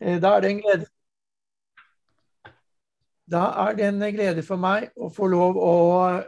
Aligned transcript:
Eh, 0.00 0.20
da 0.22 0.36
er 0.36 0.40
det 0.40 0.50
en 0.50 0.60
glede 0.60 0.86
Da 3.30 3.42
er 3.66 3.76
det 3.76 3.86
en 3.88 4.02
glede 4.14 4.42
for 4.46 4.60
meg 4.60 4.90
å 4.94 5.08
få 5.10 5.26
lov 5.32 5.56
å 5.58 5.72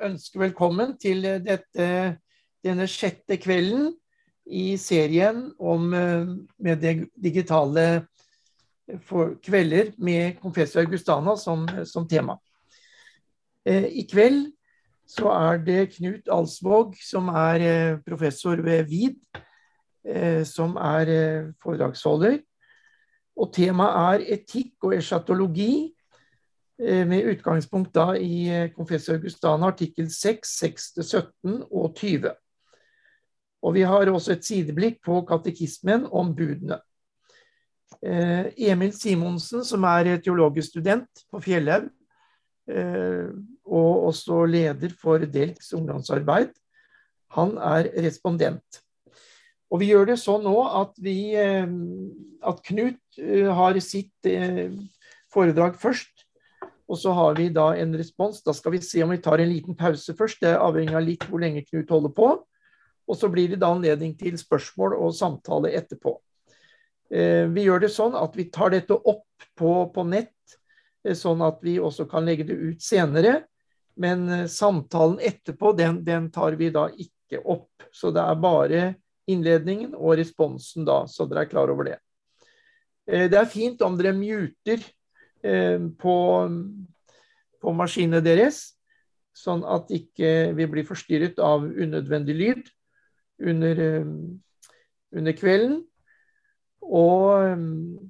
ønske 0.03 0.41
velkommen 0.41 0.97
til 0.99 1.23
dette, 1.45 2.17
denne 2.65 2.87
sjette 2.91 3.37
kvelden 3.39 3.93
i 4.49 4.73
serien 4.81 5.45
om 5.61 5.85
med 5.93 6.81
det 6.83 6.95
digitale 7.15 7.85
kvelder 9.45 9.93
med 10.01 10.41
konfessor 10.41 10.83
Augustana 10.83 11.37
som, 11.37 11.69
som 11.85 12.09
tema. 12.09 12.35
I 13.69 14.03
kveld 14.11 14.49
så 15.07 15.31
er 15.37 15.63
det 15.63 15.93
Knut 15.93 16.33
Alsvåg, 16.33 16.97
som 16.99 17.29
er 17.29 18.01
professor 18.09 18.59
ved 18.65 18.89
VID, 18.91 19.21
som 20.49 20.75
er 20.81 21.53
foredragsholder. 21.63 22.41
Og 23.39 23.53
temaet 23.55 24.25
er 24.25 24.35
etikk 24.39 24.89
og 24.89 24.97
eschatologi, 24.97 25.95
eh, 26.83 27.05
med 27.07 27.31
utgangspunkt 27.35 27.95
da 27.95 28.13
i 28.15 28.49
konfessor 28.75 28.75
Confessio 28.75 29.15
Augustana 29.15 29.71
artikkel 29.71 30.11
6, 30.11 30.59
6-17 30.63 31.63
og 31.71 31.95
20. 31.95 32.33
Og 33.63 33.75
vi 33.75 33.83
har 33.83 34.11
også 34.11 34.33
et 34.33 34.45
sideblikk 34.45 35.03
på 35.05 35.23
katekismen 35.27 36.07
om 36.11 36.35
budene. 36.35 36.81
Eh, 38.03 38.51
Emil 38.57 38.93
Simonsen, 38.93 39.65
som 39.65 39.85
er 39.85 40.19
teologisk 40.23 40.75
student 40.75 41.25
på 41.31 41.41
Fjellhaug, 41.41 41.91
og 42.69 44.03
også 44.11 44.43
leder 44.45 44.91
for 45.01 45.23
Delks 45.25 45.73
ungdomsarbeid, 45.73 46.51
han 47.33 47.55
er 47.57 47.89
respondent. 48.05 48.83
Og 49.69 49.83
vi 49.83 49.91
gjør 49.91 50.09
det 50.09 50.17
sånn 50.21 50.47
nå 50.47 50.57
at, 50.65 50.95
vi, 51.03 51.35
eh, 51.37 51.69
at 52.49 52.63
Knut 52.65 53.21
eh, 53.21 53.49
har 53.53 53.79
sitt 53.85 54.29
eh, 54.29 54.73
foredrag 55.33 55.77
først. 55.81 56.25
Og 56.89 56.97
så 56.97 57.13
har 57.13 57.37
vi 57.37 57.51
da 57.53 57.75
en 57.77 57.93
respons. 58.01 58.41
Da 58.45 58.55
skal 58.57 58.73
vi 58.79 58.81
se 58.85 59.03
om 59.05 59.13
vi 59.13 59.21
tar 59.21 59.43
en 59.43 59.51
liten 59.51 59.77
pause 59.77 60.15
først. 60.17 60.41
Det 60.41 60.55
avhenger 60.57 60.97
av 60.97 61.05
litt 61.05 61.27
hvor 61.29 61.43
lenge 61.43 61.67
Knut 61.67 61.93
holder 61.93 62.15
på. 62.17 62.31
Og 63.09 63.17
så 63.17 63.29
blir 63.33 63.53
det 63.53 63.61
da 63.61 63.75
anledning 63.75 64.15
til 64.17 64.39
spørsmål 64.41 64.97
og 64.97 65.13
samtale 65.17 65.73
etterpå. 65.77 66.15
Vi 67.09 67.63
gjør 67.65 67.81
det 67.81 67.89
sånn 67.89 68.17
at 68.21 68.35
vi 68.37 68.45
tar 68.53 68.75
dette 68.75 68.93
opp 68.93 69.47
på, 69.57 69.71
på 69.95 70.03
nett, 70.05 70.57
sånn 71.17 71.41
at 71.45 71.63
vi 71.65 71.79
også 71.81 72.05
kan 72.09 72.29
legge 72.29 72.45
det 72.51 72.57
ut 72.57 72.85
senere. 72.85 73.47
Men 73.97 74.45
samtalen 74.53 75.17
etterpå, 75.25 75.73
den, 75.77 76.03
den 76.05 76.29
tar 76.33 76.57
vi 76.61 76.69
da 76.73 76.85
ikke 76.93 77.41
opp. 77.49 77.89
Så 77.97 78.13
det 78.13 78.25
er 78.25 78.45
bare 78.45 78.83
innledningen 79.29 79.95
og 79.97 80.17
responsen 80.19 80.87
da, 80.89 81.03
så 81.11 81.27
dere 81.29 81.47
er 81.47 81.51
klar 81.51 81.71
over 81.73 81.91
det. 81.91 81.99
Eh, 83.09 83.29
det 83.31 83.39
er 83.41 83.51
fint 83.51 83.83
om 83.85 83.97
dere 83.99 84.15
muter 84.17 84.83
eh, 85.43 85.79
på, 86.01 86.17
på 87.63 87.77
maskinene 87.77 88.23
deres, 88.25 88.63
sånn 89.37 89.63
at 89.69 89.91
ikke 89.95 90.53
vi 90.59 90.67
blir 90.71 90.87
forstyrret 90.89 91.39
av 91.43 91.65
unødvendig 91.65 92.37
lyd 92.37 92.71
under, 93.39 93.83
eh, 93.87 94.15
under 95.15 95.39
kvelden. 95.39 95.83
Og 96.89 98.09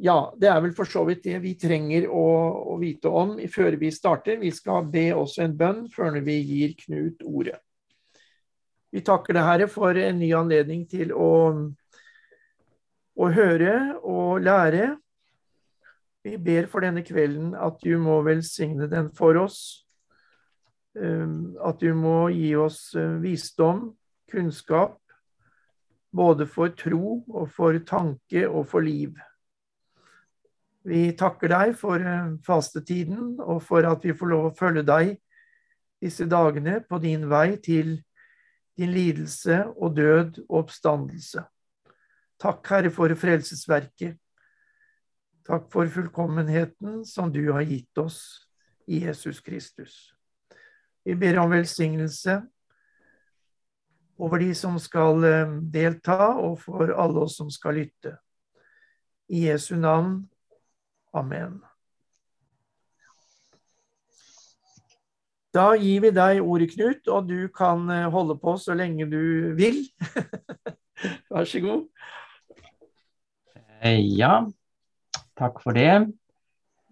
ja, 0.00 0.16
det 0.40 0.48
er 0.48 0.60
vel 0.64 0.72
for 0.72 0.88
så 0.88 1.02
vidt 1.04 1.26
det 1.26 1.40
vi 1.42 1.56
trenger 1.60 2.06
å, 2.08 2.26
å 2.72 2.76
vite 2.80 3.10
om 3.12 3.34
før 3.52 3.76
vi 3.80 3.90
starter. 3.92 4.38
Vi 4.40 4.52
skal 4.54 4.86
be 4.88 5.10
også 5.12 5.44
en 5.44 5.56
bønn 5.58 5.82
før 5.92 6.22
vi 6.24 6.38
gir 6.40 6.72
Knut 6.78 7.24
ordet. 7.28 7.58
Vi 8.90 9.02
takker 9.06 9.36
deg, 9.36 9.46
Herre, 9.46 9.68
for 9.70 9.94
en 9.94 10.18
ny 10.18 10.32
anledning 10.34 10.82
til 10.90 11.12
å, 11.14 11.30
å 13.14 13.28
høre 13.30 13.76
og 14.02 14.42
lære. 14.42 14.96
Vi 16.26 16.34
ber 16.42 16.66
for 16.68 16.84
denne 16.84 17.04
kvelden 17.06 17.54
at 17.54 17.78
du 17.84 17.94
må 18.02 18.18
velsigne 18.26 18.90
den 18.90 19.12
for 19.14 19.38
oss. 19.40 19.60
Um, 20.98 21.54
at 21.62 21.78
du 21.78 21.94
må 21.94 22.32
gi 22.34 22.50
oss 22.58 22.90
uh, 22.98 23.14
visdom, 23.22 23.92
kunnskap, 24.30 24.98
både 26.10 26.48
for 26.50 26.74
tro 26.74 27.20
og 27.30 27.46
for 27.54 27.78
tanke 27.86 28.42
og 28.48 28.66
for 28.72 28.82
liv. 28.82 29.14
Vi 30.82 31.12
takker 31.14 31.54
deg 31.54 31.78
for 31.78 32.02
uh, 32.02 32.34
fastetiden 32.42 33.38
og 33.38 33.62
for 33.62 33.86
at 33.86 34.02
vi 34.02 34.16
får 34.18 34.34
lov 34.34 34.50
å 34.50 34.54
følge 34.58 34.82
deg 34.90 35.14
disse 36.02 36.26
dagene 36.26 36.80
på 36.90 36.98
din 36.98 37.28
vei 37.30 37.54
til 37.62 38.00
din 38.78 38.92
lidelse 38.94 39.64
og 39.76 39.96
død 39.96 40.42
og 40.48 40.64
oppstandelse. 40.64 41.44
Takk, 42.40 42.62
Herre, 42.70 42.90
for 42.90 43.14
frelsesverket. 43.14 44.16
Takk 45.46 45.66
for 45.72 45.88
fullkommenheten 45.90 47.02
som 47.04 47.32
du 47.32 47.42
har 47.52 47.66
gitt 47.68 47.98
oss 47.98 48.46
i 48.86 49.02
Jesus 49.04 49.40
Kristus. 49.40 50.14
Vi 51.04 51.14
ber 51.14 51.38
om 51.42 51.50
velsignelse 51.50 52.40
over 54.20 54.38
de 54.38 54.54
som 54.54 54.76
skal 54.78 55.24
eh, 55.24 55.54
delta, 55.72 56.34
og 56.36 56.60
for 56.60 56.92
alle 56.92 57.24
oss 57.24 57.38
som 57.40 57.50
skal 57.50 57.80
lytte. 57.80 58.18
I 59.32 59.46
Jesu 59.48 59.76
navn. 59.80 60.26
Amen. 61.16 61.60
Da 65.50 65.72
gir 65.74 66.04
vi 66.04 66.10
deg 66.14 66.44
ordet, 66.44 66.70
Knut, 66.76 67.08
og 67.10 67.26
du 67.26 67.48
kan 67.54 67.88
eh, 67.90 68.06
holde 68.12 68.36
på 68.38 68.54
så 68.60 68.76
lenge 68.78 69.08
du 69.10 69.50
vil. 69.58 69.82
Vær 71.32 71.48
så 71.48 71.62
god. 71.64 71.86
Eh, 73.80 73.98
ja, 74.20 74.44
takk 75.38 75.58
for 75.64 75.74
det. 75.74 76.12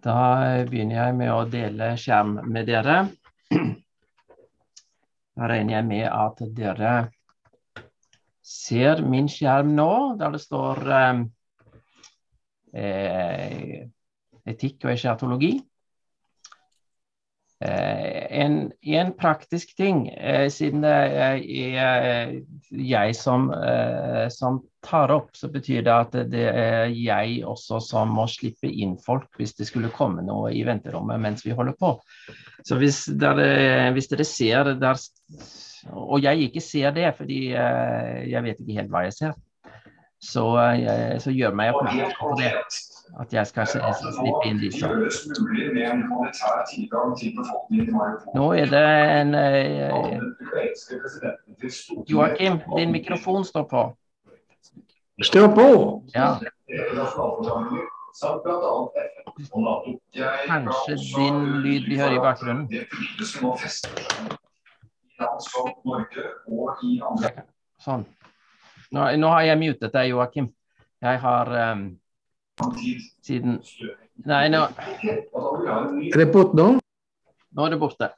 Da 0.02 0.18
begynner 0.66 1.04
jeg 1.04 1.18
med 1.18 1.30
å 1.34 1.44
dele 1.50 1.92
skjerm 2.00 2.40
med 2.50 2.70
dere. 2.70 3.04
Da 5.38 5.46
regner 5.46 5.76
jeg 5.76 5.86
med 5.86 6.06
at 6.10 6.40
dere 6.50 6.92
ser 8.42 9.04
min 9.06 9.28
skjerm 9.30 9.68
nå, 9.76 9.92
der 10.18 10.32
det 10.34 10.40
står 10.42 10.80
eh, 10.96 11.20
eh 12.74 13.84
etikk 14.48 14.88
og 14.88 14.96
eschatologi. 14.96 15.52
Eh, 17.60 18.40
en, 18.40 18.72
en, 18.80 19.12
praktisk 19.12 19.76
ting, 19.76 20.08
eh, 20.08 20.46
siden 20.50 20.84
det 20.84 20.90
er 20.94 21.40
eh, 21.42 22.34
jeg 22.70 23.14
som, 23.18 23.48
som, 24.30 24.60
tar 24.88 25.10
opp, 25.10 25.32
så 25.34 25.48
betyr 25.50 25.82
det 25.82 25.92
at 25.92 26.12
det 26.30 26.44
er 26.48 26.92
jeg 26.94 27.40
også 27.44 27.80
som 27.82 28.12
må 28.14 28.28
slippe 28.30 28.70
inn 28.70 28.94
folk 29.02 29.26
hvis 29.36 29.56
det 29.58 29.66
skulle 29.66 29.90
komme 29.90 30.22
noe 30.22 30.52
i 30.54 30.62
venterommet 30.64 31.18
mens 31.20 31.42
vi 31.44 31.52
holder 31.52 31.74
på. 31.76 31.90
Så 32.64 32.78
hvis 32.78 33.02
dere, 33.10 33.90
hvis 33.96 34.08
dere 34.12 34.24
ser 34.24 34.70
der, 34.78 35.02
Og 35.92 36.22
jeg 36.22 36.46
ikke 36.46 36.62
ser 36.62 36.94
det, 36.94 37.10
fordi 37.18 37.50
jeg 37.50 38.44
vet 38.46 38.62
ikke 38.62 38.78
helt 38.78 38.94
hva 38.94 39.02
jeg 39.08 39.16
ser, 39.18 39.34
så, 40.22 40.46
så 41.18 41.34
gjør 41.34 41.58
meg 41.58 41.74
oppmerksom 41.74 42.16
på 42.22 42.38
det 42.38 42.54
at 43.20 43.32
jeg 43.32 43.46
skal 43.46 43.66
slippe 43.66 44.44
inn 44.48 44.58
disse. 44.60 44.88
Nå 48.34 48.52
er 48.52 48.66
det 48.72 48.84
en 49.20 49.34
eh, 49.34 50.20
Joakim, 52.08 52.60
din 52.76 52.92
mikrofon 52.92 53.44
står 53.44 53.64
på. 53.70 53.84
Står 55.22 55.48
på? 55.54 55.68
Ja. 56.14 56.36
Kanskje 60.46 60.94
din 61.16 61.40
lyd 61.62 61.88
vi 61.88 61.98
hører 61.98 62.16
i 62.16 62.22
bakgrunnen. 62.22 62.68
Sånn. 67.78 68.06
Nå, 68.90 69.02
nå 69.20 69.30
har 69.34 69.42
jeg 69.44 69.60
mutet 69.60 69.92
deg, 69.92 70.12
Joakim. 70.14 70.48
Jeg 71.04 71.20
har 71.22 71.50
um, 71.74 71.82
siden 73.22 73.60
Nei, 74.26 74.48
nå 74.50 74.64
Er 76.12 76.18
det 76.18 76.28
borte 76.32 76.56
nå? 76.58 76.66
Nå 77.54 77.64
er 77.64 77.72
det 77.72 77.78
borte. 77.80 78.08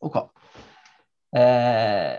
OK. 0.00 0.16
Eh, 1.36 2.14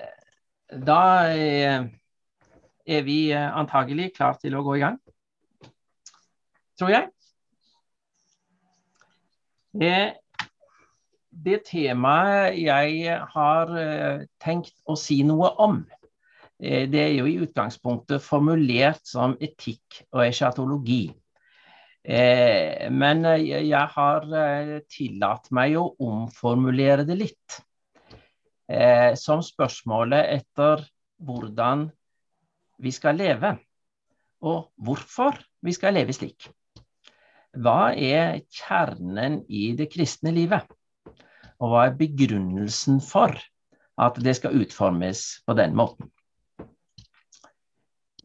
da 0.86 1.00
er 1.32 3.02
vi 3.08 3.18
antagelig 3.34 4.12
klar 4.16 4.38
til 4.40 4.56
å 4.56 4.62
gå 4.68 4.78
i 4.78 4.84
gang. 4.84 5.00
Tror 6.80 6.94
jeg. 6.94 7.10
Det, 9.82 9.96
det 11.32 11.62
temaet 11.72 12.60
jeg 12.62 13.18
har 13.34 13.74
eh, 13.82 14.28
tenkt 14.44 14.76
å 14.86 15.00
si 15.00 15.24
noe 15.28 15.52
om, 15.64 15.82
Eh, 15.84 16.01
det 16.62 17.00
er 17.02 17.16
jo 17.16 17.26
i 17.26 17.40
utgangspunktet 17.42 18.22
formulert 18.22 19.02
som 19.10 19.34
etikk 19.42 20.04
og 20.12 20.28
eschatologi. 20.28 21.08
Eh, 22.02 22.86
men 22.94 23.26
eh, 23.26 23.48
jeg 23.66 23.88
har 23.96 24.28
tillatt 24.90 25.50
meg 25.54 25.80
å 25.80 25.90
omformulere 26.06 27.08
det 27.10 27.20
litt. 27.26 27.62
Som 29.20 29.42
spørsmålet 29.44 30.30
etter 30.32 30.86
hvordan 31.20 31.90
vi 32.80 32.94
skal 32.96 33.18
leve 33.20 33.50
og 34.42 34.72
hvorfor 34.82 35.38
vi 35.62 35.74
skal 35.76 35.96
leve 35.98 36.14
slik. 36.16 36.50
Hva 37.52 37.92
er 37.94 38.42
kjernen 38.48 39.42
i 39.52 39.72
det 39.78 39.90
kristne 39.92 40.34
livet? 40.34 40.66
Og 41.62 41.74
hva 41.74 41.86
er 41.88 41.98
begrunnelsen 42.00 43.02
for 43.06 43.36
at 44.02 44.18
det 44.24 44.38
skal 44.40 44.56
utformes 44.64 45.44
på 45.46 45.56
den 45.60 45.76
måten? 45.78 46.10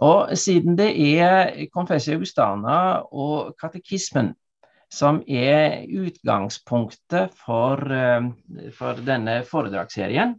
Og 0.04 0.34
siden 0.37 0.76
det 0.76 0.90
er 1.20 1.66
Confessio 1.72 2.19
Augustana 2.19 2.78
og 3.12 3.54
katekismen 3.60 4.34
som 4.93 5.22
er 5.26 5.82
utgangspunktet 5.88 7.32
for, 7.44 7.81
eh, 7.93 8.28
for 8.76 9.00
denne 9.06 9.40
foredragsserien, 9.44 10.37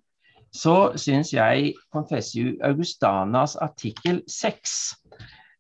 så 0.54 0.94
syns 0.96 1.34
jeg 1.34 1.74
Confessio 1.92 2.56
Augustanas 2.64 3.58
artikkel 3.60 4.22
6 4.28 4.78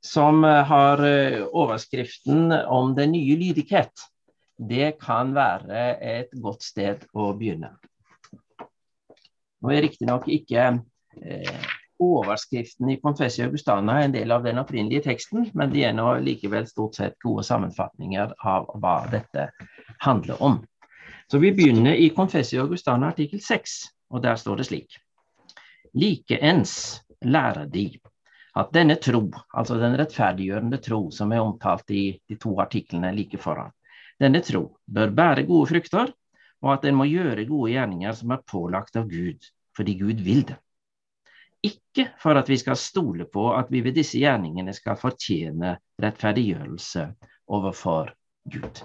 som 0.08 0.44
eh, 0.46 0.64
har 0.66 1.04
eh, 1.06 1.42
overskriften 1.46 2.52
om 2.52 2.96
den 2.96 3.12
nye 3.12 3.36
lydighet, 3.36 4.08
det 4.58 4.98
kan 5.02 5.36
være 5.36 5.82
et 6.02 6.32
godt 6.42 6.64
sted 6.66 7.04
å 7.14 7.30
begynne. 7.38 7.76
Nå 9.62 9.74
er 9.74 9.84
riktignok 9.86 10.28
ikke 10.32 10.70
eh, 11.22 11.68
overskriften 12.00 12.90
i 12.90 13.00
Confessio 13.02 13.46
Augustana 13.48 14.00
er 14.00 14.08
en 14.08 14.16
del 14.16 14.32
av 14.32 14.44
den 14.46 14.60
opprinnelige 14.62 15.06
teksten, 15.08 15.50
men 15.54 15.72
de 15.74 15.84
er 15.88 15.96
nå 15.98 16.08
likevel 16.24 16.68
stort 16.70 16.98
sett 17.00 17.18
gode 17.24 17.46
sammenfatninger 17.48 18.36
av 18.38 18.70
hva 18.82 18.98
dette 19.12 19.50
handler 20.06 20.42
om. 20.44 20.60
Så 21.32 21.42
vi 21.44 21.52
begynner 21.52 21.98
i 21.98 22.10
Confessio 22.16 22.64
Augustana 22.64 23.12
artikkel 23.12 23.42
6, 23.44 23.78
og 24.14 24.24
der 24.24 24.38
står 24.40 24.62
det 24.62 24.68
slik. 24.70 25.00
Likeens 25.98 27.02
lærer 27.26 27.66
de 27.72 27.90
at 28.58 28.72
denne 28.74 28.96
tro, 29.02 29.26
altså 29.54 29.78
den 29.78 29.98
rettferdiggjørende 30.00 30.80
tro 30.82 31.02
som 31.14 31.34
er 31.34 31.44
omtalt 31.44 31.92
i 31.94 32.06
de 32.30 32.38
to 32.42 32.56
artiklene 32.62 33.12
like 33.14 33.38
foran, 33.42 33.74
denne 34.22 34.42
tro 34.42 34.64
bør 34.86 35.12
bære 35.14 35.46
gode 35.50 35.70
frukter, 35.74 36.14
og 36.66 36.72
at 36.74 36.88
den 36.88 36.98
må 36.98 37.06
gjøre 37.06 37.46
gode 37.46 37.74
gjerninger 37.76 38.16
som 38.18 38.34
er 38.34 38.46
pålagt 38.50 38.98
av 38.98 39.10
Gud, 39.12 39.46
fordi 39.78 39.94
Gud 40.00 40.24
vil 40.26 40.42
det. 40.50 40.58
Ikke 41.66 42.12
for 42.22 42.38
at 42.38 42.50
vi 42.50 42.58
skal 42.62 42.78
stole 42.78 43.26
på 43.34 43.50
at 43.56 43.72
vi 43.74 43.82
ved 43.86 43.98
disse 43.98 44.20
gjerningene 44.22 44.76
skal 44.76 45.00
fortjene 45.02 45.78
rettferdiggjørelse 46.04 47.08
overfor 47.48 48.14
Gud. 48.54 48.84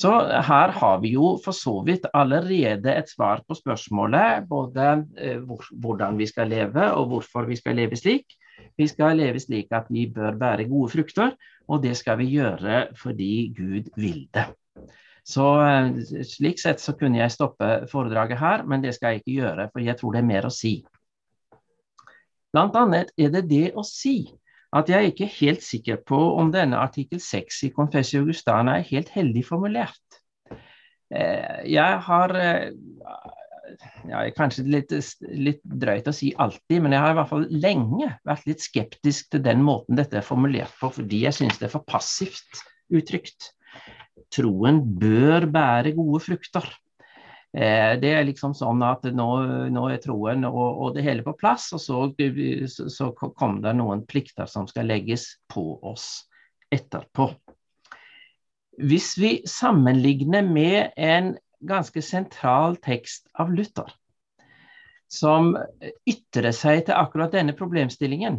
Så 0.00 0.10
her 0.48 0.72
har 0.72 1.00
vi 1.02 1.12
jo 1.12 1.34
for 1.44 1.52
så 1.52 1.74
vidt 1.84 2.06
allerede 2.16 2.92
et 2.96 3.10
svar 3.10 3.42
på 3.44 3.54
spørsmålet 3.58 4.46
både 4.48 4.86
eh, 5.20 5.42
hvordan 5.82 6.16
vi 6.18 6.26
skal 6.26 6.48
leve 6.48 6.86
og 6.96 7.10
hvorfor 7.10 7.44
vi 7.48 7.58
skal 7.60 7.76
leve 7.76 7.98
slik. 8.00 8.24
Vi 8.80 8.88
skal 8.88 9.20
leve 9.20 9.40
slik 9.40 9.68
at 9.76 9.90
vi 9.92 10.06
bør 10.14 10.38
bære 10.40 10.68
gode 10.70 10.92
frukter, 10.94 11.34
og 11.68 11.82
det 11.84 11.96
skal 12.00 12.16
vi 12.20 12.30
gjøre 12.32 12.86
fordi 12.96 13.52
Gud 13.56 13.92
vil 14.00 14.24
det. 14.34 14.46
Så 15.26 15.46
eh, 15.66 16.24
Slik 16.24 16.62
sett 16.62 16.80
så 16.80 16.96
kunne 16.96 17.20
jeg 17.20 17.36
stoppe 17.36 17.68
foredraget 17.92 18.40
her, 18.40 18.64
men 18.64 18.80
det 18.80 18.94
skal 18.96 19.12
jeg 19.12 19.22
ikke 19.22 19.36
gjøre, 19.42 19.68
for 19.72 19.84
jeg 19.84 20.00
tror 20.00 20.16
det 20.16 20.24
er 20.24 20.32
mer 20.32 20.48
å 20.48 20.54
si. 20.54 20.78
Blant 22.54 22.76
annet 22.78 23.12
er 23.20 23.32
det 23.34 23.46
det 23.50 23.66
å 23.78 23.84
si 23.86 24.32
at 24.76 24.90
jeg 24.90 24.98
er 24.98 25.10
ikke 25.10 25.30
helt 25.40 25.64
sikker 25.66 25.98
på 26.06 26.18
om 26.38 26.52
denne 26.54 26.78
artikkel 26.78 27.20
6 27.22 27.64
i 27.66 27.72
Confessio 27.74 28.22
Augustana 28.22 28.78
er 28.78 28.88
helt 28.90 29.10
heldig 29.14 29.42
formulert. 29.48 30.20
Eh, 31.10 31.62
jeg 31.66 32.02
har 32.06 32.34
eh, 32.38 32.68
ja, 34.10 34.22
Kanskje 34.36 34.66
litt, 34.70 34.94
litt 35.30 35.62
drøyt 35.62 36.10
å 36.10 36.14
si 36.14 36.30
alltid, 36.38 36.82
men 36.84 36.94
jeg 36.94 37.02
har 37.02 37.14
i 37.14 37.18
hvert 37.18 37.32
fall 37.32 37.46
lenge 37.50 38.10
vært 38.26 38.46
litt 38.50 38.62
skeptisk 38.62 39.30
til 39.34 39.42
den 39.46 39.62
måten 39.66 39.98
dette 39.98 40.20
er 40.20 40.26
formulert 40.26 40.74
på, 40.78 40.92
fordi 41.00 41.24
jeg 41.26 41.36
synes 41.38 41.58
det 41.58 41.68
er 41.68 41.74
for 41.74 41.86
passivt 41.86 42.62
uttrykt. 42.94 43.52
Troen 44.30 44.82
bør 45.00 45.48
bære 45.50 45.94
gode 45.98 46.22
frukter. 46.22 46.66
Eh, 47.50 47.96
det 47.98 48.10
er 48.14 48.26
liksom 48.28 48.52
sånn 48.54 48.82
at 48.86 49.06
nå, 49.10 49.28
nå 49.74 49.86
er 49.90 50.02
troen 50.02 50.46
og, 50.46 50.66
og, 50.70 50.90
det 50.94 51.02
hele 51.02 51.24
på 51.26 51.34
plass, 51.38 51.72
og 51.74 51.82
så, 51.82 52.02
så 52.70 53.10
kom 53.18 53.58
det 53.64 53.74
noen 53.78 54.04
plikter 54.06 54.46
som 54.50 54.68
skal 54.70 54.86
legges 54.90 55.32
på 55.50 55.64
oss 55.82 56.28
etterpå. 56.70 57.32
Hvis 58.80 59.16
vi 59.18 59.32
sammenligner 59.50 60.46
med 60.46 60.94
en 60.96 61.34
ganske 61.66 62.00
sentral 62.02 62.78
tekst 62.80 63.26
av 63.34 63.50
Luther, 63.52 63.90
som 65.10 65.56
ytrer 66.06 66.54
seg 66.54 66.86
til 66.86 66.94
akkurat 66.94 67.34
denne 67.34 67.56
problemstillingen, 67.58 68.38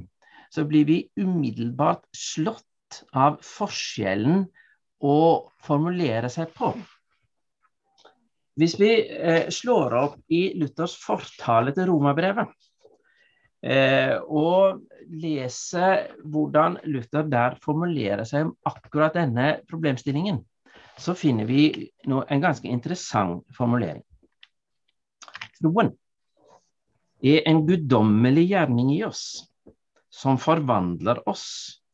så 0.52 0.64
blir 0.68 0.88
vi 0.88 0.98
umiddelbart 1.20 2.08
slått 2.16 3.04
av 3.12 3.38
forskjellen 3.44 4.46
å 5.04 5.20
formulere 5.64 6.32
seg 6.32 6.52
på. 6.56 6.72
Hvis 8.60 8.76
vi 8.80 8.90
eh, 9.08 9.48
slår 9.54 9.96
opp 9.96 10.18
i 10.34 10.52
Luthers 10.60 10.98
fortale 11.00 11.72
til 11.76 11.88
Romabrevet 11.88 12.50
eh, 13.64 14.18
og 14.28 14.82
leser 15.08 16.10
hvordan 16.28 16.78
Luther 16.92 17.30
der 17.32 17.56
formulerer 17.64 18.26
seg 18.28 18.50
om 18.50 18.56
akkurat 18.68 19.16
denne 19.16 19.54
problemstillingen, 19.72 20.42
så 21.00 21.16
finner 21.16 21.48
vi 21.48 21.70
no, 22.12 22.26
en 22.28 22.44
ganske 22.44 22.68
interessant 22.68 23.48
formulering. 23.56 24.04
Troen 25.62 25.94
er 27.24 27.48
en 27.48 27.64
guddommelig 27.68 28.50
gjerning 28.52 28.92
i 28.98 29.02
oss, 29.08 29.48
som 30.12 30.40
forvandler 30.42 31.24
oss 31.30 31.48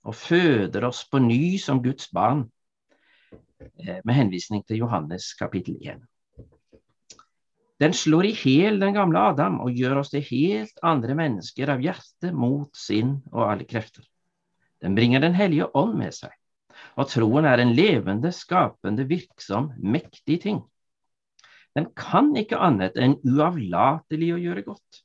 og 0.08 0.16
føder 0.18 0.88
oss 0.88 1.04
på 1.06 1.22
ny 1.22 1.58
som 1.62 1.84
Guds 1.86 2.10
barn, 2.16 2.48
eh, 3.62 4.00
med 4.04 4.16
henvisning 4.16 4.66
til 4.66 4.88
Johannes 4.88 5.36
kapittel 5.38 5.78
1. 5.84 6.02
Den 7.78 7.94
slår 7.94 8.26
i 8.26 8.34
hjel 8.34 8.80
den 8.82 8.96
gamle 8.96 9.22
Adam 9.32 9.60
og 9.62 9.76
gjør 9.78 10.02
oss 10.02 10.10
til 10.10 10.24
helt 10.32 10.80
andre 10.82 11.14
mennesker 11.18 11.70
av 11.70 11.84
hjerte, 11.84 12.32
mot, 12.34 12.72
sinn 12.74 13.20
og 13.30 13.44
alle 13.52 13.68
krefter. 13.70 14.06
Den 14.82 14.98
bringer 14.98 15.22
Den 15.22 15.38
hellige 15.38 15.70
ånd 15.78 15.94
med 15.98 16.14
seg, 16.14 16.34
og 16.98 17.10
troen 17.12 17.46
er 17.46 17.62
en 17.62 17.76
levende, 17.78 18.32
skapende, 18.34 19.06
virksom, 19.10 19.72
mektig 19.78 20.42
ting. 20.46 20.64
Den 21.78 21.92
kan 21.94 22.32
ikke 22.38 22.58
annet 22.58 22.98
enn 22.98 23.20
uavlatelig 23.22 24.32
å 24.34 24.42
gjøre 24.42 24.66
godt. 24.66 25.04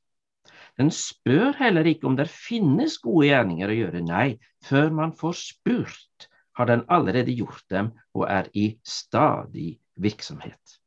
Den 0.80 0.88
spør 0.94 1.52
heller 1.58 1.84
ikke 1.88 2.08
om 2.08 2.16
det 2.16 2.30
finnes 2.32 2.96
gode 3.02 3.28
gjerninger 3.28 3.68
å 3.68 3.76
gjøre, 3.76 4.00
nei, 4.06 4.28
før 4.64 4.88
man 4.96 5.12
får 5.16 5.36
spurt, 5.36 6.28
har 6.56 6.68
den 6.68 6.86
allerede 6.92 7.32
gjort 7.36 7.64
dem 7.72 7.92
og 8.16 8.26
er 8.28 8.48
i 8.56 8.70
stadig 8.84 9.74
virksomhet. 10.00 10.78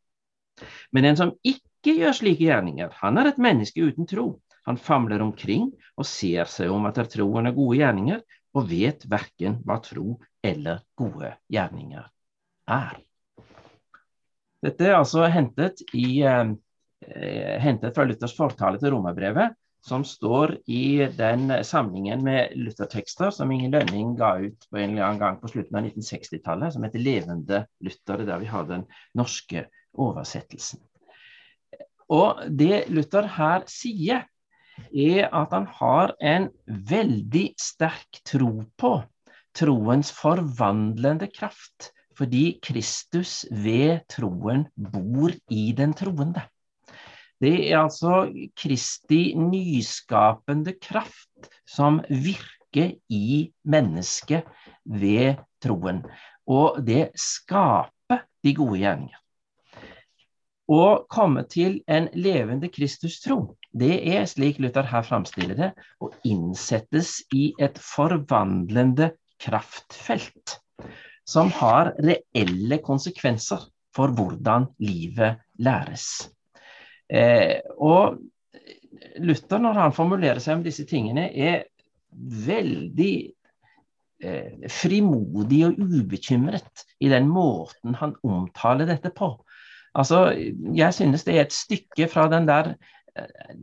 Men 0.93 1.09
den 1.09 1.17
som 1.19 1.33
ikke 1.45 1.74
ikke 1.85 2.01
gjør 2.01 2.15
slike 2.17 2.47
gjerninger. 2.47 2.93
Han 3.03 3.19
er 3.21 3.29
et 3.29 3.41
menneske 3.41 3.83
uten 3.85 4.07
tro. 4.09 4.25
Han 4.65 4.79
famler 4.81 5.21
omkring 5.21 5.67
og 5.93 6.07
ser 6.09 6.49
seg 6.49 6.71
om 6.73 6.87
etter 6.89 7.05
troen 7.13 7.51
og 7.51 7.59
gode 7.59 7.77
gjerninger, 7.77 8.23
og 8.55 8.69
vet 8.71 9.03
verken 9.11 9.59
hva 9.67 9.77
tro 9.83 10.15
eller 10.45 10.81
gode 10.97 11.35
gjerninger 11.51 12.07
er. 12.73 12.95
Dette 14.65 14.87
er 14.87 14.95
altså 14.97 15.27
hentet, 15.29 15.83
i, 15.93 16.23
eh, 16.25 16.55
hentet 17.61 17.93
fra 17.93 18.07
Luthers 18.07 18.33
fortale 18.33 18.81
til 18.81 18.95
romerbrevet, 18.95 19.53
som 19.85 20.01
står 20.07 20.55
i 20.65 21.05
den 21.13 21.51
samlingen 21.61 22.23
med 22.25 22.55
Luther-tekster 22.57 23.29
som 23.35 23.51
Inger 23.53 23.75
Lønning 23.75 24.15
ga 24.17 24.31
ut 24.41 24.65
på 24.71 24.81
en 24.81 24.95
eller 24.95 25.05
annen 25.05 25.21
gang 25.21 25.37
på 25.37 25.51
slutten 25.53 25.77
av 25.77 25.85
1960-tallet, 25.85 26.73
som 26.73 26.87
heter 26.87 27.05
'Levende 27.05 27.65
Luther', 27.85 28.25
der 28.25 28.41
vi 28.41 28.49
har 28.49 28.65
den 28.65 28.87
norske 29.13 29.67
oversettelsen. 29.93 30.81
Og 32.11 32.45
det 32.49 32.85
Luther 32.93 33.27
her 33.37 33.65
sier, 33.69 34.25
er 34.91 35.29
at 35.31 35.53
han 35.55 35.67
har 35.79 36.13
en 36.19 36.49
veldig 36.67 37.45
sterk 37.59 38.19
tro 38.27 38.65
på 38.77 38.95
troens 39.55 40.11
forvandlende 40.13 41.29
kraft, 41.31 41.91
fordi 42.15 42.59
Kristus 42.63 43.45
ved 43.51 44.03
troen 44.11 44.67
bor 44.75 45.31
i 45.51 45.71
den 45.75 45.95
troende. 45.95 46.43
Det 47.41 47.71
er 47.71 47.81
altså 47.81 48.29
Kristi 48.55 49.33
nyskapende 49.35 50.75
kraft 50.79 51.49
som 51.67 51.99
virker 52.07 52.95
i 53.11 53.51
mennesket 53.67 54.47
ved 54.85 55.41
troen. 55.63 56.03
Og 56.47 56.79
det 56.85 57.09
skaper 57.19 58.23
de 58.43 58.55
gode 58.55 58.79
gjerninger. 58.79 59.19
Å 60.65 61.05
komme 61.13 61.43
til 61.45 61.77
en 61.91 62.07
levende 62.17 62.71
Kristustro, 62.73 63.55
det 63.69 63.99
er, 64.15 64.23
slik 64.25 64.57
Luther 64.63 64.87
her 64.89 65.05
framstiller 65.05 65.59
det, 65.59 65.71
å 66.01 66.09
innsettes 66.25 67.19
i 67.35 67.51
et 67.61 67.77
forvandlende 67.77 69.11
kraftfelt 69.41 70.57
som 71.25 71.51
har 71.59 71.93
reelle 72.01 72.79
konsekvenser 72.85 73.67
for 73.95 74.13
hvordan 74.17 74.67
livet 74.81 75.41
læres. 75.61 76.31
Eh, 77.09 77.61
og 77.77 78.17
Luther, 79.21 79.61
når 79.61 79.79
han 79.79 79.95
formulerer 79.95 80.41
seg 80.41 80.59
om 80.59 80.65
disse 80.65 80.85
tingene, 80.89 81.27
er 81.29 81.67
veldig 82.45 83.13
eh, 84.23 84.67
frimodig 84.71 85.61
og 85.67 85.79
ubekymret 85.81 86.85
i 87.03 87.11
den 87.11 87.29
måten 87.29 87.97
han 88.01 88.15
omtaler 88.25 88.89
dette 88.89 89.13
på. 89.15 89.35
Altså, 89.95 90.25
jeg 90.75 90.93
synes 90.93 91.23
det 91.23 91.37
er 91.37 91.45
et 91.45 91.55
stykke 91.55 92.09
fra 92.11 92.25
den 92.31 92.47
der 92.49 92.73
eh, 93.15 93.53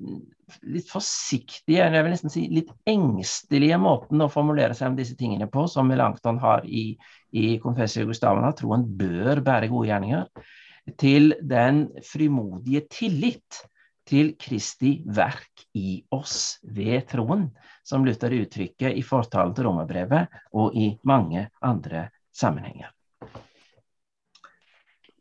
litt 0.69 0.89
forsiktige, 0.91 1.85
jeg 1.85 2.05
vil 2.05 2.13
nesten 2.13 2.33
si 2.33 2.47
litt 2.53 2.71
engstelige 2.89 3.79
måten 3.81 4.25
å 4.25 4.31
formulere 4.33 4.77
seg 4.77 4.93
om 4.93 4.99
disse 4.99 5.17
tingene 5.19 5.49
på, 5.53 5.67
som 5.71 5.89
Melanchthon 5.89 6.41
har 6.43 6.65
i, 6.69 6.93
i 7.37 7.57
Confessio 7.63 8.07
Gustavana, 8.09 8.53
troen 8.57 8.85
bør 8.99 9.43
bære 9.45 9.71
gode 9.73 9.91
gjerninger, 9.91 10.49
til 10.99 11.37
den 11.47 11.85
frimodige 12.05 12.87
tillit 12.91 13.63
til 14.09 14.33
Kristi 14.41 14.97
verk 15.07 15.67
i 15.79 16.01
oss 16.13 16.59
ved 16.63 17.07
troen, 17.13 17.47
som 17.87 18.07
Luther 18.07 18.35
uttrykker 18.35 18.97
i 18.99 19.05
fortalen 19.07 19.55
til 19.55 19.69
romerbrevet 19.69 20.43
og 20.59 20.75
i 20.79 20.91
mange 21.09 21.47
andre 21.63 22.09
sammenhenger. 22.35 22.91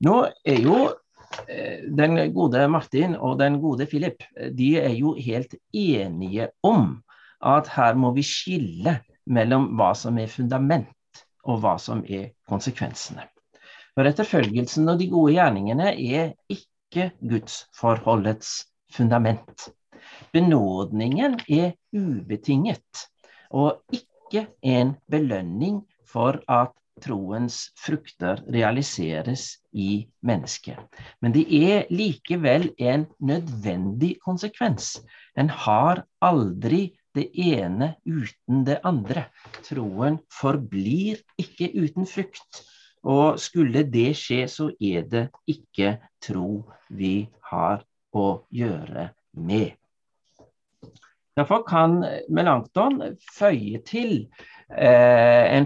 Nå 0.05 0.15
er 0.46 0.62
jo 0.63 0.77
eh, 1.48 1.84
den 1.98 2.17
gode 2.34 2.63
Martin 2.72 3.13
og 3.15 3.38
den 3.41 3.60
gode 3.62 3.86
Philip 3.89 4.24
de 4.58 4.74
er 4.81 4.96
jo 4.98 5.13
helt 5.13 5.53
enige 5.74 6.50
om 6.65 6.96
at 7.41 7.70
her 7.75 7.98
må 7.98 8.13
vi 8.15 8.24
skille 8.25 9.00
mellom 9.25 9.72
hva 9.77 9.91
som 9.98 10.17
er 10.22 10.31
fundament 10.31 11.24
og 11.46 11.62
hva 11.62 11.75
som 11.81 12.03
er 12.05 12.31
konsekvensene. 12.50 13.25
For 13.96 14.08
etterfølgelsen 14.08 14.89
og 14.89 15.00
de 15.01 15.10
gode 15.12 15.36
gjerningene 15.36 15.91
er 15.93 16.34
ikke 16.50 17.12
gudsforholdets 17.22 18.53
fundament. 18.93 19.70
Benådningen 20.34 21.39
er 21.50 21.74
ubetinget 21.93 23.05
og 23.51 23.81
ikke 23.93 24.48
en 24.63 24.96
belønning 25.12 25.81
for 26.08 26.39
at 26.48 26.74
troens 27.03 27.58
frukter 27.79 28.41
realiseres 28.53 29.58
i 29.74 30.05
mennesket. 30.25 30.79
Men 31.22 31.36
det 31.36 31.46
er 31.50 31.91
likevel 31.91 32.70
en 32.77 33.05
nødvendig 33.20 34.15
konsekvens. 34.24 35.00
En 35.36 35.50
har 35.50 36.05
aldri 36.22 36.91
det 37.15 37.27
ene 37.36 37.96
uten 38.05 38.65
det 38.67 38.79
andre. 38.88 39.25
Troen 39.67 40.20
forblir 40.31 41.22
ikke 41.41 41.72
uten 41.75 42.08
frukt. 42.08 42.63
Og 43.01 43.39
skulle 43.41 43.84
det 43.89 44.12
skje, 44.17 44.46
så 44.48 44.70
er 44.77 45.08
det 45.10 45.27
ikke 45.50 45.96
tro 46.22 46.62
vi 46.93 47.25
har 47.50 47.81
å 48.13 48.27
gjøre 48.53 49.10
med. 49.34 49.72
Derfor 51.39 51.63
kan 51.63 52.01
Melanchthon 52.29 53.15
føye 53.34 53.79
til 53.88 54.27
en 54.78 55.66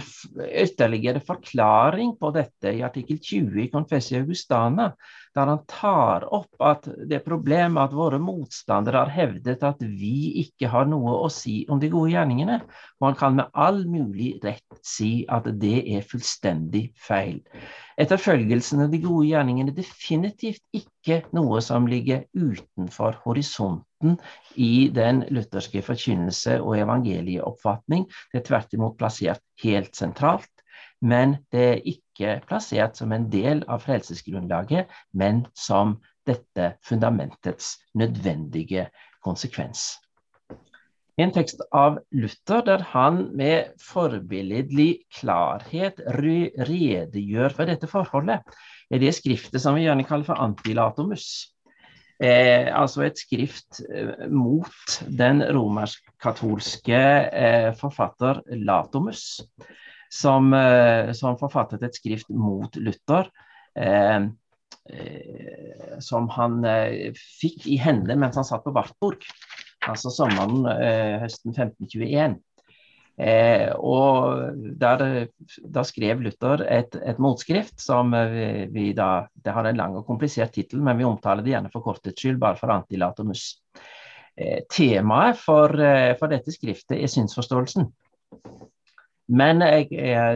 ytterligere 0.50 1.20
forklaring 1.22 2.16
på 2.20 2.32
dette 2.34 2.72
i 2.74 2.82
artikkel 2.86 3.20
20 3.22 3.62
i 3.64 3.70
Confessia 3.74 4.22
Augustana, 4.24 4.90
der 5.36 5.52
han 5.52 5.64
tar 5.68 6.26
opp 6.34 6.64
at 6.64 6.88
det 7.10 7.20
problemet 7.26 7.82
at 7.84 7.96
våre 7.96 8.20
motstandere 8.24 9.04
har 9.04 9.12
hevdet 9.12 9.64
at 9.68 9.82
vi 9.84 10.32
ikke 10.46 10.70
har 10.72 10.88
noe 10.90 11.18
å 11.26 11.30
si 11.34 11.64
om 11.70 11.82
de 11.82 11.92
gode 11.92 12.14
gjerningene, 12.14 12.62
og 13.02 13.10
han 13.10 13.18
kan 13.20 13.40
med 13.42 13.52
all 13.54 13.84
mulig 13.90 14.36
rett 14.46 14.80
si 14.86 15.26
at 15.30 15.50
det 15.60 15.82
er 15.98 16.08
fullstendig 16.08 16.88
feil. 16.96 17.42
Etterfølgelsen 18.00 18.86
av 18.86 18.92
de 18.92 19.00
gode 19.04 19.28
gjerningene 19.30 19.72
er 19.72 19.78
definitivt 19.78 20.64
ikke 20.76 21.22
noe 21.36 21.62
som 21.64 21.88
ligger 21.88 22.26
utenfor 22.36 23.20
horisonten 23.24 24.18
i 24.60 24.88
den 24.94 25.24
lutherske 25.34 25.84
forkynnelse 25.84 26.58
og 26.62 26.76
evangelieoppfatning. 26.80 28.04
Det 28.32 28.42
er 28.42 28.48
tvert 28.50 28.76
imot 28.76 28.95
plassert 28.98 29.44
helt 29.64 29.96
sentralt 29.96 30.52
men 31.06 31.38
det 31.54 31.66
er 31.66 31.84
ikke 31.90 32.40
plassert 32.50 32.98
som 33.00 33.14
en 33.16 33.28
del 33.32 33.64
av 33.72 33.84
frelsesgrunnlaget, 33.86 34.90
men 35.14 35.46
som 35.58 35.98
dette 36.26 36.76
fundamentets 36.86 37.76
nødvendige 37.98 38.88
konsekvens. 39.26 39.96
En 41.22 41.32
tekst 41.32 41.62
av 41.72 42.02
Luther 42.12 42.64
der 42.68 42.82
han 42.92 43.22
med 43.40 43.76
forbilledlig 43.80 45.06
klarhet 45.16 46.02
redegjør 46.18 47.56
for 47.56 47.72
dette 47.72 47.88
forholdet, 47.88 48.42
er 48.92 49.00
det 49.00 49.14
skriftet 49.16 49.64
som 49.64 49.78
vi 49.78 49.86
gjerne 49.86 50.04
kaller 50.08 50.28
for 50.28 50.42
Antilatomus. 50.44 51.55
Eh, 52.24 52.70
altså 52.72 53.04
et 53.04 53.20
skrift 53.20 53.82
eh, 53.92 54.28
mot 54.32 55.00
den 55.20 55.44
romersk-katolske 55.52 57.02
eh, 57.28 57.72
forfatter 57.76 58.40
Latomus 58.62 59.42
som, 60.16 60.54
eh, 60.54 61.12
som 61.12 61.36
forfattet 61.40 61.84
et 61.84 61.98
skrift 61.98 62.32
mot 62.32 62.76
Luther. 62.80 63.28
Eh, 63.76 64.28
eh, 64.96 66.00
som 66.00 66.30
han 66.36 66.60
fikk 67.16 67.68
i 67.72 67.78
hende 67.82 68.16
mens 68.20 68.38
han 68.40 68.48
satt 68.48 68.64
på 68.66 68.74
Wartburg, 68.76 69.24
altså 69.88 70.12
sommeren 70.14 70.68
høsten 71.22 71.56
1521. 71.56 72.36
Eh, 73.16 73.70
og 73.80 74.58
der, 74.80 75.04
da 75.72 75.84
skrev 75.88 76.20
Luther 76.26 76.66
et, 76.68 76.98
et 77.00 77.20
motskrift 77.24 77.80
som 77.80 78.12
vi, 78.12 78.66
vi, 78.74 78.90
da 78.92 79.30
Det 79.32 79.54
har 79.56 79.70
en 79.70 79.80
lang 79.80 79.96
og 79.96 80.04
komplisert 80.08 80.52
tittel, 80.52 80.82
men 80.84 81.00
vi 81.00 81.08
omtaler 81.08 81.46
det 81.46 81.54
gjerne 81.54 81.72
for 81.72 81.86
kortets 81.86 82.20
skyld, 82.20 82.42
bare 82.42 82.60
for 82.60 82.74
Antilatomus. 82.76 83.48
Eh, 84.36 84.66
temaet 84.68 85.40
for, 85.40 85.72
for, 86.20 86.28
dette 86.32 86.52
skriftet 86.52 87.00
er 87.00 87.12
synsforståelsen. 87.12 87.88
Men 89.36 89.64
jeg, 89.64 89.90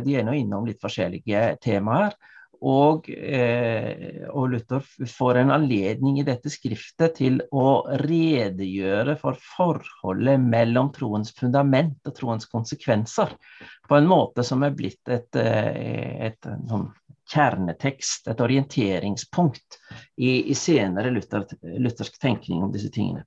de 0.05 0.15
er 0.17 0.25
nå 0.25 0.33
innom 0.39 0.65
litt 0.65 0.79
forskjellige 0.81 1.59
temaer. 1.61 2.15
Og, 2.59 3.09
eh, 3.09 4.25
og, 4.27 4.49
Luther 4.51 4.83
får 5.07 5.39
en 5.39 5.51
anledning 5.55 6.17
i 6.19 6.25
dette 6.27 6.51
skriftet 6.51 7.15
til 7.21 7.39
å 7.55 7.85
redegjøre 8.01 9.15
for 9.21 9.39
forholdet 9.55 10.43
mellom 10.43 10.91
troens 10.95 11.31
fundament 11.37 11.95
og 12.03 12.17
troens 12.17 12.49
konsekvenser, 12.51 13.31
på 13.87 13.95
en 13.95 14.09
måte 14.09 14.43
som 14.43 14.65
er 14.67 14.75
blitt 14.75 15.07
et, 15.07 15.29
eh, 15.39 16.27
et, 16.27 16.39
et 16.43 16.67
sånn 16.67 16.89
kjernetekst, 17.29 18.27
et 18.27 18.41
orienteringspunkt 18.41 19.79
i, 20.17 20.49
i 20.51 20.55
senere 20.57 21.11
Luther, 21.13 21.45
luthersk 21.61 22.17
tenkning 22.21 22.63
om 22.65 22.73
disse 22.73 22.89
tingene. 22.91 23.23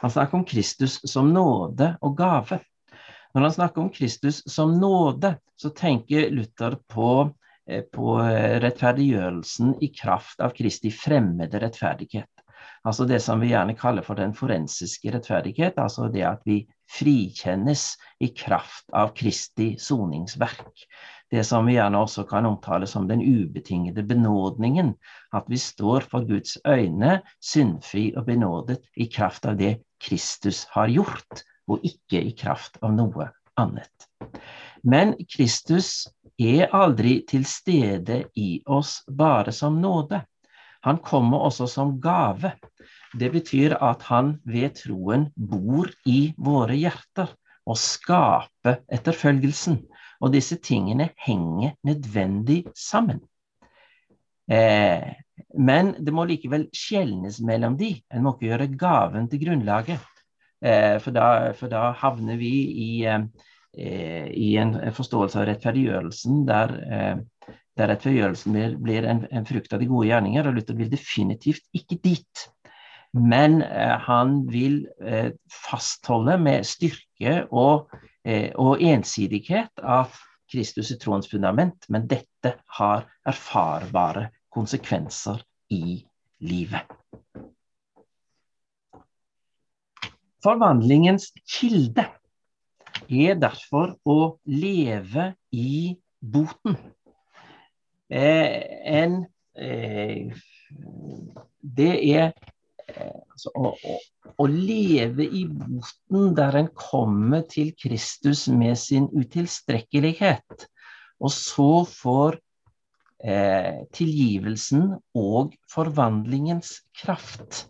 Han 0.00 0.12
snakker 0.12 0.38
om 0.38 0.44
Kristus 0.44 1.00
som 1.08 1.32
nåde 1.34 1.94
og 2.04 2.16
gave. 2.18 2.60
Når 3.34 3.48
han 3.48 3.52
snakker 3.52 3.82
om 3.82 3.90
Kristus 3.92 4.42
som 4.48 4.76
nåde, 4.80 5.34
så 5.56 5.70
tenker 5.76 6.30
Luther 6.30 6.78
på, 6.88 7.32
på 7.66 8.16
rettferdiggjørelsen 8.62 9.76
i 9.82 9.90
kraft 9.94 10.42
av 10.44 10.54
Kristi 10.56 10.92
fremmede 10.94 11.60
rettferdighet. 11.62 12.30
Altså 12.86 13.06
det 13.08 13.18
som 13.24 13.40
vi 13.42 13.50
gjerne 13.50 13.74
kaller 13.78 14.04
for 14.06 14.18
den 14.18 14.34
forensiske 14.36 15.10
rettferdighet, 15.10 15.78
altså 15.82 16.06
det 16.12 16.22
at 16.28 16.44
vi 16.46 16.60
frikjennes 16.86 17.96
i 18.22 18.28
kraft 18.36 18.86
av 18.94 19.10
Kristi 19.18 19.72
soningsverk. 19.82 20.84
Det 21.30 21.42
som 21.46 21.66
vi 21.66 21.74
gjerne 21.74 21.98
også 21.98 22.22
kan 22.30 22.46
omtale 22.46 22.86
som 22.86 23.08
den 23.10 23.24
ubetingede 23.24 24.04
benådningen. 24.06 24.94
At 25.34 25.50
vi 25.50 25.58
står 25.58 26.06
for 26.06 26.26
Guds 26.28 26.54
øyne 26.62 27.20
syndfri 27.42 28.12
og 28.16 28.28
benådet 28.30 28.78
i 28.94 29.08
kraft 29.10 29.46
av 29.50 29.58
det 29.58 29.80
Kristus 29.98 30.66
har 30.70 30.92
gjort, 30.92 31.42
og 31.66 31.82
ikke 31.82 32.22
i 32.22 32.36
kraft 32.38 32.78
av 32.82 32.94
noe 32.94 33.32
annet. 33.58 34.06
Men 34.86 35.16
Kristus 35.26 36.06
er 36.38 36.72
aldri 36.76 37.20
til 37.28 37.44
stede 37.48 38.24
i 38.36 38.60
oss 38.66 39.02
bare 39.08 39.52
som 39.52 39.80
nåde. 39.80 40.20
Han 40.86 40.98
kommer 41.02 41.46
også 41.48 41.66
som 41.66 41.96
gave. 42.00 42.52
Det 43.16 43.30
betyr 43.32 43.76
at 43.82 44.02
han 44.10 44.36
ved 44.44 44.76
troen 44.82 45.30
bor 45.36 45.88
i 46.04 46.32
våre 46.36 46.76
hjerter 46.76 47.32
og 47.66 47.78
skaper 47.80 48.82
etterfølgelsen. 48.92 49.80
Og 50.20 50.32
disse 50.32 50.56
tingene 50.62 51.10
henger 51.26 51.74
nødvendig 51.84 52.64
sammen. 52.76 53.20
Eh, 54.48 55.16
men 55.58 55.92
det 56.04 56.14
må 56.14 56.24
likevel 56.28 56.68
skjelnes 56.76 57.40
mellom 57.44 57.76
de. 57.80 57.90
En 58.14 58.24
må 58.24 58.36
ikke 58.36 58.52
gjøre 58.52 58.68
gaven 58.78 59.28
til 59.28 59.42
grunnlaget. 59.42 60.06
Eh, 60.64 60.96
for 61.02 61.12
da, 61.12 61.52
for, 61.58 61.68
da, 61.72 61.90
havner 62.00 62.38
vi 62.40 62.52
i, 62.86 62.90
eh, 63.04 63.26
i 63.76 64.56
en 64.56 64.74
forståelse 64.96 65.40
av 65.40 65.46
rettferdiggjørelsen 65.50 66.44
der, 66.48 66.74
eh, 66.88 67.56
der 67.76 67.90
rettferdiggjørelsen 67.92 68.58
blir, 68.82 69.04
en, 69.04 69.24
en, 69.30 69.48
frukt 69.48 69.72
av 69.76 69.82
de 69.82 69.88
gode 69.90 70.08
gjerninger. 70.08 70.48
Og 70.48 70.56
Luther 70.56 70.78
vil 70.78 70.92
definitivt 70.92 71.66
ikke 71.76 71.98
dit. 72.04 72.46
Men 73.16 73.62
han 73.62 74.42
vil 74.52 74.82
fastholde 75.48 76.34
med 76.42 76.66
styrke 76.68 77.46
og, 77.48 77.92
og 78.60 78.82
ensidighet 78.84 79.80
av 79.80 80.12
Kristus 80.52 80.90
i 80.92 80.98
troens 81.00 81.28
fundament, 81.30 81.86
men 81.88 82.06
dette 82.10 82.56
har 82.78 83.06
erfarbare 83.26 84.28
konsekvenser 84.52 85.42
i 85.72 85.98
livet. 86.44 86.92
Forvandlingens 90.44 91.32
kilde. 91.48 92.06
Er 93.08 93.38
derfor 93.40 93.96
å 94.04 94.36
leve 94.48 95.32
i 95.54 95.96
boten. 96.20 96.76
Eh, 98.08 98.62
en 99.02 99.24
eh, 99.58 100.30
Det 101.60 101.92
er 102.14 102.32
eh, 102.86 103.18
altså, 103.32 103.50
å, 103.54 103.72
å, 104.36 104.46
leve 104.46 105.26
i 105.26 105.44
boten 105.50 106.34
der 106.38 106.60
en 106.62 106.70
kommer 106.74 107.42
til 107.50 107.72
Kristus 107.78 108.46
med 108.48 108.78
sin 108.78 109.08
utilstrekkelighet, 109.10 110.68
og 111.18 111.32
så 111.34 111.70
får 111.90 112.38
eh, 113.24 113.82
tilgivelsen 113.96 114.92
og 115.18 115.56
forvandlingens 115.72 116.78
kraft. 116.94 117.66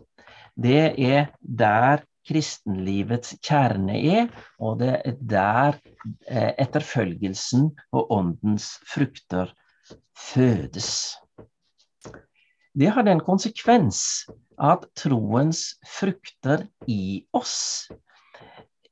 Det 0.57 0.93
er 0.97 1.33
der 1.41 2.05
kristenlivets 2.27 3.37
kjerne 3.45 3.97
er, 3.97 4.27
og 4.59 4.79
det 4.81 4.93
er 4.97 5.15
der 5.33 5.77
eh, 6.27 6.51
etterfølgelsen 6.59 7.71
og 7.91 8.11
åndens 8.13 8.73
frukter 8.89 9.53
fødes. 10.17 11.15
Det 12.77 12.91
har 12.93 13.07
den 13.07 13.23
konsekvens 13.25 14.27
at 14.57 14.85
troens 14.97 15.77
frukter 15.87 16.67
i 16.87 17.25
oss 17.33 17.87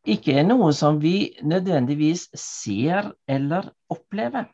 ikke 0.06 0.36
er 0.38 0.46
noe 0.46 0.70
som 0.78 1.00
vi 1.02 1.34
nødvendigvis 1.42 2.28
ser 2.38 3.10
eller 3.28 3.72
opplever. 3.90 4.46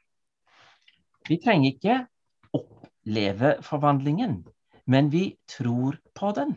Vi 1.28 1.38
trenger 1.44 1.74
ikke 1.74 1.98
oppleve 2.56 3.58
forvandlingen, 3.66 4.42
men 4.88 5.12
vi 5.12 5.36
tror 5.52 6.00
på 6.16 6.32
den. 6.38 6.56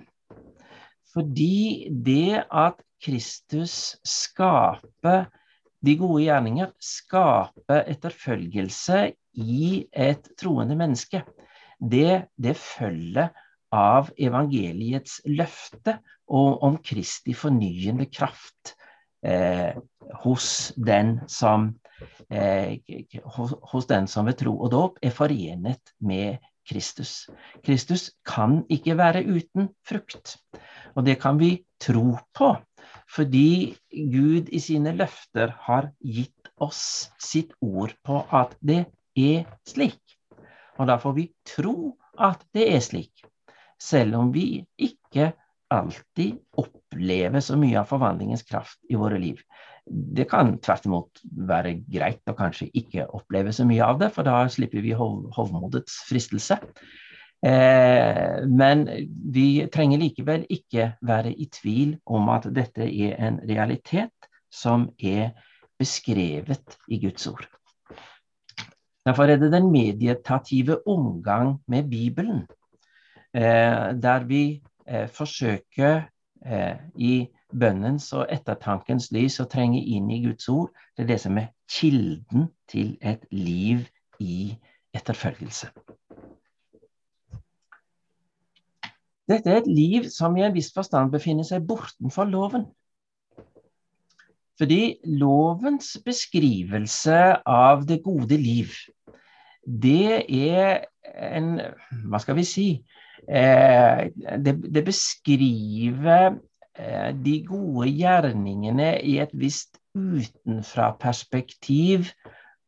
Fordi 1.14 1.88
det 2.04 2.42
at 2.50 2.80
Kristus 3.04 3.97
skaper 4.02 5.28
de 5.85 5.97
gode 6.00 6.25
gjerninger, 6.25 6.73
skaper 6.80 7.85
etterfølgelse 7.92 9.00
i 9.44 9.85
et 9.92 10.30
troende 10.40 10.76
menneske, 10.78 11.23
det, 11.78 12.25
det 12.40 12.56
følger 12.56 13.30
av 13.75 14.11
evangeliets 14.18 15.21
løfte 15.26 15.99
og 16.33 16.62
om 16.64 16.78
Kristi 16.83 17.35
fornyende 17.37 18.06
kraft 18.12 18.75
eh, 19.26 19.75
hos, 20.23 20.49
den 20.76 21.18
som, 21.28 21.73
eh, 22.30 22.78
hos, 23.37 23.88
den 23.90 24.09
som 24.11 24.30
ved 24.30 24.38
tro 24.40 24.54
og 24.56 24.73
dåp 24.73 25.02
er 25.02 25.14
forenet 25.14 25.94
med 26.00 26.38
Kristus. 26.68 27.26
Kristus 27.64 28.11
kan 28.26 28.62
ikke 28.73 28.97
være 28.99 29.25
uten 29.26 29.71
frukt. 29.87 30.37
Og 30.94 31.04
det 31.06 31.18
kan 31.23 31.38
vi 31.40 31.59
tro 31.83 32.16
på, 32.37 32.54
fordi 33.11 33.75
Gud 33.90 34.49
i 34.52 34.61
sine 34.62 34.94
løfter 34.97 35.54
har 35.66 35.90
gitt 36.00 36.50
oss 36.62 37.11
sitt 37.21 37.52
ord 37.61 37.94
på 38.06 38.23
at 38.33 38.54
det 38.61 38.85
er 39.18 39.44
slik. 39.68 40.00
Og 40.78 40.88
da 40.90 40.99
får 40.99 41.16
vi 41.18 41.28
tro 41.47 41.94
at 42.18 42.42
det 42.54 42.68
er 42.75 42.83
slik, 42.83 43.25
selv 43.80 44.16
om 44.18 44.33
vi 44.35 44.64
ikke 44.78 45.33
alltid 45.75 46.38
opplever 46.61 47.42
så 47.42 47.56
mye 47.59 47.78
av 47.80 47.88
forvandlingens 47.90 48.44
kraft 48.47 48.78
i 48.90 48.99
våre 48.99 49.18
liv. 49.18 49.40
Det 49.85 50.25
kan 50.31 50.55
tvert 50.64 50.87
imot 50.88 51.21
være 51.49 51.75
greit 51.93 52.31
å 52.31 52.37
kanskje 52.37 52.71
ikke 52.73 53.09
oppleve 53.17 53.53
så 53.53 53.67
mye 53.69 53.85
av 53.85 53.99
det, 54.00 54.11
for 54.14 54.25
da 54.26 54.45
slipper 54.49 54.85
vi 54.85 54.95
hov 54.97 55.26
hovmodets 55.37 55.99
fristelse. 56.09 56.57
Eh, 57.45 58.45
men 58.49 58.87
vi 59.35 59.67
trenger 59.73 60.00
likevel 60.00 60.47
ikke 60.49 60.95
være 61.05 61.35
i 61.37 61.49
tvil 61.53 61.99
om 62.09 62.31
at 62.33 62.49
dette 62.57 62.87
er 62.87 63.19
en 63.21 63.37
realitet 63.45 64.31
som 64.49 64.87
er 64.97 65.35
beskrevet 65.81 66.79
i 66.88 67.03
Guds 67.03 67.26
ord. 67.29 67.45
Derfor 69.05 69.29
er 69.29 69.37
det 69.37 69.53
den 69.53 69.69
meditative 69.69 70.79
omgang 70.88 71.59
med 71.68 71.90
Bibelen, 71.90 72.47
eh, 73.37 73.92
der 73.92 74.25
vi 74.25 74.62
eh, 74.88 75.09
forsøker 75.09 76.09
i 77.01 77.25
bønnens 77.61 78.11
og 78.17 78.27
ettertankens 78.33 79.11
lys 79.14 79.40
og 79.43 79.51
trenge 79.53 79.81
inn 79.81 80.11
i 80.11 80.23
Guds 80.25 80.49
ord. 80.53 80.71
Det 80.97 81.05
er 81.05 81.12
det 81.12 81.21
som 81.23 81.38
er 81.38 81.53
kilden 81.71 82.49
til 82.71 82.97
et 83.01 83.25
liv 83.31 83.85
i 84.21 84.55
etterfølgelse. 84.95 85.71
Dette 89.29 89.51
er 89.51 89.62
et 89.62 89.71
liv 89.71 90.09
som 90.12 90.37
i 90.37 90.45
en 90.45 90.55
viss 90.55 90.73
forstand 90.75 91.12
befinner 91.12 91.47
seg 91.49 91.64
bortenfor 91.69 92.29
loven. 92.29 92.67
Fordi 94.61 94.99
lovens 95.19 95.97
beskrivelse 96.05 97.21
av 97.51 97.87
det 97.88 98.03
gode 98.05 98.37
liv, 98.38 98.75
det 99.64 100.27
er 100.29 100.85
en 101.14 101.57
Hva 102.11 102.21
skal 102.23 102.37
vi 102.38 102.45
si? 102.49 102.69
Eh, 103.25 104.11
det, 104.45 104.55
det, 104.75 104.83
beskriver 104.85 106.37
de 106.74 107.34
gode 107.46 107.87
gjerningene 107.94 108.98
i 109.06 109.22
et 109.22 109.30
visst 109.38 109.78
utenfra-perspektiv 109.94 112.10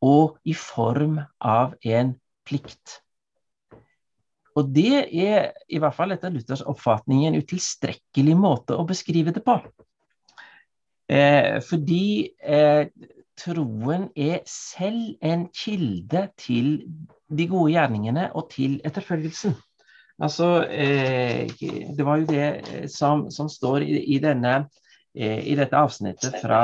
og 0.04 0.36
i 0.46 0.54
form 0.54 1.18
av 1.42 1.74
en 1.82 2.14
plikt. 2.46 3.02
Og 4.56 4.70
det 4.72 5.04
er 5.12 5.50
i 5.68 5.80
hvert 5.82 5.96
fall 5.96 6.14
etter 6.14 6.32
Luthers 6.32 6.64
oppfatning 6.64 7.26
en 7.26 7.36
utilstrekkelig 7.36 8.36
måte 8.40 8.78
å 8.78 8.86
beskrive 8.88 9.34
det 9.36 9.42
på. 9.44 9.58
Eh, 11.12 11.58
fordi 11.62 12.32
eh, 12.40 12.88
troen 13.38 14.08
er 14.16 14.40
selv 14.48 15.20
en 15.20 15.46
kilde 15.54 16.24
til 16.40 16.70
de 17.28 17.48
gode 17.50 17.74
gjerningene 17.74 18.30
og 18.34 18.48
til 18.54 18.80
etterfølgelsen. 18.86 19.54
Altså, 20.16 20.48
eh, 20.72 21.44
det 21.96 22.04
var 22.06 22.22
jo 22.22 22.28
det 22.30 22.90
som, 22.92 23.26
som 23.30 23.50
står 23.52 23.84
i, 23.84 23.98
i 24.16 24.20
denne 24.22 24.62
Eh, 25.18 25.38
i 25.48 25.54
dette 25.56 25.78
avsnittet 25.80 26.34
fra, 26.42 26.58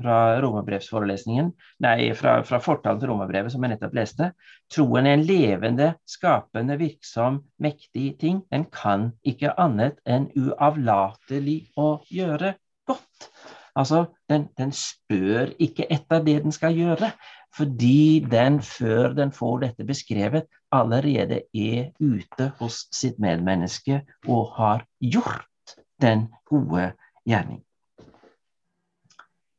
fra 0.00 0.14
romerbrevsforelesningen, 0.40 1.50
nei, 1.84 1.96
fra, 2.16 2.38
fra 2.48 2.56
fortalen 2.64 3.02
til 3.02 3.10
romerbrevet 3.10 3.52
som 3.52 3.66
jeg 3.66 3.74
nettopp 3.74 3.98
leste. 3.98 4.30
Troen 4.72 5.04
er 5.04 5.18
en 5.18 5.24
levende, 5.28 5.90
skapende, 6.08 6.78
virksom, 6.80 7.42
mektig 7.60 8.14
ting. 8.22 8.40
Den 8.48 8.64
kan 8.72 9.10
ikke 9.28 9.52
annet 9.60 10.00
enn 10.08 10.30
uavlatelig 10.40 11.58
å 11.76 11.98
gjøre 12.08 12.54
godt. 12.88 13.28
Altså, 13.76 14.06
den, 14.32 14.48
den, 14.56 14.72
spør 14.72 15.52
ikke 15.60 15.84
etter 15.92 16.24
det 16.24 16.38
den 16.46 16.56
skal 16.56 16.80
gjøre, 16.80 17.12
fordi 17.58 18.22
den, 18.30 18.60
før 18.62 19.14
den 19.18 19.32
får 19.34 19.58
dette 19.64 19.86
beskrevet, 19.86 20.46
allerede 20.72 21.42
er 21.54 21.90
ute 21.98 22.52
hos 22.60 22.84
sitt 22.94 23.18
medmenneske 23.22 24.02
og 24.28 24.52
har 24.58 24.84
gjort 25.02 25.74
den 26.02 26.28
gode 26.46 26.92
gjerning. 27.26 27.64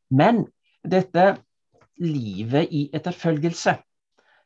Men 0.09 0.45
dette 0.87 1.35
livet 1.99 2.71
i 2.71 2.87
etterfølgelse, 2.95 3.75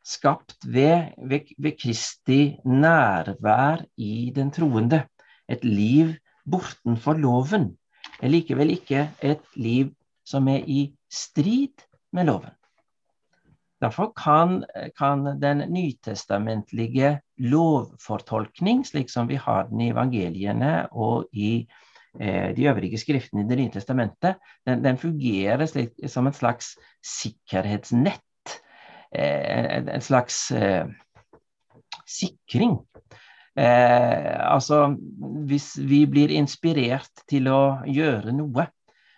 skapt 0.04 0.58
ved, 0.66 1.14
ved, 1.30 1.54
ved 1.58 1.78
Kristi 1.80 2.58
nærvær 2.66 3.86
i 3.98 4.34
den 4.36 4.52
troende, 4.52 5.06
et 5.48 5.64
liv 5.64 6.16
bortenfor 6.50 7.20
loven, 7.20 7.72
er 8.20 8.32
likevel 8.32 8.74
ikke 8.74 9.08
et 9.22 9.44
liv 9.56 9.94
som 10.26 10.48
er 10.48 10.64
i 10.68 10.88
strid 11.12 11.86
med 12.12 12.28
loven. 12.32 12.52
Derfor 13.84 14.14
kan, 14.16 14.62
kan, 14.98 15.26
den 15.42 15.66
nytestamentlige 15.74 17.18
lovfortolkning, 17.44 18.86
slik 18.88 19.12
som 19.12 19.28
vi 19.28 19.36
har 19.36 19.68
den 19.68 19.84
i 19.84 19.90
evangeliene 19.92 20.76
og 20.92 21.28
i 21.36 21.66
Eh, 22.20 22.56
de 22.56 22.68
øvrige 22.70 22.98
skriftene 22.98 23.42
i 23.42 23.48
Det 23.50 23.58
nye 23.58 23.72
testamentet, 23.74 24.36
den, 24.68 24.84
den 24.84 24.98
fungerer 24.98 25.66
slik, 25.66 25.90
som 26.08 26.28
en 26.28 26.34
slags 26.34 26.78
sikkerhetsnett. 27.02 28.62
Eh, 29.16 29.78
en, 29.78 29.90
en 29.90 30.02
slags 30.02 30.52
eh, 30.52 30.86
sikring. 32.08 32.78
Eh, 33.58 34.54
altså, 34.54 34.96
hvis 35.48 35.80
vi 35.90 36.06
blir 36.06 36.30
inspirert 36.30 37.26
til 37.30 37.50
å 37.50 37.82
gjøre 37.86 38.34
noe 38.34 38.68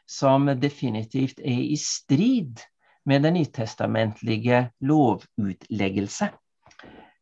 som 0.07 0.47
definitivt 0.59 1.39
er 1.39 1.61
i 1.67 1.77
strid 1.79 2.63
med 3.05 3.25
den 3.25 3.37
nytestamentlige 3.37 4.69
lovutleggelse, 4.81 6.29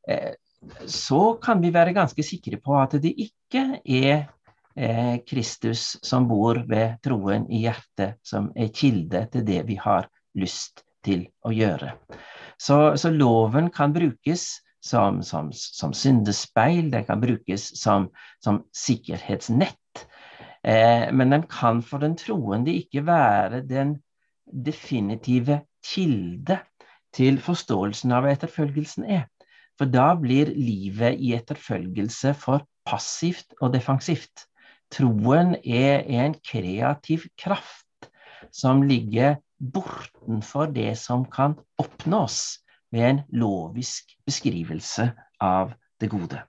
eh, 0.10 0.32
så 0.88 1.34
kan 1.44 1.62
vi 1.62 1.74
være 1.76 1.96
ganske 1.96 2.24
sikre 2.24 2.60
på 2.64 2.78
at 2.80 2.96
det 3.04 3.12
ikke 3.20 3.66
er 3.84 4.26
eh, 4.76 5.18
Kristus 5.28 5.98
som 6.04 6.28
bor 6.30 6.64
ved 6.70 7.00
troen 7.04 7.50
i 7.52 7.66
hjertet, 7.66 8.20
som 8.24 8.52
er 8.56 8.72
kilde 8.76 9.26
til 9.34 9.46
det 9.48 9.64
vi 9.68 9.76
har 9.82 10.08
lyst 10.40 10.86
til 11.04 11.28
å 11.44 11.52
gjøre. 11.52 11.98
Så, 12.60 12.96
så 12.96 13.12
loven 13.12 13.70
kan 13.76 13.94
brukes 13.94 14.48
som, 14.84 15.22
som, 15.24 15.52
som 15.52 15.94
syndespeil, 15.96 16.90
den 16.92 17.06
kan 17.08 17.22
brukes 17.22 17.70
som, 17.80 18.10
som 18.44 18.64
sikkerhetsnett. 18.76 20.08
Eh, 20.64 21.12
men 21.12 21.36
den 21.36 21.46
kan 21.52 21.82
for 21.84 22.04
den 22.04 22.16
troende 22.20 22.76
ikke 22.76 23.06
være 23.08 23.64
den 23.68 23.98
definitive 24.48 25.62
kilde 25.84 26.60
til 27.14 27.40
forståelsen 27.44 28.14
av 28.16 28.26
hva 28.26 28.34
etterfølgelsen 28.34 29.06
er. 29.06 29.28
For 29.78 29.90
da 29.90 30.14
blir 30.20 30.52
livet 30.54 31.20
i 31.20 31.34
etterfølgelse 31.38 32.34
for 32.38 32.66
passivt 32.86 33.56
og 33.62 33.74
defensivt. 33.74 34.46
Troen 34.94 35.56
er 35.66 36.04
en 36.06 36.36
kreativ 36.46 37.26
kraft 37.40 38.10
som 38.54 38.84
ligger 38.86 39.40
bortenfor 39.58 40.70
det 40.76 40.94
som 41.00 41.26
kan 41.26 41.56
oppnås 41.82 42.60
ved 42.94 43.10
en 43.10 43.22
lovisk 43.34 44.14
beskrivelse 44.28 45.10
av 45.42 45.74
det 46.02 46.12
gode. 46.12 46.44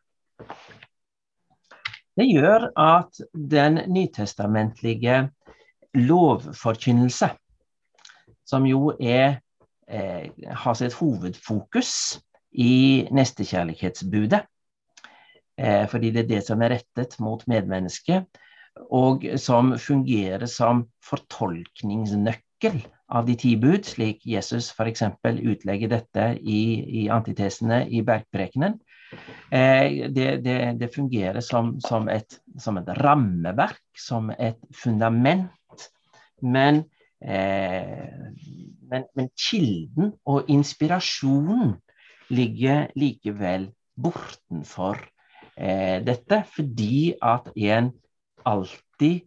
Det 2.15 2.27
gjør 2.29 2.69
at 2.79 3.19
den 3.35 3.81
nytestamentlige 3.91 5.31
lovforkynnelse, 5.95 7.31
som 8.45 8.67
jo 8.69 8.93
er, 9.01 9.41
eh, 9.89 10.31
har 10.51 10.75
sitt 10.79 10.97
hovedfokus 10.99 12.21
i 12.53 13.07
nestekjærlighetsbudet, 13.11 14.43
eh, 15.59 15.87
fordi 15.91 16.11
det 16.11 16.25
er 16.25 16.33
det 16.37 16.43
som 16.47 16.63
er 16.63 16.77
rettet 16.77 17.19
mot 17.21 17.45
medmennesket, 17.47 18.27
og 18.91 19.23
som 19.39 19.77
fungerer 19.79 20.47
som 20.51 20.89
fortolkningsnøkkel 21.05 22.81
av 23.09 23.27
de 23.27 23.37
ti 23.39 23.55
bud, 23.57 23.85
slik 23.87 24.25
Jesus 24.27 24.73
f.eks. 24.73 25.03
utlegger 25.23 25.89
dette 25.89 26.39
i, 26.43 27.05
i 27.05 27.09
antitesene 27.09 27.85
i 27.89 28.03
bergprekenen, 28.03 28.81
Eh, 29.51 30.11
det, 30.11 30.37
det, 30.37 30.73
det, 30.81 30.95
fungerer 30.95 31.41
som, 31.41 31.81
som, 31.81 32.09
et, 32.09 32.39
som, 32.59 32.79
et, 32.81 32.89
rammeverk, 32.99 33.83
som 33.99 34.31
et 34.39 34.59
fundament. 34.75 35.51
Men, 36.43 36.85
men, 37.21 39.05
men, 39.17 39.29
kilden 39.39 40.13
og 40.29 40.51
inspirasjonen 40.53 41.75
ligger 42.35 42.91
likevel 42.99 43.69
bortenfor 44.01 44.99
eh, 45.57 46.01
dette, 46.05 46.43
fordi 46.55 47.15
at 47.23 47.51
en 47.55 47.93
alltid 48.45 49.25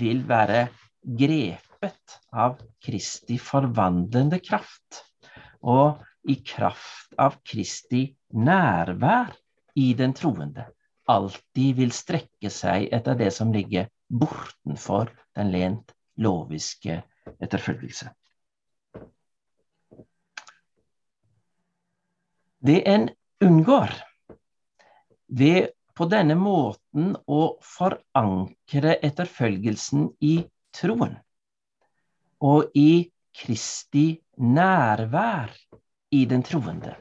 vil 0.00 0.22
være 0.28 0.66
grepet 1.00 2.18
av 2.32 2.60
Kristi 2.82 3.38
forvandlende 3.40 4.40
kraft. 4.44 5.02
Og 5.60 6.00
i 6.28 6.36
kraft 6.44 7.16
av 7.18 7.38
Kristi 7.46 8.04
nærvær 8.36 9.32
i 9.80 9.92
den 9.96 10.12
troende 10.16 10.66
alltid 11.10 11.78
vil 11.80 11.94
strekke 11.94 12.50
seg 12.52 12.90
etter 12.94 13.16
det 13.18 13.30
som 13.34 13.52
ligger 13.54 13.88
bortenfor 14.10 15.10
den 15.36 15.50
lent 15.54 15.94
loviske 16.20 17.00
etterfølgelse. 17.40 18.10
Det 22.60 22.82
en 22.88 23.08
unngår 23.40 23.92
ved 25.28 25.70
på 25.96 26.06
denne 26.08 26.36
måten 26.36 27.14
å 27.28 27.40
forankre 27.64 28.98
etterfølgelsen 29.04 30.10
i 30.20 30.36
troen 30.76 31.16
og 32.40 32.76
i 32.76 33.10
Kristi 33.36 34.20
nærvær 34.40 35.52
i 36.10 36.24
den 36.26 36.42
troende, 36.42 36.96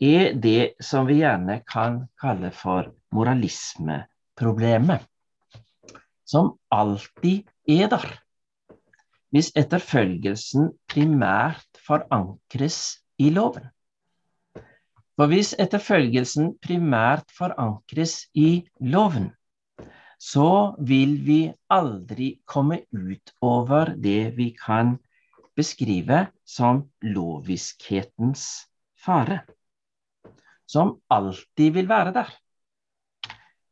er 0.00 0.32
det 0.40 0.76
som 0.82 1.06
vi 1.08 1.20
gjerne 1.20 1.60
kan 1.68 2.06
kalle 2.20 2.50
for 2.54 2.88
moralismeproblemet. 3.14 5.02
Som 6.26 6.56
alltid 6.72 7.46
er 7.70 7.90
der. 7.92 8.06
Hvis 9.34 9.50
etterfølgelsen 9.58 10.70
primært 10.88 11.80
forankres 11.86 12.78
i 13.18 13.30
loven. 13.30 13.66
For 15.16 15.32
hvis 15.32 15.54
etterfølgelsen 15.58 16.54
primært 16.62 17.32
forankres 17.36 18.28
i 18.34 18.66
loven, 18.80 19.32
så 20.18 20.76
vil 20.78 21.18
vi 21.26 21.40
aldri 21.72 22.30
komme 22.46 22.82
ut 22.92 23.34
over 23.42 23.92
det 23.96 24.36
vi 24.36 24.52
kan 24.56 24.96
beskrive 25.56 26.26
som 26.44 26.84
loviskhetens 27.02 28.48
fare 29.00 29.42
som 30.66 30.96
alltid 31.10 31.72
vil 31.78 31.88
være 31.88 32.12
der. 32.14 32.30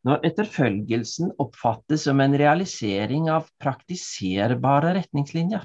Når 0.04 0.26
etterfølgelsen 0.28 1.32
oppfattes 1.40 2.04
som 2.08 2.20
en 2.20 2.36
realisering 2.36 3.30
av 3.32 3.46
praktiserbare 3.62 4.92
retningslinjer. 4.98 5.64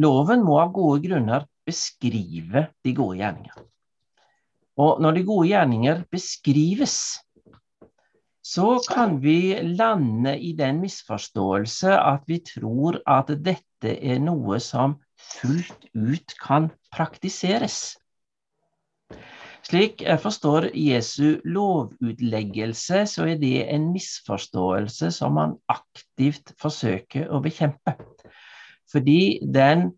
Loven 0.00 0.44
må 0.44 0.56
av 0.62 0.72
gode 0.76 1.02
grunner 1.04 1.44
beskrive 1.68 2.66
de 2.84 2.94
gode 2.96 3.18
gjerninger. 3.20 3.60
Og 4.80 5.00
når 5.00 5.16
de 5.16 5.24
gode 5.28 5.50
gjerninger 5.50 6.02
beskrives, 6.12 6.96
så 8.46 8.76
kan 8.88 9.16
vi 9.20 9.56
lande 9.76 10.36
i 10.38 10.52
den 10.56 10.78
misforståelse 10.84 11.96
at 11.96 12.24
vi 12.28 12.38
tror 12.46 13.00
at 13.10 13.32
dette 13.42 13.96
er 13.96 14.20
noe 14.22 14.60
som 14.62 14.98
fullt 15.16 15.88
ut 15.92 16.36
kan 16.40 16.68
praktiseres. 16.94 17.96
Slik 19.66 20.02
jeg 20.04 20.20
forstår 20.22 20.68
Jesu 20.78 21.40
lovutleggelse, 21.42 23.00
så 23.10 23.24
er 23.32 23.38
det 23.40 23.64
en 23.74 23.88
misforståelse 23.90 25.08
som 25.10 25.38
han 25.40 25.54
aktivt 25.72 26.52
forsøker 26.62 27.32
å 27.34 27.40
bekjempe. 27.42 27.96
Fordi 28.86 29.40
den 29.42 29.88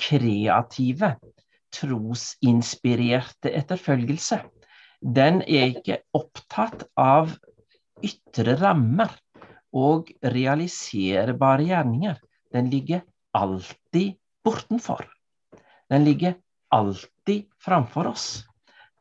kreative, 0.00 1.12
trosinspirerte 1.74 3.52
etterfølgelse, 3.60 4.40
den 5.04 5.38
er 5.42 5.68
ikke 5.76 6.00
opptatt 6.16 6.82
av 6.98 7.30
ytre 8.02 8.56
rammer 8.58 9.12
og 9.70 10.10
realiserbare 10.34 11.68
gjerninger. 11.68 12.18
Den 12.50 12.72
ligger 12.74 13.04
alltid 13.38 14.18
bortenfor. 14.42 15.06
Den 15.90 16.08
ligger 16.10 16.34
alltid 16.74 17.46
framfor 17.62 18.10
oss. 18.10 18.26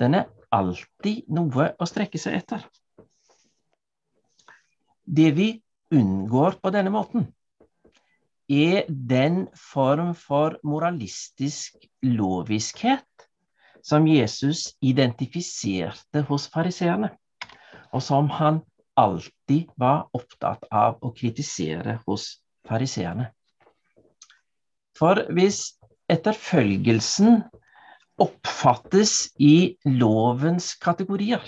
Den 0.03 0.17
er 0.19 0.25
alltid 0.51 1.29
noe 1.31 1.69
å 1.79 1.87
strekke 1.87 2.19
seg 2.19 2.35
etter. 2.41 2.63
Det 5.03 5.29
vi 5.37 5.47
unngår 5.95 6.57
på 6.59 6.71
denne 6.75 6.91
måten, 6.91 7.29
er 8.51 8.83
den 8.89 9.45
form 9.55 10.11
for 10.19 10.57
moralistisk 10.67 11.87
loviskhet 12.03 13.27
som 13.83 14.07
Jesus 14.07 14.73
identifiserte 14.83 16.25
hos 16.27 16.49
fariseerne, 16.51 17.13
og 17.95 18.03
som 18.03 18.27
han 18.35 18.59
alltid 18.99 19.71
var 19.79 20.09
opptatt 20.15 20.67
av 20.71 20.99
å 20.99 21.13
kritisere 21.15 22.01
hos 22.03 22.27
fariseerne. 22.67 23.31
For 24.99 25.23
hvis 25.33 25.65
etterfølgelsen 26.11 27.41
oppfattes 28.21 29.33
i 29.41 29.77
lovens 29.89 30.73
kategorier, 30.81 31.43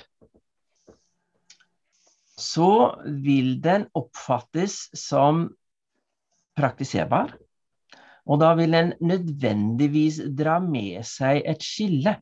så 2.35 2.95
vil 3.05 3.55
den 3.63 3.87
oppfattes 3.95 4.89
som 4.97 5.47
praktiserbar. 6.57 7.35
Og 8.25 8.41
da 8.41 8.55
vil 8.57 8.73
den 8.73 8.93
nødvendigvis 9.05 10.19
dra 10.37 10.57
med 10.59 11.05
seg 11.05 11.43
et 11.45 11.63
skille 11.63 12.15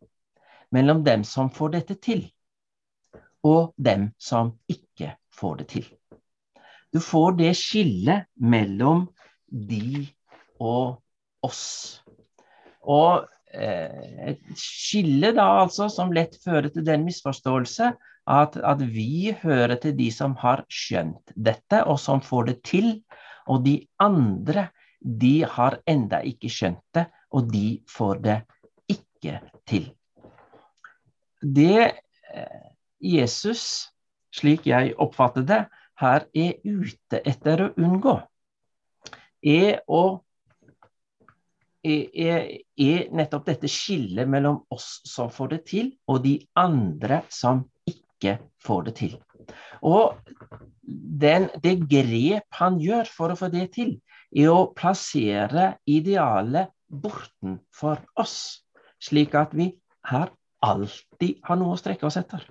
mellom 0.74 1.04
dem 1.06 1.24
som 1.24 1.52
får 1.54 1.78
dette 1.78 1.98
til, 2.04 2.26
og 3.44 3.74
dem 3.78 4.10
som 4.20 4.52
ikke 4.68 5.14
får 5.34 5.62
det 5.62 5.68
til. 5.78 5.88
Du 6.94 7.00
får 7.02 7.38
det 7.40 7.54
skillet 7.58 8.28
mellom 8.38 9.08
de 9.48 10.04
og 10.62 11.00
oss. 11.46 12.04
Og 12.84 13.24
et 13.54 14.42
skille 14.58 15.30
da 15.38 15.46
altså 15.62 15.90
som 15.94 16.14
lett 16.16 16.40
fører 16.42 16.72
til 16.74 16.86
den 16.88 17.06
misforståelse 17.06 17.92
at, 18.28 18.56
at, 18.58 18.82
vi 18.94 19.36
hører 19.42 19.76
til 19.84 19.96
de 19.98 20.10
som 20.12 20.36
har 20.40 20.64
skjønt 20.72 21.34
dette, 21.36 21.84
og 21.84 22.00
som 22.00 22.22
får 22.24 22.50
det 22.50 22.58
til. 22.64 22.90
Og 23.48 23.66
de 23.66 23.76
andre, 24.00 24.70
de 25.04 25.44
har 25.44 25.80
enda 25.88 26.22
ikke 26.24 26.52
skjønt 26.52 26.84
det, 26.96 27.08
og 27.32 27.52
de 27.52 27.82
får 27.90 28.22
det 28.24 28.38
ikke 28.92 29.40
til. 29.68 29.90
Det 31.44 31.92
eh, 31.92 32.68
Jesus, 33.04 33.92
slik 34.32 34.68
jeg 34.68 34.96
oppfatter 34.96 35.44
det, 35.44 35.64
her 36.00 36.26
er 36.34 36.54
ute 36.64 37.20
etter 37.28 37.68
å 37.68 37.74
unngå, 37.78 38.16
er 39.44 39.84
å 39.92 40.24
er, 41.84 42.48
er 42.80 43.12
nettopp 43.16 43.46
dette 43.50 43.70
skillet 43.72 44.30
mellom 44.30 44.62
oss 44.74 45.02
som 45.08 45.32
får 45.34 45.54
det 45.54 45.62
til, 45.70 45.92
og 46.08 46.24
de 46.24 46.38
andre 46.60 47.22
som 47.34 47.66
ikke 47.90 48.38
får 48.64 48.88
det 48.88 48.96
til. 49.02 49.18
Og 49.84 50.16
den, 50.84 51.50
det 51.64 51.76
grep 51.92 52.60
han 52.60 52.80
gjør 52.82 53.10
for 53.12 53.34
å 53.34 53.40
få 53.40 53.52
det 53.54 53.70
til, 53.76 53.98
er 54.34 54.50
å 54.50 54.72
plassere 54.76 55.74
idealet 55.86 56.72
bortenfor 56.88 58.02
oss, 58.20 58.64
slik 59.04 59.36
at 59.38 59.54
vi 59.58 59.74
her 60.10 60.32
alltid 60.64 61.42
har 61.44 61.60
noe 61.60 61.76
å 61.76 61.80
strekke 61.80 62.08
oss 62.08 62.18
etter. 62.22 62.46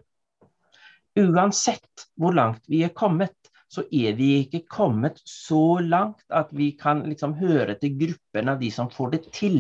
Uansett 1.18 2.06
hvor 2.16 2.36
langt 2.36 2.64
vi 2.68 2.82
er 2.86 2.92
kommet, 2.96 3.36
så 3.72 3.85
er 3.88 4.16
vi 4.18 4.28
ikke 4.42 4.66
kommet 4.68 5.20
så 5.28 5.78
langt 5.80 6.24
at 6.28 6.52
vi 6.52 6.72
kan 6.80 7.04
liksom 7.08 7.35
høre 7.40 7.78
til 7.80 7.96
gruppen 8.00 8.52
av 8.52 8.61
de 8.61 8.68
som 8.74 8.90
får 8.92 9.14
det 9.14 9.22
til, 9.32 9.58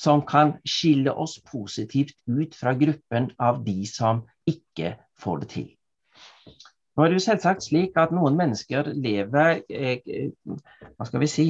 som 0.00 0.24
kan 0.26 0.56
skille 0.64 1.12
oss 1.12 1.36
positivt 1.44 2.16
ut 2.26 2.56
fra 2.56 2.72
gruppen 2.78 3.30
av 3.38 3.60
de 3.66 3.84
som 3.86 4.24
ikke 4.48 4.96
får 5.20 5.44
det 5.44 5.50
til. 5.54 5.68
Nå 6.94 7.04
er 7.04 7.10
det 7.10 7.18
jo 7.18 7.26
selvsagt 7.26 7.66
slik 7.66 7.96
at 7.98 8.12
noen 8.14 8.36
mennesker 8.38 8.92
lever 8.94 9.64
eh, 9.68 10.30
hva 10.94 11.06
skal 11.08 11.22
vi 11.24 11.30
si, 11.30 11.46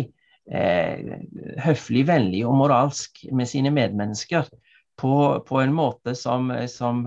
eh, 0.48 1.18
høflig, 1.64 2.07
vennlig 2.09 2.44
og 2.48 2.57
moralsk 2.62 3.26
med 3.33 3.50
sine 3.50 3.72
medmennesker 3.74 4.48
på, 5.00 5.14
på 5.44 5.61
en 5.61 5.74
måte 5.76 6.16
som, 6.18 6.50
som, 6.72 7.04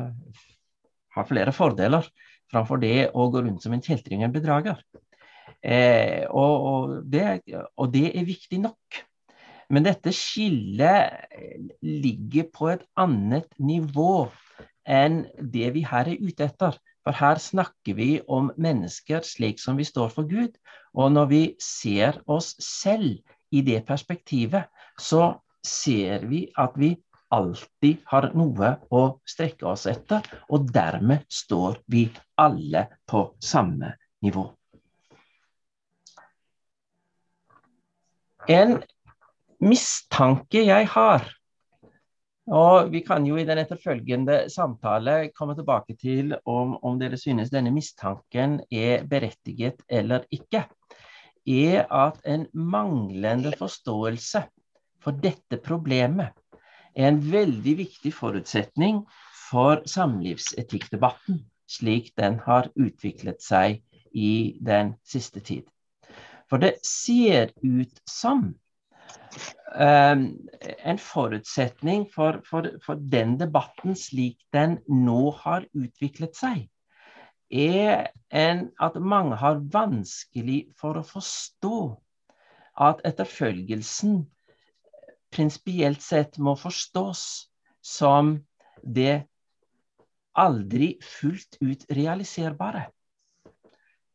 har 1.17 1.26
flere 1.26 1.50
fordeler 1.56 2.06
framfor 2.51 2.81
det 2.81 3.10
å 3.13 3.27
gå 3.33 3.43
rundt 3.43 3.63
som 3.63 3.75
en 3.75 3.83
kjeltring 3.83 4.23
og 4.23 4.29
en 4.29 4.38
bedrager. 4.38 4.81
Eh, 5.62 6.23
og, 6.29 6.67
og, 6.71 6.97
det, 7.12 7.41
og 7.75 7.91
det 7.93 8.12
er 8.13 8.27
viktig 8.27 8.62
nok. 8.63 9.03
Men 9.73 9.83
dette 9.83 10.13
skillet 10.15 11.27
ligger 11.83 12.47
på 12.55 12.69
et 12.71 12.86
annet 12.99 13.49
nivå 13.60 14.29
enn 14.88 15.25
det 15.43 15.73
vi 15.75 15.83
her 15.88 16.07
er 16.07 16.21
ute 16.23 16.47
etter. 16.47 16.77
For 17.03 17.15
her 17.15 17.39
snakker 17.39 17.95
vi 17.95 18.10
om 18.31 18.49
mennesker 18.60 19.23
slik 19.27 19.60
som 19.63 19.79
vi 19.79 19.88
står 19.88 20.12
for 20.15 20.27
Gud. 20.27 20.55
Og 20.95 21.12
når 21.15 21.27
vi 21.31 21.41
ser 21.63 22.21
oss 22.27 22.53
selv 22.63 23.19
i 23.51 23.63
det 23.63 23.83
perspektivet, 23.88 24.67
så 24.99 25.38
ser 25.63 26.25
vi 26.27 26.45
at 26.60 26.75
vi 26.79 26.95
alltid 27.34 28.04
har 28.12 28.30
noe 28.38 28.74
å 28.94 29.04
strekke 29.28 29.68
oss 29.68 29.88
etter, 29.90 30.24
og 30.50 30.70
dermed 30.74 31.26
står 31.32 31.82
vi 31.92 32.08
alle 32.40 32.88
på 33.08 33.24
samme 33.44 33.94
nivå. 34.24 34.46
En 38.48 38.78
mistanke 39.60 40.62
jeg 40.63 40.88
har 40.94 41.26
og 42.48 42.94
Vi 42.94 43.02
kan 43.04 43.26
jo 43.28 43.36
i 43.36 43.44
den 43.44 43.60
etterfølgende 43.60 44.46
samtale 44.48 45.34
komme 45.36 45.56
tilbake 45.58 45.98
til 46.00 46.32
om, 46.48 46.78
om 46.80 46.96
dere 47.00 47.20
synes 47.20 47.52
denne 47.52 47.74
mistanken 47.76 48.62
er 48.72 49.04
berettiget 49.04 49.84
eller 49.92 50.24
ikke. 50.32 50.63
Er 51.44 51.84
at 51.92 52.22
en 52.24 52.46
manglende 52.56 53.52
forståelse 53.60 54.46
for 55.04 55.20
dette 55.20 55.60
problemet 55.63 56.32
er 56.97 57.12
en 57.12 57.19
veldig 57.31 57.75
viktig 57.77 58.12
forutsetning 58.15 59.03
for 59.47 59.83
samlivsetikkdebatten, 59.88 61.43
slik 61.69 62.13
den 62.17 62.39
har 62.45 62.71
utviklet 62.75 63.43
seg 63.43 63.81
i 64.12 64.57
den 64.65 64.95
siste 65.05 65.43
tid. 65.43 65.67
For 66.49 66.63
det 66.63 66.77
ser 66.88 67.51
ut 67.62 67.99
som 68.10 68.47
um, 69.75 70.23
en 70.79 71.01
forutsetning 71.01 72.07
for, 72.13 72.41
for, 72.47 72.69
for, 72.86 72.99
den 73.12 73.36
debatten 73.39 73.95
slik 73.99 74.39
den 74.55 74.79
nå 74.88 75.31
har 75.43 75.67
utviklet 75.75 76.39
seg, 76.39 76.65
er 77.51 78.10
en, 78.36 78.69
at 78.83 78.97
mange 78.99 79.38
har 79.39 79.62
vanskelig 79.71 80.65
for 80.79 80.99
å 80.99 81.05
forstå 81.05 81.77
at 82.88 83.03
etterfølgelsen 83.07 84.25
prinsipielt 85.34 86.02
sett 86.02 86.38
må 86.38 86.56
forstås 86.60 87.24
som 87.84 88.36
det 88.84 89.26
aldri 90.38 90.94
fullt 91.02 91.58
ut 91.62 91.86
realiserbare. 91.90 92.88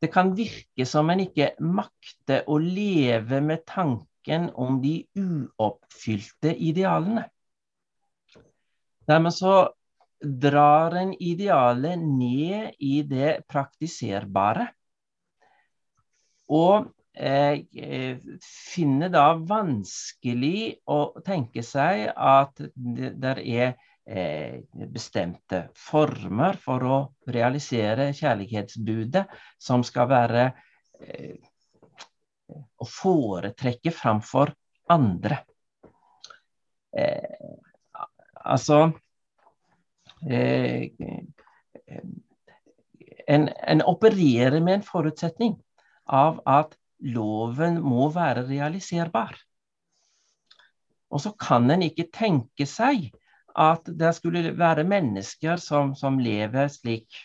Det 0.02 0.10
kan 0.10 0.32
virke 0.34 0.86
som 0.86 1.10
en 1.12 1.22
ikke 1.22 1.52
makter 1.62 2.48
å 2.50 2.56
leve 2.58 3.38
med 3.44 3.64
tanken 3.66 4.48
om 4.58 4.80
de 4.82 4.96
uoppfylte 5.18 6.54
idealene. 6.58 7.28
Dermed 9.06 9.34
så 9.34 9.54
drar 10.22 10.94
en 10.98 11.12
idealet 11.14 12.02
ned 12.02 12.74
i 12.78 13.02
det 13.06 13.42
praktiserbare. 13.50 14.68
Og 16.50 16.90
finner 17.12 19.10
da 19.12 19.26
vanskelig 19.36 20.78
å 20.88 20.98
tenke 21.26 21.60
seg 21.66 22.06
at 22.16 22.62
det 22.72 23.34
er 23.42 23.74
eh, 24.06 24.62
bestemte 24.88 25.66
former 25.76 26.56
for 26.60 26.86
å 26.88 26.98
realisere 27.28 28.10
kjærlighetsbudet 28.16 29.26
som 29.60 29.84
skal 29.86 30.08
være 30.10 30.46
eh, 31.04 31.36
å 32.52 32.88
foretrekke 32.88 33.92
framfor 33.94 34.52
andre. 34.92 35.38
Eh, 36.96 37.56
altså 38.44 38.84
eh, 40.28 40.90
en, 43.26 43.48
en, 43.48 43.82
opererer 43.86 44.60
med 44.60 44.80
en 44.80 44.86
forutsetning 44.86 45.56
av 46.06 46.40
at 46.48 46.76
loven 47.02 47.80
må 47.82 48.08
være 48.14 48.46
realiserbar. 48.48 49.34
Og 51.12 51.20
så 51.20 51.34
kan 51.36 51.68
en 51.70 51.84
ikke 51.84 52.08
tenke 52.14 52.66
seg 52.68 53.10
at 53.58 53.84
det 53.84 54.14
skulle 54.16 54.54
være 54.56 54.86
mennesker 54.88 55.60
som, 55.60 55.92
som 55.98 56.16
lever 56.22 56.70
slik 56.72 57.18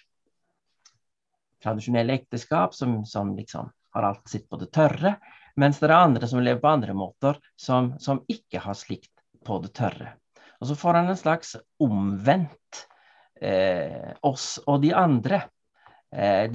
tradisjonelle 1.63 2.17
ekteskap, 2.19 2.75
som, 2.75 2.99
som 3.05 3.31
liksom 3.37 3.71
har 3.95 4.09
alt 4.09 4.27
sitt 4.29 4.49
på 4.49 4.59
det 4.61 4.69
tørre. 4.75 5.15
Mens 5.57 5.79
det 5.79 5.87
er 5.89 5.97
andre 5.97 6.27
som 6.29 6.43
lever 6.43 6.61
på 6.61 6.69
andre 6.69 6.93
måter, 6.93 7.39
som, 7.55 7.93
som 7.99 8.21
ikke 8.29 8.61
har 8.61 8.77
slikt 8.77 9.13
på 9.47 9.57
det 9.63 9.71
tørre. 9.77 10.13
Og 10.59 10.69
så 10.69 10.77
får 10.77 10.99
han 10.99 11.11
en 11.11 11.19
slags 11.19 11.55
omvendt 11.81 12.83
eh, 13.41 14.13
oss 14.25 14.57
og 14.65 14.81
de 14.83 14.91
andre 14.97 15.41
eh, 16.11 16.45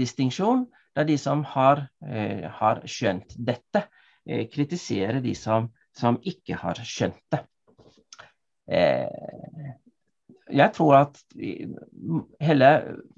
der 0.97 1.09
de 1.09 1.19
som 1.19 1.45
har, 1.45 1.87
eh, 2.07 2.49
har 2.51 2.83
skjønt 2.85 3.37
dette, 3.37 3.87
eh, 4.27 4.47
kritiserer 4.53 5.21
de 5.23 5.35
som, 5.35 5.71
som, 5.97 6.19
ikke 6.23 6.59
har 6.61 6.81
skjønt 6.85 7.23
det. 7.33 7.41
Eh, 8.69 9.73
jeg 10.53 10.73
tror 10.77 10.95
at 10.99 11.19
hele 12.43 12.69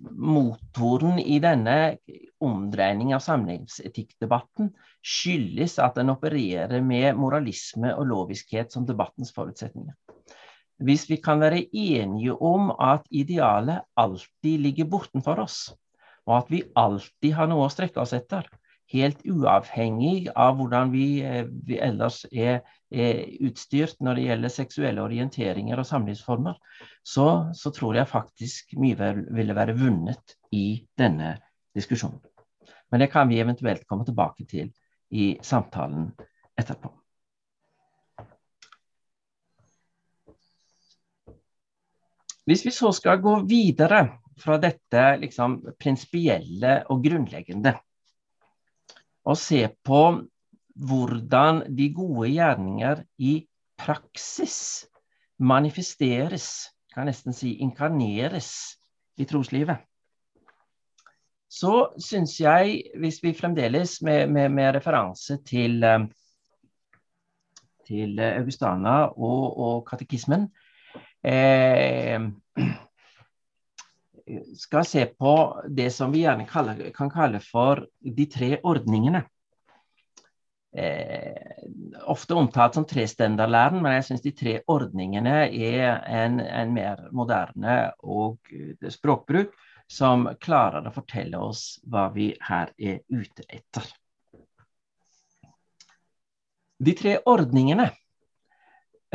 motoren 0.00 1.18
i 1.18 1.40
denne 1.42 1.96
omdreining 2.44 3.10
av 3.16 3.24
samlivsetikkdebatten 3.24 4.70
skyldes 5.02 5.80
at 5.82 5.98
den 5.98 6.12
opererer 6.14 6.78
med 6.84 7.18
moralisme 7.18 7.90
og 7.96 8.06
loviskhet 8.12 8.70
som 8.72 8.87
debattens 8.87 9.34
forutsetninger. 9.34 9.96
Hvis 10.84 11.08
vi 11.10 11.18
kan 11.22 11.42
være 11.42 11.64
enige 11.70 12.34
om 12.34 12.70
at 12.82 13.06
idealet 13.10 13.82
alltid 13.96 14.62
ligger 14.62 14.88
bortenfor 14.90 15.42
oss, 15.44 15.58
og 16.26 16.37
at 16.38 16.52
vi 16.52 16.62
alltid 16.78 17.34
har 17.37 17.48
noe 17.50 17.66
å 17.66 17.72
strekke 17.72 18.00
oss 18.00 18.14
etter, 18.16 18.46
helt 18.92 19.22
uavhengig 19.24 20.28
av 20.37 20.58
hvordan 20.58 20.92
vi, 20.92 21.22
eh, 21.24 21.46
vi 21.66 21.78
ellers 21.82 22.24
er, 22.30 22.62
er, 22.92 23.24
utstyrt 23.46 24.00
når 24.04 24.18
det 24.18 24.26
gjelder 24.28 24.52
seksuelle 24.52 25.04
orienteringer 25.04 25.80
og 25.80 25.88
samlivsformer, 25.88 26.58
så, 27.02 27.28
så 27.56 27.72
tror 27.74 27.98
jeg 27.98 28.10
faktisk 28.10 28.76
mye 28.80 29.12
ville 29.34 29.56
være 29.56 29.76
vunnet 29.78 30.37
i 30.52 30.84
denne 30.98 31.37
diskusjonen. 31.74 32.20
Men 32.92 33.02
det 33.02 33.10
kan 33.10 33.28
vi 33.28 33.40
eventuelt 33.42 33.87
komme 33.88 34.04
tilbake 34.06 34.46
til 34.46 34.70
i 35.10 35.34
samtalen 35.42 36.12
etterpå. 36.60 36.92
Hvis 42.44 42.66
vi 42.66 42.70
så 42.76 42.92
skal 42.92 43.22
gå 43.24 43.38
videre 43.48 44.04
fra 44.40 44.58
dette 44.62 45.02
liksom, 45.22 45.60
prinsipielle 45.80 46.80
og 46.92 47.02
grunnleggende, 47.04 47.74
og 49.24 49.38
se 49.40 49.66
på 49.86 50.00
hvordan 50.74 51.62
de 51.76 51.88
gode 51.94 52.32
gjerninger 52.34 53.04
i 53.22 53.34
praksis 53.78 54.86
manifesteres, 55.38 56.48
kan 56.94 57.08
nesten 57.10 57.34
si 57.34 57.56
inkarneres, 57.62 58.78
i 59.14 59.24
troslivet. 59.30 59.78
Så 61.46 61.94
syns 62.02 62.34
jeg, 62.40 62.80
hvis 62.98 63.20
vi 63.22 63.34
fremdeles 63.38 64.00
med, 64.02 64.26
med, 64.26 64.48
med 64.50 64.72
referanse 64.74 65.36
til, 65.46 65.84
eh, 65.86 66.06
til 67.86 68.18
Augustana 68.18 68.96
og, 69.14 69.44
og 69.66 69.84
katekismen, 69.86 70.48
eh, 71.22 72.18
skal 74.56 74.84
se 74.84 75.06
på 75.06 75.62
det 75.68 75.90
som 75.90 76.12
vi 76.12 76.24
gjerne 76.24 76.46
kaller, 76.48 76.90
kan 76.96 77.10
kalle 77.12 77.40
for 77.44 77.87
de 78.00 78.26
tre 78.26 78.58
ordningene. 78.62 79.24
eh, 80.76 81.62
ofte 82.10 82.34
omtalt 82.34 82.74
som 82.74 82.84
trestenderlæren, 82.84 83.82
men 83.82 83.92
jeg 83.92 84.04
syns 84.04 84.22
de 84.24 84.32
tre 84.34 84.54
ordningene 84.66 85.34
er 85.46 86.00
en, 86.10 86.40
en 86.40 86.72
mer 86.74 87.04
moderne 87.12 87.92
og 88.02 88.38
eh, 88.50 88.90
språkbruk 88.90 89.52
som 89.87 90.26
klarer 90.40 90.88
å 90.88 90.94
fortelle 90.94 91.38
oss 91.38 91.78
hva 91.87 92.08
vi 92.10 92.32
her 92.48 92.72
er 92.78 93.04
ute 93.06 93.46
etter. 93.46 93.87
De 96.82 96.96
tre 96.98 97.20
ordningene 97.22 97.92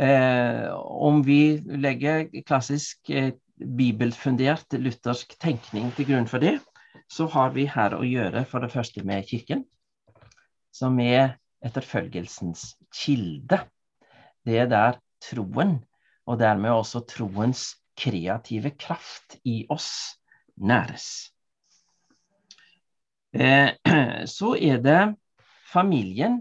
Eh, 0.00 0.70
om 0.74 1.22
vi 1.22 1.60
legger 1.60 2.30
klassisk 2.46 3.10
eh, 3.10 3.34
bibelfundert 3.60 4.72
luthersk 4.78 5.36
tenkning 5.42 5.90
til 5.96 6.08
grunn 6.10 6.28
for 6.30 6.42
det, 6.42 6.58
så 7.10 7.26
har 7.30 7.52
vi 7.54 7.66
her 7.70 7.96
å 7.96 8.06
gjøre 8.06 8.44
for 8.48 8.64
det 8.64 8.72
første 8.72 9.04
med 9.06 9.26
Kirken, 9.28 9.64
som 10.74 10.98
er 11.02 11.36
etterfølgelsens 11.64 12.74
kilde. 12.94 13.60
Det 14.46 14.56
er 14.62 14.70
der 14.70 15.00
troen, 15.22 15.78
og 16.26 16.38
dermed 16.40 16.72
også 16.72 17.02
troens 17.10 17.74
kreative 18.00 18.72
kraft 18.80 19.36
i 19.44 19.64
oss, 19.68 20.16
næres. 20.56 21.30
Eh, 23.34 23.76
så 24.36 24.54
er 24.56 24.80
det 24.82 25.00
familien 25.70 26.40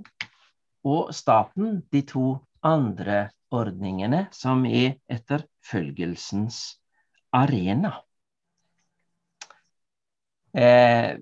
og 0.87 1.13
staten, 1.13 1.81
de 1.91 2.01
to 2.07 2.39
andre 2.65 3.29
ordningene 3.51 4.27
som 4.35 4.65
er 4.65 4.97
etterfølgelsens 5.11 6.79
arena. 7.33 7.93
Eh, 10.53 11.17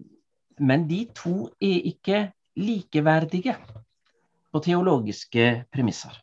men 0.59 0.85
de 0.89 1.01
to 1.15 1.49
er 1.61 1.89
ikke 1.91 2.21
likeverdige 2.57 3.55
på 4.51 4.61
teologiske 4.63 5.65
premisser. 5.73 6.15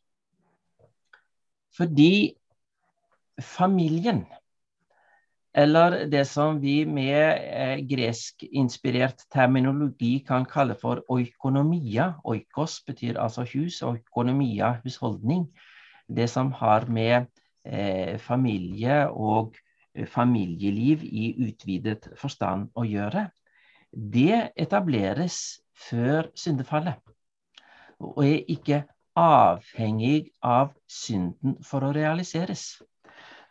Fordi 1.77 2.35
familien, 3.43 4.25
eller 5.55 6.05
det 6.11 6.25
som 6.27 6.59
vi 6.63 6.85
med 6.85 7.87
greskinspirert 7.87 7.89
gresk-inspirert 7.91 9.25
terminologi 9.31 10.25
kan 10.27 10.45
kalle 10.45 10.75
for 10.75 11.05
oikonomia 11.09 12.15
Oikos 12.25 12.81
betyr 12.87 13.21
altså 13.23 13.47
hus, 13.53 13.83
og 13.83 13.99
oikonomia 13.99 14.81
husholdning 14.83 15.47
det 16.09 16.29
som 16.31 16.53
har 16.53 16.87
med 16.87 17.27
eh, 17.65 18.19
familie 18.19 19.09
og 19.11 19.55
eh, 19.55 19.64
familieliv 20.11 21.05
i 21.05 21.35
utvidet 21.47 22.09
forstand 22.19 22.71
å 22.75 22.85
gjøre, 22.89 23.29
det 23.95 24.51
etableres 24.59 25.63
før 25.87 26.31
syndefallet. 26.39 26.99
Og 28.03 28.25
er 28.27 28.43
ikke 28.51 28.83
avhengig 29.15 30.33
av 30.43 30.75
synden 30.91 31.63
for 31.63 31.87
å 31.87 31.93
realiseres. 31.95 32.83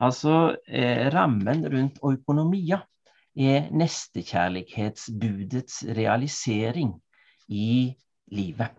Altså 0.04 0.60
eh, 0.68 1.08
rammen 1.14 1.64
rundt 1.72 2.00
økonomia 2.04 2.82
er 3.40 3.72
nestekjærlighetsbudets 3.72 5.84
realisering 5.96 6.92
i 7.48 7.96
livet. 8.36 8.76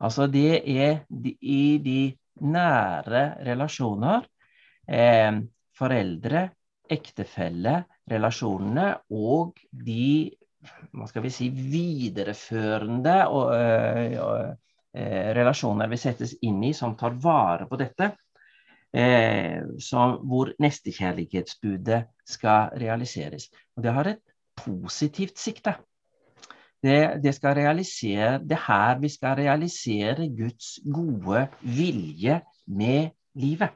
Altså 0.00 0.26
det 0.30 0.62
er 0.64 1.04
i 1.40 1.78
de 1.84 2.16
nære 2.40 3.44
relasjoner. 3.46 4.26
Eh, 4.88 5.32
foreldre, 5.74 6.50
ektefelle, 6.90 7.84
relasjonene 8.10 8.90
og 9.14 9.60
de 9.70 10.32
hva 10.94 11.06
skal 11.08 11.24
vi 11.24 11.32
si, 11.32 11.48
videreførende 11.52 13.16
og, 13.28 13.50
øh, 13.52 14.14
øh, 14.96 15.30
relasjoner 15.36 15.90
vi 15.90 15.98
settes 16.00 16.36
inn 16.42 16.62
i, 16.64 16.72
som 16.76 16.96
tar 16.96 17.16
vare 17.20 17.68
på 17.68 17.76
dette. 17.80 18.14
Eh, 18.94 19.58
som, 19.82 20.20
hvor 20.22 20.52
nestekjærlighetsbudet 20.62 22.04
skal 22.30 22.76
realiseres. 22.78 23.48
Og 23.74 23.82
det 23.82 23.92
har 23.96 24.10
et 24.12 24.22
positivt 24.60 25.38
sikte. 25.38 25.74
Det, 26.84 27.18
det, 27.24 27.32
skal 27.34 27.56
realisere, 27.58 28.38
det 28.38 28.60
her 28.68 29.00
vi 29.00 29.08
skal 29.08 29.34
realisere 29.40 30.28
Guds 30.36 30.78
gode 30.94 31.48
vilje 31.62 32.40
med 32.66 33.10
livet. 33.34 33.74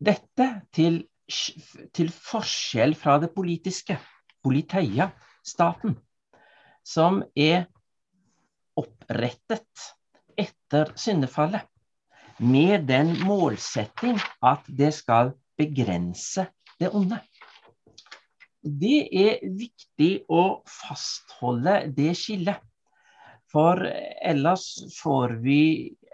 Dette 0.00 0.46
til, 0.72 1.02
til 1.92 2.08
forskjell 2.14 2.94
fra 2.96 3.18
det 3.20 3.34
politiske, 3.34 3.98
politeia, 4.40 5.10
staten, 5.44 5.98
som 6.80 7.20
er 7.36 7.66
opprettet 8.80 9.84
etter 10.40 10.94
syndefallet 10.96 11.68
med 12.40 12.88
den 12.88 13.12
målsetting 13.28 14.16
at 14.40 14.64
det 14.72 14.94
skal 14.96 15.34
begrense 15.60 16.46
det 16.80 16.88
onde. 16.96 17.20
Det 18.64 19.04
er 19.12 19.44
viktig 19.44 20.12
å 20.32 20.62
fastholde 20.64 21.90
det 21.96 22.14
skillet. 22.16 22.56
For 23.50 23.82
ellers 23.84 24.64
vi 25.42 25.60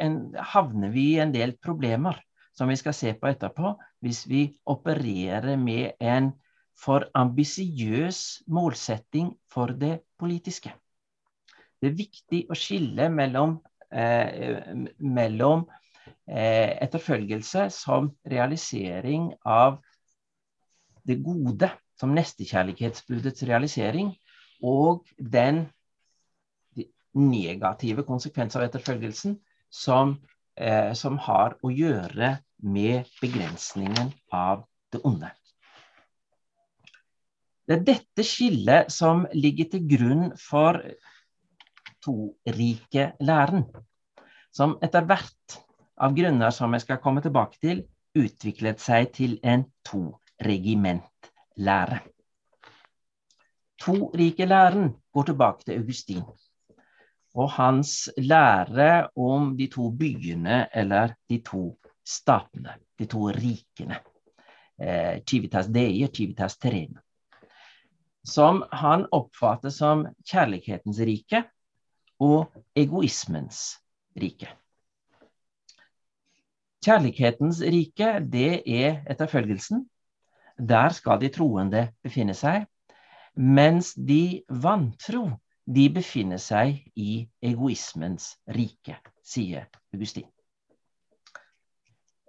en, 0.00 0.32
havner 0.34 0.90
vi 0.90 1.12
i 1.14 1.20
en 1.22 1.34
del 1.34 1.54
problemer 1.62 2.18
som 2.56 2.70
vi 2.72 2.76
skal 2.80 2.94
se 2.96 3.12
på 3.14 3.28
etterpå, 3.28 3.74
hvis 4.00 4.24
vi 4.28 4.48
opererer 4.66 5.56
med 5.60 6.00
en 6.00 6.32
for 6.76 7.06
ambisiøs 7.16 8.42
målsetting 8.52 9.32
for 9.52 9.72
det 9.72 10.00
politiske. 10.20 10.72
Det 11.80 11.90
er 11.90 11.98
viktig 11.98 12.42
å 12.50 12.56
skille 12.56 13.08
mellom, 13.12 13.58
eh, 13.92 14.72
mellom 14.98 15.66
eh, 16.28 16.76
etterfølgelse 16.84 17.68
som 17.72 18.10
realisering 18.28 19.30
av 19.44 19.78
det 21.06 21.20
gode 21.22 21.70
som 21.96 22.12
nestekjærlighetsbudets 22.16 23.44
realisering 23.48 24.12
og 24.64 25.06
den 25.16 25.66
negative 27.16 28.04
konsekvens 28.04 28.56
av 28.56 28.66
etterfølgelsen 28.66 29.38
som, 29.72 30.16
eh, 30.56 30.92
som 30.92 31.16
har 31.18 31.56
å 31.62 31.72
gjøre 31.72 32.36
med 32.62 33.08
begrensningen 33.20 34.12
av 34.32 34.64
det 34.92 35.00
onde. 35.04 35.30
Det 37.66 37.74
er 37.74 37.84
dette 37.86 38.24
skillet 38.26 38.92
som 38.94 39.24
ligger 39.34 39.70
til 39.72 39.86
grunn 39.90 40.26
for 40.38 40.78
to-rike-læren, 42.06 43.66
som 44.54 44.76
etter 44.82 45.06
hvert, 45.08 45.58
av 45.96 46.14
grunner 46.14 46.52
som 46.54 46.74
jeg 46.76 46.84
skal 46.84 47.00
komme 47.02 47.24
tilbake 47.24 47.58
til, 47.58 47.82
utviklet 48.16 48.80
seg 48.80 49.10
til 49.16 49.38
en 49.42 49.64
to-regiment 49.84 51.30
lære. 51.56 52.02
To-rike-læren 53.82 54.92
går 55.12 55.32
tilbake 55.32 55.66
til 55.66 55.80
Augustin 55.80 56.24
og 57.36 57.50
hans 57.58 58.08
lære 58.16 59.08
om 59.16 59.50
de 59.58 59.66
to 59.72 59.90
byene 59.92 60.66
eller 60.74 61.12
de 61.28 61.42
to 61.44 61.66
statene, 62.06 62.76
de 62.98 63.08
to 63.10 63.30
rikene. 63.34 64.00
Eh, 64.78 65.22
civitas 65.26 65.70
Dei 65.72 66.04
og 66.04 66.12
Civitas 66.14 66.58
Terrena. 66.60 67.00
Som 68.26 68.62
han 68.72 69.06
oppfatter 69.14 69.70
som 69.70 70.04
kjærlighetens 70.26 71.00
rike 71.06 71.42
og 72.20 72.52
egoismens 72.76 73.78
rike. 74.18 74.48
Kjærlighetens 76.84 77.60
rike, 77.62 78.10
det 78.20 78.62
er 78.66 79.02
etterfølgelsen 79.10 79.86
der 80.58 80.88
skal 80.88 81.20
de 81.20 81.28
troende 81.28 81.88
befinne 82.02 82.34
seg, 82.34 82.64
mens 83.36 83.92
de 83.94 84.44
vantro 84.48 85.28
de 85.66 85.88
befinner 85.92 86.40
seg 86.40 86.78
i 86.96 87.26
egoismens 87.42 88.36
rike, 88.48 88.96
sier 89.22 89.66
Augustin. 89.92 90.28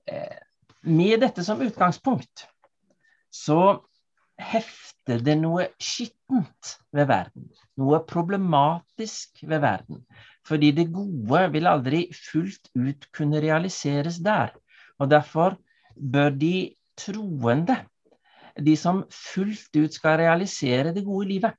Eh, 0.08 0.38
med 0.88 1.20
dette 1.20 1.44
som 1.44 1.62
utgangspunkt 1.62 2.48
så 3.34 3.84
hefter 4.38 5.22
det 5.26 5.36
noe 5.40 5.68
skittent 5.82 6.78
ved 6.96 7.10
verden. 7.10 7.50
Noe 7.82 8.00
problematisk 8.08 9.42
ved 9.44 9.64
verden. 9.64 10.04
Fordi 10.48 10.72
det 10.78 10.88
gode 10.94 11.44
vil 11.54 11.68
aldri 11.68 12.06
fullt 12.16 12.70
ut 12.78 13.08
kunne 13.16 13.42
realiseres 13.44 14.22
der. 14.24 14.54
Og 15.02 15.12
derfor 15.12 15.58
bør 15.98 16.32
de 16.32 16.56
troende 16.98 17.82
de 18.58 18.74
som 18.80 19.04
fullt 19.14 19.76
ut 19.78 19.94
skal 19.94 20.18
realisere 20.22 20.94
det 20.96 21.04
gode 21.06 21.28
livet, 21.30 21.58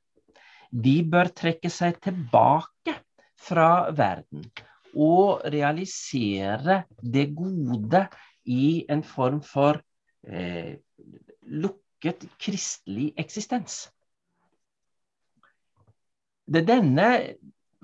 de 0.71 0.97
bør 1.07 1.31
trekke 1.37 1.71
seg 1.73 2.01
tilbake 2.03 2.97
fra 3.39 3.89
verden 3.95 4.49
og 4.99 5.45
realisere 5.53 6.83
det 6.99 7.29
gode 7.37 8.03
i 8.49 8.87
en 8.89 9.05
form 9.05 9.41
for 9.45 9.81
eh, 10.27 10.79
lukket 11.49 12.27
kristelig 12.41 13.13
eksistens. 13.21 13.87
det 16.49 16.63
er 16.63 16.69
denne 16.69 17.09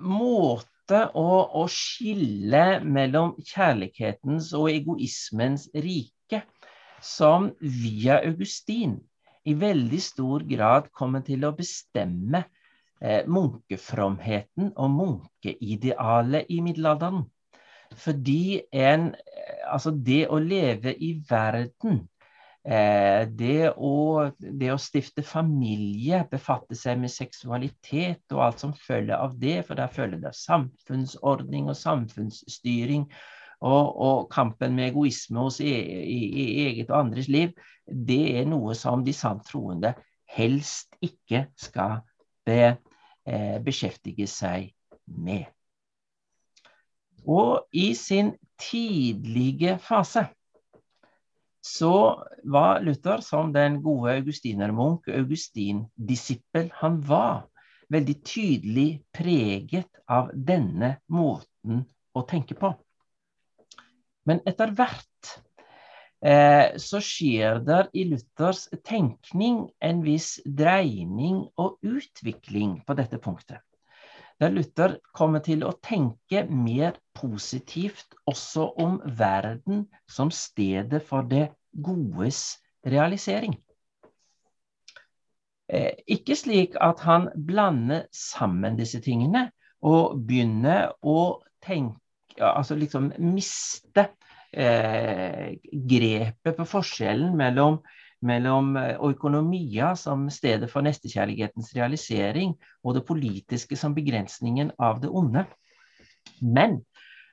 måte 0.00 1.00
å, 1.16 1.28
å 1.60 1.64
skille 1.68 2.80
mellom 2.84 3.34
kjærlighetens 3.44 4.52
og 4.56 4.70
egoismens 4.72 5.66
rike 5.74 6.40
som 7.04 7.50
via 7.60 8.22
Augustin 8.24 8.96
i 9.44 9.54
veldig 9.60 10.00
stor 10.00 10.44
grad 10.48 10.88
kommer 10.96 11.24
til 11.26 11.44
å 11.44 11.52
bestemme 11.56 12.46
eh, 13.00 13.26
munkefromheten 13.28 14.72
og 14.72 14.94
munkeidealet 14.96 16.48
i 16.48 16.62
middelalderen. 16.64 17.26
Fordi 17.96 18.62
en, 18.72 19.12
altså 19.66 19.92
det 19.94 20.24
å 20.32 20.40
leve 20.42 20.94
i 20.94 21.12
verden, 21.28 22.00
eh, 22.64 23.24
det, 23.28 23.70
å, 23.76 24.30
det, 24.38 24.72
å, 24.72 24.80
stifte 24.80 25.24
familie, 25.26 26.24
befatte 26.30 26.76
seg 26.78 27.00
med 27.02 27.12
seksualitet 27.12 28.34
og 28.34 28.44
alt 28.48 28.64
som 28.64 28.74
følger 28.86 29.16
av 29.18 29.36
det, 29.40 29.60
for 29.68 29.78
der 29.78 29.92
følger 29.92 30.22
det 30.24 30.34
samfunnsordning 30.38 31.70
og 31.70 31.78
samfunnsstyring 31.78 33.06
og, 33.64 33.84
og, 33.96 34.26
kampen 34.32 34.74
med 34.76 34.90
egoisme 34.90 35.46
hos 35.46 35.60
e, 35.64 35.70
i, 36.04 36.18
i, 36.26 36.48
eget 36.68 36.90
og 36.92 37.04
andres 37.04 37.30
liv, 37.32 37.54
det 37.86 38.22
er 38.40 38.48
noe 38.48 38.74
som 38.76 39.04
de 39.04 39.14
sant 39.16 39.44
troende 39.48 39.94
helst 40.34 40.96
ikke 41.04 41.46
skal 41.60 42.00
be, 42.44 42.74
eh, 43.28 43.58
beskjeftige 43.64 44.26
seg 44.28 44.72
med. 45.06 45.53
Og 47.24 47.64
i 47.72 47.92
sin 47.96 48.34
tidlige 48.60 49.78
fase 49.82 50.26
så 51.64 52.20
var 52.44 52.82
Luther, 52.84 53.22
som 53.24 53.52
den 53.52 53.78
gode 53.82 54.12
augustinermunk, 54.18 55.08
Augustin-disippel 55.08 56.68
han 56.82 56.98
var, 57.08 57.46
veldig 57.88 58.14
tydelig 58.24 58.88
preget 59.16 59.88
av 60.08 60.28
denne 60.34 60.98
måten 61.08 61.84
å 62.12 62.24
tenke 62.28 62.56
på. 62.58 62.74
Men 64.28 64.40
etter 64.48 64.72
hvert 64.76 65.32
eh, 66.24 66.76
så 66.80 67.00
skjer 67.04 67.60
det 67.64 67.80
i 67.96 68.06
Luthers 68.12 68.66
tenkning 68.84 69.64
en 69.84 70.04
viss 70.04 70.36
dreining 70.44 71.46
og 71.60 71.78
utvikling 71.80 72.80
på 72.84 72.96
dette 73.00 73.20
punktet. 73.20 73.60
Der 74.40 74.50
Luther 74.50 74.98
kommer 75.14 75.44
til 75.46 75.62
å 75.64 75.76
tenke 75.84 76.42
mer 76.50 76.98
positivt 77.14 78.16
også 78.26 78.66
om 78.82 78.98
verden 79.18 79.86
som 80.10 80.32
stedet 80.34 81.04
for 81.06 81.26
det 81.30 81.48
godes 81.74 82.58
realisering. 82.86 83.54
Eh, 85.70 85.94
ikke 86.10 86.36
slik 86.36 86.74
at 86.82 87.00
han 87.06 87.30
blander 87.46 88.08
sammen 88.12 88.76
disse 88.76 89.00
tingene 89.04 89.46
og 89.84 90.18
begynner 90.26 90.90
å 91.00 91.40
tenke 91.64 92.00
altså 92.42 92.76
liksom 92.76 93.12
miste 93.22 94.08
eh, 94.52 95.54
grepet 95.62 96.58
på 96.58 96.66
forskjellen 96.68 97.36
mellom, 97.38 97.78
mellom 98.24 98.76
eh, 98.76 99.94
som 99.96 100.30
stedet 100.30 100.70
for 100.70 100.82
nestekjærlighetens 100.82 101.74
realisering, 101.76 102.54
og 102.82 102.94
det 102.94 103.06
politiske 103.06 103.76
som 103.76 103.94
begrensningen 103.94 104.72
av 104.78 105.00
det 105.00 105.08
onde. 105.08 105.44
Men 106.40 106.84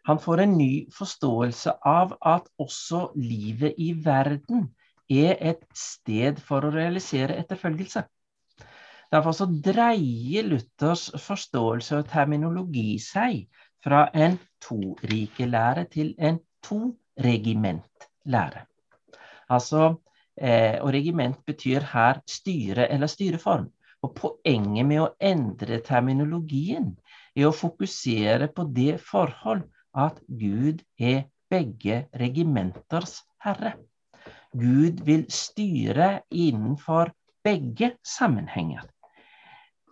han 0.05 0.19
får 0.19 0.41
en 0.41 0.57
ny 0.57 0.89
forståelse 0.93 1.71
av 1.85 2.17
at 2.25 2.47
også 2.59 3.11
livet 3.15 3.73
i 3.77 3.93
verden 3.93 4.71
er 5.09 5.37
et 5.39 5.63
sted 5.75 6.39
for 6.39 6.65
å 6.65 6.73
realisere 6.73 7.37
etterfølgelse. 7.37 8.03
Derfor 9.11 9.35
så 9.35 9.45
dreier 9.45 10.47
Luthers 10.47 11.09
forståelse 11.19 11.99
og 11.99 12.07
terminologi 12.09 12.95
seg 13.03 13.43
fra 13.83 14.05
en 14.15 14.37
to-rike-lære 14.63 15.83
til 15.91 16.13
en 16.17 16.39
to-regiment-lære. 16.63 18.63
Altså, 19.51 19.97
og 20.41 20.89
regiment 20.95 21.37
betyr 21.45 21.83
her 21.91 22.21
styre 22.29 22.87
eller 22.89 23.07
styreform. 23.11 23.67
Og 24.01 24.15
poenget 24.17 24.87
med 24.89 25.03
å 25.03 25.11
endre 25.21 25.77
terminologien 25.85 26.95
er 27.35 27.45
å 27.45 27.53
fokusere 27.53 28.47
på 28.55 28.65
det 28.73 28.95
forhold 29.05 29.67
at 29.93 30.17
Gud 30.25 30.81
er 30.97 31.27
begge 31.51 32.07
regimenters 32.17 33.19
herre. 33.45 33.75
Gud 34.57 35.03
vil 35.05 35.27
styre 35.29 36.23
innenfor 36.33 37.13
begge 37.45 37.93
sammenhenger. 38.01 38.81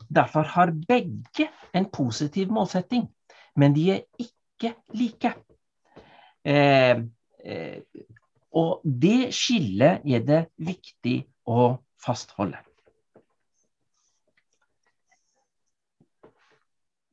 Derfor 0.09 0.49
har 0.55 0.73
begge 0.89 1.51
en 1.77 1.85
positiv 1.93 2.49
målsetting 2.49 3.05
men 3.59 3.75
de 3.75 3.85
er 3.93 4.05
ikke 4.21 4.73
like. 4.95 5.33
Eh, 6.45 7.01
eh, 7.43 7.81
og 8.55 8.81
det 8.83 9.29
skillet 9.35 10.05
er 10.05 10.25
det 10.25 10.41
viktig 10.57 11.21
å 11.49 11.77
fastholde. 12.01 12.57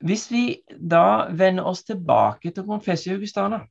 Hvis 0.07 0.26
vi 0.30 0.45
da 0.68 1.28
vender 1.32 1.66
oss 1.66 1.82
tilbake 1.87 2.53
til 2.55 2.66
Confessio 2.68 3.16
Augustana 3.16 3.62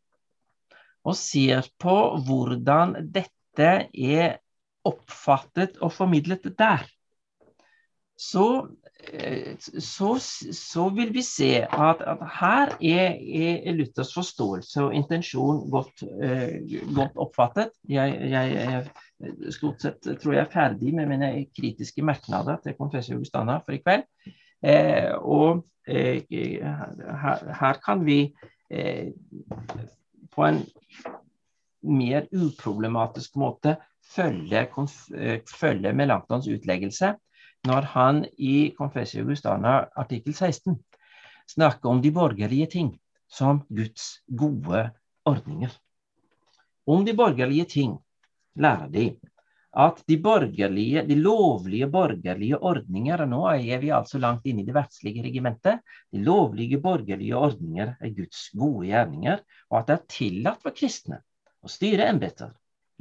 og 1.06 1.16
ser 1.18 1.68
på 1.80 1.96
hvordan 2.26 2.96
dette 3.14 3.72
er 3.94 4.40
oppfattet 4.86 5.78
og 5.86 5.94
formidlet 5.94 6.50
der, 6.58 6.84
så 8.18 8.68
så, 9.60 10.10
så, 10.52 10.90
vil 10.96 11.14
vi 11.14 11.22
se 11.26 11.50
at, 11.64 12.02
at 12.02 12.22
her 12.40 12.74
er, 12.80 13.16
er, 13.16 13.74
Luthers 13.76 14.14
forståelse 14.16 14.84
og 14.84 14.96
intensjon 14.96 15.64
godt, 15.72 16.04
uh, 16.04 16.96
godt 16.96 17.18
oppfattet. 17.26 17.76
Jeg, 17.90 18.18
jeg, 18.32 18.56
jeg 18.56 19.54
stort 19.56 19.84
sett 19.84 20.10
tror 20.22 20.36
jeg 20.36 20.44
er 20.44 20.52
ferdig 20.52 20.94
med 20.96 21.10
mine 21.12 21.30
kritiske 21.56 22.04
merknader 22.06 22.60
til 22.64 22.76
Confessio 22.78 23.16
Augustana 23.16 23.60
for 23.64 23.78
i 23.78 23.82
kveld. 23.84 24.06
Eh, 24.66 25.12
og 25.16 25.66
eh, 25.88 26.24
her, 26.30 27.44
her, 27.60 27.82
kan 27.86 28.06
vi 28.06 28.20
på 30.36 30.46
en 30.48 30.64
mer 31.86 32.26
uproblematisk 32.34 33.38
måte 33.38 33.76
følge, 34.16 34.66
følge 35.54 35.94
Melanchtons 35.94 36.50
utleggelse 36.50 37.14
når 37.66 37.88
han 37.96 38.26
i 38.38 38.74
Confessio 38.78 39.24
Augustana 39.24 39.78
artikkel 39.98 40.36
16 40.36 40.78
snakker 41.50 41.90
om 41.90 42.02
de 42.02 42.12
borgerlige 42.14 42.68
ting 42.78 42.92
som 43.32 43.64
Guds 43.70 44.20
gode 44.28 44.90
ordninger. 45.26 45.72
Om 46.86 47.06
de 47.06 47.16
borgerlige 47.18 47.66
ting 47.66 47.96
lærer 48.56 48.92
de 48.94 49.06
at 49.76 49.98
de 50.08 50.16
borgerlige, 50.24 51.02
de 51.04 51.16
lovlige 51.20 51.88
borgerlige 51.92 52.58
ordninger 52.58 53.24
og 53.26 53.30
Nå 53.30 53.42
er 53.52 53.82
vi 53.82 53.90
altså 53.92 54.22
langt 54.24 54.46
inne 54.48 54.64
i 54.64 54.68
det 54.68 54.76
verdslige 54.76 55.26
regimentet. 55.26 55.82
De 56.14 56.22
lovlige 56.24 56.80
borgerlige 56.80 57.36
ordninger 57.36 57.96
er 58.00 58.14
Guds 58.16 58.46
gode 58.56 58.88
gjerninger, 58.88 59.42
og 59.70 59.80
at 59.80 59.90
det 59.90 59.98
er 59.98 60.06
tillatt 60.16 60.62
for 60.64 60.78
kristne 60.78 61.20
å 61.66 61.72
styre 61.72 62.08
embeter, 62.08 62.54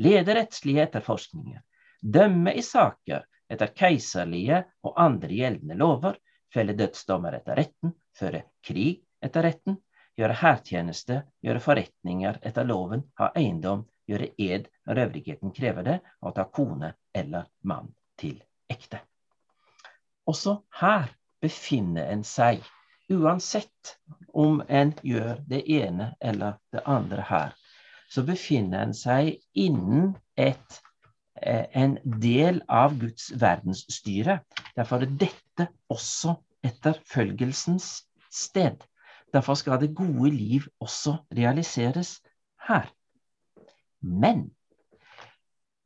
lede 0.02 0.34
rettslige 0.34 0.82
etterforskninger, 0.88 1.60
dømme 2.02 2.56
i 2.56 2.64
saker 2.64 3.22
etter 3.50 3.72
keiserlige 3.76 4.62
og 4.84 5.00
andre 5.00 5.32
gjeldende 5.32 5.76
lover, 5.78 6.18
felle 6.54 6.76
dødsdommer 6.78 7.38
etter 7.38 7.58
retten, 7.58 7.94
føre 8.16 8.44
krig 8.64 9.02
etter 9.24 9.46
retten, 9.46 9.78
gjøre 10.18 10.36
hærtjeneste, 10.38 11.22
gjøre 11.42 11.62
forretninger 11.62 12.38
etter 12.42 12.66
loven, 12.68 13.02
ha 13.18 13.32
eiendom, 13.36 13.84
gjøre 14.06 14.30
ed 14.38 14.68
når 14.86 15.02
øvrigheten 15.06 15.52
krever 15.56 15.86
det, 15.86 15.98
og 16.22 16.36
ta 16.36 16.44
kone 16.44 16.94
eller 17.14 17.48
mann 17.62 17.90
til 18.20 18.38
ekte. 18.70 19.00
Også 20.26 20.58
her 20.80 21.10
befinner 21.42 22.12
en 22.12 22.24
seg, 22.24 22.62
uansett 23.12 23.96
om 24.32 24.62
en 24.68 24.94
gjør 25.02 25.42
det 25.48 25.64
ene 25.70 26.14
eller 26.20 26.60
det 26.72 26.84
andre 26.88 27.26
her, 27.28 27.52
så 28.08 28.24
befinner 28.24 28.86
en 28.86 28.94
seg 28.96 29.34
innen 29.58 30.14
et 30.36 30.80
en 31.42 31.98
del 32.22 32.60
av 32.70 32.94
Guds 32.98 33.32
verdensstyre. 33.40 34.38
Derfor 34.76 35.02
er 35.02 35.14
dette 35.20 35.68
også 35.90 36.36
etterfølgelsens 36.64 38.04
sted. 38.32 38.84
Derfor 39.34 39.58
skal 39.58 39.80
det 39.80 39.96
gode 39.96 40.30
liv 40.30 40.68
også 40.80 41.16
realiseres 41.34 42.20
her. 42.68 42.86
Men 44.00 44.50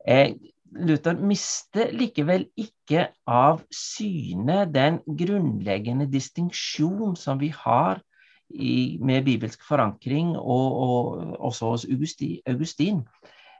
eh, 0.07 0.35
Luther 0.71 1.17
mister 1.17 1.89
likevel 1.97 2.45
ikke 2.57 3.07
av 3.25 3.63
syne 3.73 4.67
den 4.69 4.99
grunnleggende 5.07 6.05
distinksjon 6.11 7.17
som 7.17 7.41
vi 7.41 7.49
har 7.55 8.03
i, 8.49 8.97
med 9.01 9.25
bibelsk 9.25 9.65
forankring, 9.65 10.35
og, 10.37 10.77
og 10.77 11.41
også 11.49 11.73
hos 11.73 11.85
Augustin, 11.89 12.39
Augustin 12.45 13.01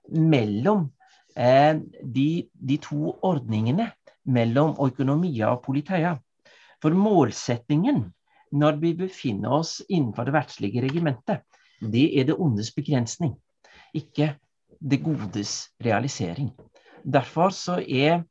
mellom 0.10 0.90
Eh, 0.90 0.99
de, 1.36 2.30
de, 2.54 2.78
to 2.82 3.14
ordningene 3.24 3.92
mellom 4.26 4.76
økonomia 4.84 5.54
og 5.54 5.64
politeia. 5.64 6.16
For 6.82 6.96
målsettingen 6.96 8.08
når 8.52 8.80
vi 8.82 8.94
befinner 8.98 9.60
oss 9.60 9.80
innenfor 9.88 10.28
det 10.28 10.36
verdslige 10.36 10.84
regimentet, 10.84 11.44
det 11.80 12.08
er 12.20 12.28
det 12.28 12.38
ondes 12.40 12.72
begrensning, 12.76 13.36
ikke 13.96 14.34
det 14.80 15.02
godes 15.04 15.70
realisering. 15.84 16.50
Derfor 17.04 17.54
så 17.56 17.78
er 17.80 18.24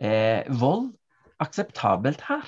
eh, 0.00 0.46
vold 0.60 0.92
akseptabelt 1.42 2.22
her. 2.28 2.46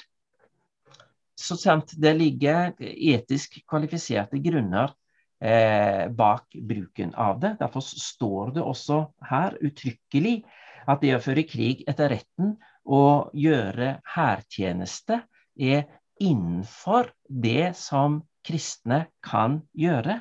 Så 1.39 1.57
sant 1.61 1.93
det 2.01 2.15
ligger 2.19 2.73
etisk 2.81 3.61
kvalifiserte 3.69 4.41
grunner 4.43 4.95
eh, 5.41 6.09
bak 6.09 6.55
bruken 6.55 7.15
av 7.15 7.41
det. 7.41 7.57
Derfor 7.61 7.85
står 7.85 8.55
det 8.57 8.65
også 8.65 9.05
her 9.31 9.59
uttrykkelig 9.65 10.43
at 10.89 11.03
det 11.05 11.15
å 11.17 11.23
føre 11.23 11.45
krig 11.49 11.85
etter 11.91 12.13
retten 12.15 12.57
og 12.89 13.35
gjøre 13.37 13.99
hærtjeneste 14.15 15.21
er 15.59 15.85
innenfor 16.23 17.13
det 17.29 17.75
som 17.79 18.23
kristne 18.47 19.05
kan 19.25 19.61
gjøre, 19.77 20.21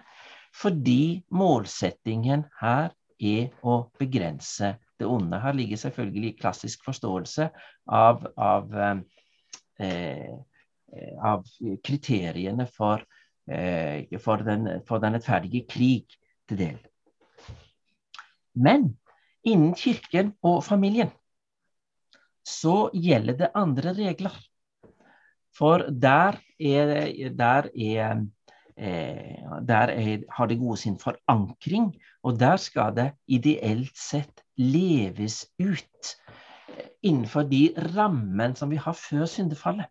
fordi 0.57 1.23
målsettingen 1.31 2.43
her 2.59 2.91
er 3.17 3.53
å 3.65 3.79
begrense 3.99 4.75
det 4.99 5.07
onde. 5.07 5.39
Her 5.39 5.55
ligger 5.57 5.79
selvfølgelig 5.81 6.35
klassisk 6.41 6.85
forståelse 6.85 7.49
av, 7.93 8.25
av, 8.37 8.73
eh, 9.79 10.35
av 11.21 11.45
kriteriene 11.85 12.67
for, 12.73 13.01
eh, 13.01 13.16
for, 13.47 14.43
den, 14.43 14.67
for 14.87 14.99
den 14.99 15.15
rettferdige 15.15 15.63
krig 15.69 16.17
til 16.49 16.59
del. 16.59 16.79
Men 18.57 18.89
innen 19.47 19.75
kirken 19.77 20.33
og 20.43 20.63
familien 20.65 21.11
så 22.47 22.87
gjelder 22.95 23.37
det 23.39 23.51
andre 23.55 23.93
regler. 23.95 24.35
For 25.57 25.87
der, 25.89 26.37
er, 26.59 26.91
der, 27.33 27.69
er, 27.73 28.21
eh, 28.77 29.45
der 29.67 29.93
er, 29.93 30.23
har 30.31 30.45
det 30.45 30.59
gode 30.59 30.77
sin 30.77 30.99
forankring, 30.99 31.95
og 32.23 32.39
der 32.39 32.57
skal 32.61 32.95
det 32.95 33.11
ideelt 33.27 33.97
sett 33.97 34.43
leves 34.57 35.45
ut 35.59 36.13
innenfor 37.05 37.47
de 37.49 37.71
rammen 37.95 38.55
som 38.55 38.69
vi 38.69 38.79
har 38.81 38.93
før 38.97 39.25
syndefallet. 39.29 39.89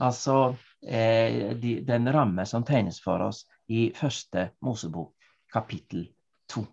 Altså 0.00 0.54
eh, 0.86 1.54
de, 1.60 1.78
den 1.86 2.08
ramme 2.12 2.46
som 2.46 2.64
tegnes 2.64 3.00
for 3.02 3.24
oss 3.26 3.44
i 3.68 3.88
første 3.96 4.50
Mosebok, 4.64 5.12
kapittel 5.52 6.08
to. 6.50 6.64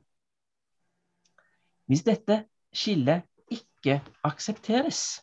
Hvis 1.87 2.03
dette 2.07 2.43
skillet 2.73 3.27
ikke 3.51 3.99
aksepteres, 4.27 5.21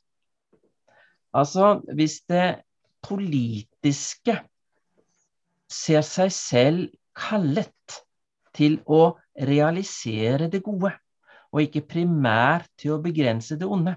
altså 1.32 1.78
hvis 1.95 2.20
det 2.28 2.62
politiske 3.05 4.36
ser 5.68 6.05
seg 6.05 6.32
selv 6.34 6.89
kallet 7.16 7.99
til 8.57 8.80
å 8.89 9.18
realisere 9.49 10.49
det 10.51 10.62
gode, 10.64 10.93
og 11.53 11.64
ikke 11.64 11.86
primært 11.89 12.68
til 12.80 12.97
å 12.97 13.03
begrense 13.03 13.57
det 13.57 13.68
onde, 13.68 13.95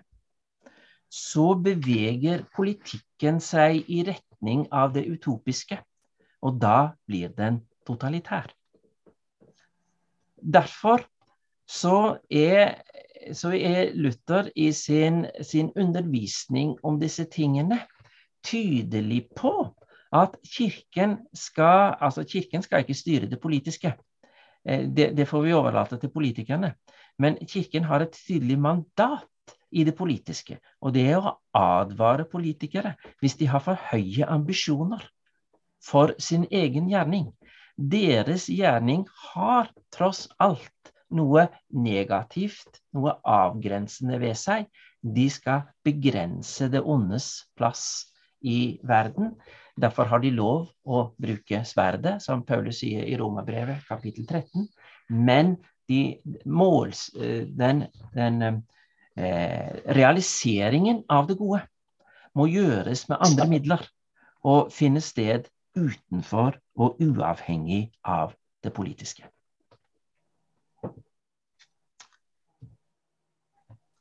så 1.12 1.52
beveger 1.60 2.46
politikken 2.56 3.42
seg 3.44 3.82
i 3.92 4.04
retning 4.42 4.68
av 4.72 4.94
det 4.94 5.06
utopiske, 5.06 5.78
og 6.42 6.60
da 6.60 6.96
blir 7.06 7.30
den 7.30 7.62
totalitær. 7.86 8.52
Derfor 10.42 11.06
så 11.68 12.18
er, 12.30 12.82
så 13.34 13.54
er 13.54 13.94
Luther 13.94 14.50
i 14.56 14.72
sin, 14.72 15.26
sin 15.42 15.72
undervisning 15.76 16.78
om 16.84 17.00
disse 17.00 17.26
tingene 17.26 17.80
tydelig 18.44 19.30
på 19.36 19.76
at 20.12 20.36
kirken 20.44 21.20
skal, 21.34 21.96
altså 22.02 22.24
kirken 22.24 22.62
skal 22.62 22.82
ikke 22.82 22.94
styre 22.94 23.30
det 23.30 23.39
politiske. 23.39 23.94
Eh, 24.66 24.89
det, 24.89 25.16
det, 25.18 25.28
får 25.28 25.42
vi 25.42 25.54
overlate 25.54 25.98
til 25.98 26.10
politikerne. 26.10 26.74
Men 27.20 27.38
kirken 27.48 27.84
har 27.84 28.02
et 28.02 28.12
tydelig 28.28 28.60
mandat 28.60 29.31
i 29.72 29.86
det 29.88 29.95
politiske. 29.97 30.59
Og 30.82 30.93
det 30.95 31.07
er 31.13 31.19
å 31.19 31.36
advare 31.57 32.28
politikere 32.30 32.95
hvis 33.22 33.38
de 33.39 33.49
har 33.51 33.63
for 33.63 33.80
høye 33.91 34.28
ambisjoner 34.28 35.03
for 35.82 36.13
sin 36.22 36.45
egen 36.51 36.89
gjerning. 36.91 37.32
Deres 37.76 38.47
gjerning 38.51 39.07
har 39.32 39.72
tross 39.93 40.28
alt 40.39 40.91
noe 41.11 41.47
negativt, 41.74 42.82
noe 42.95 43.17
avgrensende 43.28 44.19
ved 44.22 44.38
seg. 44.39 44.67
De 45.01 45.28
skal 45.34 45.65
begrense 45.84 46.69
det 46.72 46.84
ondes 46.84 47.32
plass 47.57 48.13
i 48.41 48.80
verden. 48.88 49.36
Derfor 49.82 50.09
har 50.11 50.22
de 50.22 50.32
lov 50.36 50.69
å 50.84 51.03
bruke 51.22 51.63
sverdet, 51.65 52.19
som 52.22 52.45
Paulus 52.45 52.82
sier 52.84 53.07
i 53.07 53.17
Romabrevet 53.17 53.88
kapittel 53.88 54.28
13. 54.30 54.67
Men 55.09 55.55
de 55.89 56.19
måls, 56.45 57.09
eh, 57.15 57.47
den, 57.47 57.86
den 58.15 58.41
eh, 58.41 58.59
realiseringen 59.18 61.01
av 61.12 61.28
det 61.28 61.36
gode 61.39 61.59
må 62.38 62.45
gjøres 62.47 63.09
med 63.09 63.20
andre 63.26 63.47
midler 63.51 63.84
og 64.47 64.72
finne 64.72 65.01
sted 65.03 65.49
utenfor 65.76 66.55
og 66.80 67.03
uavhengig 67.03 67.89
av 68.07 68.34
det 68.64 68.74
politiske. 68.76 69.28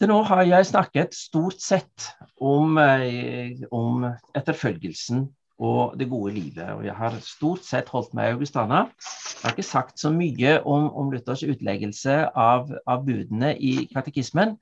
Til 0.01 0.09
nå 0.09 0.23
har 0.25 0.47
jeg 0.49 0.65
snakket 0.65 1.13
stort 1.13 1.61
sett 1.61 2.07
om, 2.41 2.79
eh, 2.81 3.59
om, 3.71 4.07
etterfølgelsen 4.33 5.27
og 5.61 5.99
det 6.01 6.09
gode 6.09 6.33
livet. 6.33 6.71
Og 6.73 6.87
jeg 6.87 6.95
har 6.97 7.19
stort 7.21 7.67
sett 7.69 7.91
holdt 7.93 8.15
meg 8.17 8.31
i 8.31 8.37
Augustana. 8.39 8.87
Jeg 8.97 9.43
har 9.43 9.53
ikke 9.53 9.67
sagt 9.69 10.01
så 10.01 10.09
mye 10.15 10.55
om, 10.65 10.89
om 10.97 11.13
Luthers 11.13 11.45
utleggelse 11.45 12.17
av, 12.33 12.73
av, 12.87 13.05
budene 13.05 13.53
i 13.61 13.75
katekismen, 13.93 14.57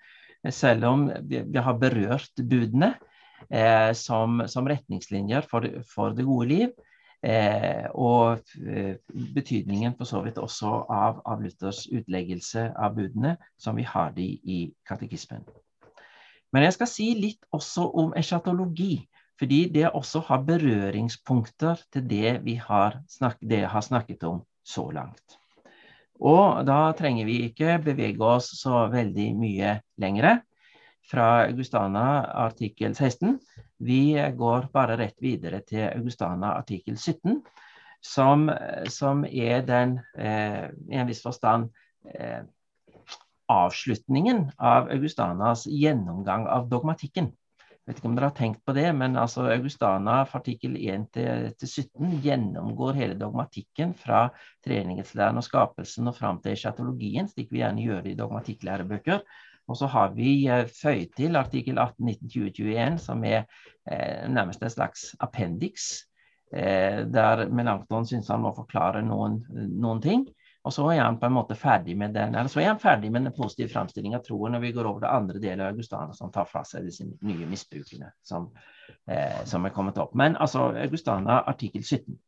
selv 0.55 0.87
om 0.89 1.07
vi, 1.29 1.43
har 1.55 1.79
berørt 1.81 2.43
budene 2.51 2.95
eh, 3.51 3.93
som, 3.97 4.43
som, 4.47 4.69
retningslinjer 4.69 5.47
for, 5.51 5.67
for 5.89 6.17
det 6.17 6.27
gode 6.29 6.49
liv. 6.53 6.75
Eh, 7.19 7.89
og 7.99 8.45
eh, 8.63 8.95
betydningen 9.35 9.97
for 9.99 10.07
så 10.07 10.21
vidt 10.23 10.39
også 10.39 10.71
av, 10.87 11.19
av, 11.27 11.43
Luthers 11.43 11.89
utleggelse 11.91 12.69
av 12.79 12.95
budene, 12.95 13.35
som 13.59 13.79
vi 13.79 13.87
har 13.87 14.13
de 14.15 14.29
i 14.39 14.61
katekismen. 14.87 15.43
Men 16.55 16.65
jeg 16.65 16.77
skal 16.79 16.91
si 16.91 17.09
litt 17.19 17.43
også 17.53 17.89
om 18.01 18.15
eschatologi, 18.17 19.03
fordi 19.39 19.65
det 19.75 19.91
også 19.91 20.23
har 20.31 20.47
berøringspunkter 20.47 21.83
til 21.93 22.07
det 22.11 22.39
vi 22.47 22.55
har, 22.63 23.03
snak 23.11 23.39
det 23.43 23.65
har 23.67 23.85
snakket 23.85 24.25
om 24.27 24.41
så 24.67 24.89
langt. 24.95 25.38
Og 26.19 26.65
da 26.67 26.93
trenger 26.99 27.29
vi 27.29 27.45
ikke 27.47 27.79
bevege 27.83 28.25
oss 28.27 28.51
så 28.59 28.87
veldig 28.91 29.29
mye 29.39 29.77
lengre 30.03 30.41
fra 31.09 31.45
Augustana 31.47 32.25
artikkel 32.47 32.95
16. 32.95 33.39
Vi 33.79 34.19
går 34.37 34.69
bare 34.75 34.99
rett 34.99 35.17
videre 35.23 35.63
til 35.67 35.87
Augustana 35.87 36.57
artikkel 36.59 36.99
17, 36.99 37.39
som, 38.03 38.49
som 38.91 39.25
er 39.25 39.63
den 39.67 39.99
eh, 40.19 40.69
i 40.91 40.99
en 40.99 41.09
viss 41.09 41.23
forstand 41.23 41.71
eh, 42.15 42.43
avslutningen 43.49 44.49
av 44.59 44.91
Augustanas 44.93 45.65
gjennomgang 45.71 46.47
av 46.51 46.69
dogmatikken. 46.69 47.31
Jeg 47.89 47.95
vet 47.95 48.01
ikke 48.03 48.09
om 48.11 48.17
dere 48.19 48.29
har 48.29 48.37
tenkt 48.37 48.59
på 48.69 48.73
det, 48.77 48.89
men 49.01 49.15
altså 49.17 49.47
Augustana 49.49 50.19
artikkel 50.37 50.75
1 50.77 51.07
til, 51.17 51.47
til 51.57 51.71
17 51.87 52.19
gjennomgår 52.21 52.99
hele 52.99 53.15
dogmatikken 53.17 53.95
fra 53.97 54.27
treenighetslæren 54.67 55.41
og 55.41 55.47
skapelsen 55.47 56.11
og 56.11 56.19
fram 56.19 56.37
til 56.45 56.53
eschatologien, 56.53 57.31
slik 57.33 57.49
vi 57.49 57.63
gjerne 57.63 57.87
gjør 57.87 58.11
i 58.11 58.13
dogmatikklærebøker. 58.19 59.25
Og 59.73 59.81
så 59.81 59.89
har 59.89 60.13
vi 60.13 60.35
eh, 60.53 60.67
føyd 60.69 61.17
til 61.17 61.41
artikkel 61.41 61.81
18 61.81 62.13
1920 62.13 63.01
som 63.07 63.25
er 63.25 63.47
eh, 63.89 64.29
nærmest 64.37 64.69
en 64.69 64.75
slags 64.77 65.09
appendix. 65.25 65.89
Eh, 66.53 67.07
der 67.09 67.47
Melanchthon 67.49 68.05
syns 68.05 68.29
han 68.29 68.45
må 68.45 68.53
forklare 68.57 69.01
noen, 69.01 69.41
noen, 69.81 70.05
ting. 70.05 70.29
Og 70.69 70.73
så 70.75 70.85
er 70.93 70.99
han 71.01 71.17
på 71.17 71.25
en 71.25 71.33
måte 71.33 71.57
ferdig 71.57 71.95
med 71.97 72.13
den 72.13 72.35
eller 72.37 72.51
så 72.53 72.61
er 72.61 72.67
han 72.69 72.81
ferdig 72.83 73.09
med 73.13 73.25
den 73.25 73.33
positive 73.33 73.71
framstillinga 73.73 74.19
av 74.19 74.27
troen 74.27 74.53
når 74.53 74.61
vi 74.67 74.73
går 74.77 74.89
over 74.91 75.01
til 75.01 75.09
andre 75.09 75.41
del 75.41 75.63
av 75.63 75.71
Augustana, 75.73 76.13
som 76.13 76.33
tar 76.35 76.45
fra 76.51 76.61
seg 76.69 76.85
disse 76.85 77.07
nye 77.25 77.49
misbrukene 77.49 78.11
som, 78.21 78.51
eh, 79.09 79.41
som 79.49 79.65
er 79.65 79.73
kommet 79.73 79.97
opp. 80.03 80.13
Men 80.13 80.37
altså 80.37 80.67
Augustana 80.77 81.41
artikkel 81.49 81.87
17. 81.87 82.19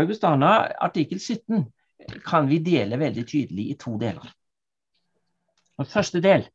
Augustana 0.00 0.54
artikkel 0.88 1.20
17 1.20 1.66
kan 2.24 2.48
vi 2.48 2.62
dele 2.64 2.96
veldig 2.96 3.26
tydelig 3.28 3.68
i 3.70 3.78
to 3.84 3.98
deler. 4.00 4.32
Og 5.76 5.92
første 5.92 6.24
del 6.24 6.48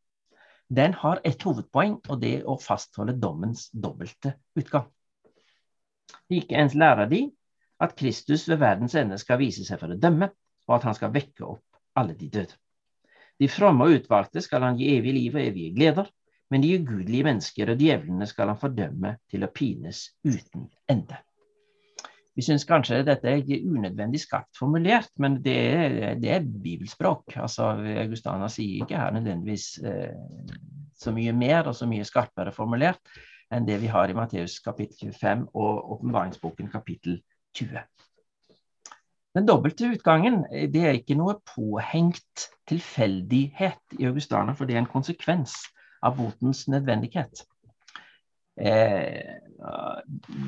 den 0.73 0.97
har 0.97 1.21
ett 1.27 1.43
hovedpoeng, 1.43 1.99
og 2.09 2.21
det 2.21 2.35
er 2.39 2.49
å 2.49 2.57
fastholde 2.57 3.19
dommens 3.19 3.67
dobbelte 3.69 4.39
utgang. 4.57 4.89
Ikke 6.31 6.57
ens 6.57 6.73
lærer 6.73 7.11
de 7.11 7.25
at 7.83 7.93
Kristus 7.99 8.47
ved 8.49 8.61
verdens 8.61 8.95
ende 8.95 9.21
skal 9.21 9.37
vise 9.41 9.67
seg 9.67 9.81
for 9.81 9.91
å 9.91 9.99
dømme, 9.99 10.31
og 10.71 10.79
at 10.79 10.89
han 10.89 10.97
skal 10.97 11.13
vekke 11.13 11.45
opp 11.45 11.99
alle 11.99 12.15
de 12.17 12.29
døde. 12.31 12.55
De 13.41 13.49
fromme 13.49 13.87
og 13.87 13.97
utvalgte 13.97 14.43
skal 14.43 14.63
han 14.63 14.77
gi 14.79 14.93
evig 14.95 15.15
liv 15.17 15.35
og 15.35 15.43
evige 15.43 15.73
gleder, 15.75 16.09
men 16.51 16.63
de 16.63 16.75
ugudelige 16.77 17.25
mennesker 17.25 17.71
og 17.73 17.79
djevlene 17.79 18.27
skal 18.29 18.51
han 18.51 18.59
fordømme 18.59 19.15
til 19.31 19.43
å 19.43 19.51
pines 19.55 20.05
uten 20.27 20.67
ende. 20.91 21.19
Vi 22.35 22.45
syns 22.45 22.63
kanskje 22.67 23.01
dette 23.03 23.27
er 23.27 23.65
unødvendig 23.67 24.21
skarpt 24.23 24.55
formulert, 24.59 25.09
men 25.19 25.39
det 25.43 25.57
er, 25.57 25.95
det 26.19 26.31
er 26.31 26.45
bibelspråk. 26.47 27.35
Altså, 27.43 27.73
Augustana 28.03 28.47
sier 28.51 28.85
ikke 28.85 28.99
her 28.99 29.11
nødvendigvis 29.15 29.65
eh, 29.83 30.15
så 30.95 31.11
mye 31.15 31.33
mer 31.35 31.67
og 31.67 31.75
så 31.75 31.89
mye 31.91 32.07
skarpere 32.07 32.53
formulert 32.55 33.01
enn 33.51 33.67
det 33.67 33.81
vi 33.81 33.89
har 33.91 34.07
i 34.07 34.15
Matteus 34.15 34.61
kapittel 34.63 35.11
25 35.11 35.49
og 35.59 35.97
åpenbaringsboken 35.97 36.71
kapittel 36.71 37.19
20. 37.57 37.83
Den 39.35 39.47
dobbelte 39.47 39.87
utgangen 39.93 40.41
det 40.51 40.81
er 40.83 40.97
ikke 40.97 41.15
noe 41.15 41.37
påhengt 41.47 42.49
tilfeldighet 42.67 43.95
i 43.99 44.09
Augustana, 44.09 44.55
for 44.57 44.67
det 44.67 44.75
er 44.75 44.83
en 44.83 44.91
konsekvens 44.91 45.55
av 46.03 46.17
botens 46.17 46.65
nødvendighet. 46.71 47.45
Eh, 48.59 49.39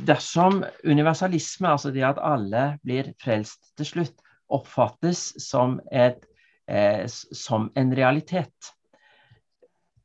dersom 0.08 0.64
universalisme, 0.84 1.70
altså 1.72 1.94
det 1.96 2.04
at 2.04 2.20
alle 2.20 2.66
blir 2.84 3.14
frelst 3.24 3.72
til 3.80 3.88
slutt, 3.88 4.24
oppfattes 4.54 5.32
som, 5.42 5.80
et, 5.92 6.26
eh, 6.68 7.06
som 7.08 7.70
en 7.80 7.96
realitet, 7.96 8.74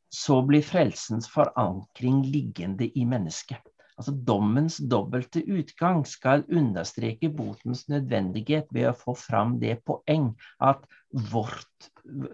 så 0.09 0.39
blir 0.47 0.65
frelsens 0.65 1.29
forankring 1.29 2.23
liggende 2.31 2.89
i 2.95 3.05
mennesket. 3.05 3.61
Altså 3.99 4.15
Dommens 4.15 4.77
dobbelte 4.79 5.43
utgang 5.43 6.05
skal 6.07 6.45
understreke 6.55 7.33
botens 7.35 7.89
nødvendighet 7.91 8.69
ved 8.75 8.93
å 8.93 8.97
få 8.97 9.17
fram 9.19 9.57
det 9.59 9.81
poeng 9.89 10.31
at 10.63 10.85
vårt, 11.33 11.89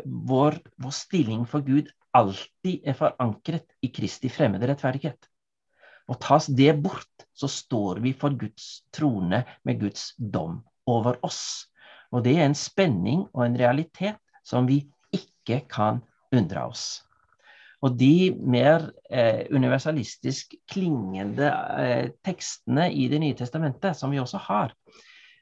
vår, 0.04 0.58
vår 0.76 0.96
stilling 0.96 1.46
for 1.48 1.64
Gud 1.64 1.88
alltid 2.14 2.84
er 2.84 2.98
forankret 2.98 3.72
i 3.80 3.88
Kristi 3.96 4.28
fremmede 4.28 4.68
rettferdighet. 4.68 5.30
Og 6.12 6.20
tas 6.20 6.50
det 6.52 6.74
bort, 6.84 7.24
så 7.32 7.48
står 7.48 8.02
vi 8.04 8.12
for 8.12 8.36
Guds 8.36 8.84
trone 8.92 9.40
med 9.64 9.80
Guds 9.80 10.12
dom 10.18 10.60
over 10.84 11.16
oss. 11.24 11.70
Og 12.12 12.26
det 12.26 12.36
er 12.36 12.44
en 12.50 12.58
spenning 12.58 13.24
og 13.32 13.46
en 13.46 13.56
realitet 13.58 14.20
som 14.44 14.68
vi 14.68 14.82
ikke 15.16 15.62
kan 15.72 16.02
unndra 16.34 16.68
oss. 16.68 17.00
Og 17.84 17.98
de 18.00 18.32
mer 18.40 18.88
eh, 19.12 19.44
universalistisk 19.52 20.54
klingende 20.72 21.50
eh, 21.80 22.06
tekstene 22.24 22.88
i 22.92 23.08
Det 23.12 23.20
nye 23.20 23.36
testamentet, 23.36 23.96
som 23.96 24.12
vi 24.14 24.20
også 24.22 24.40
har, 24.46 24.72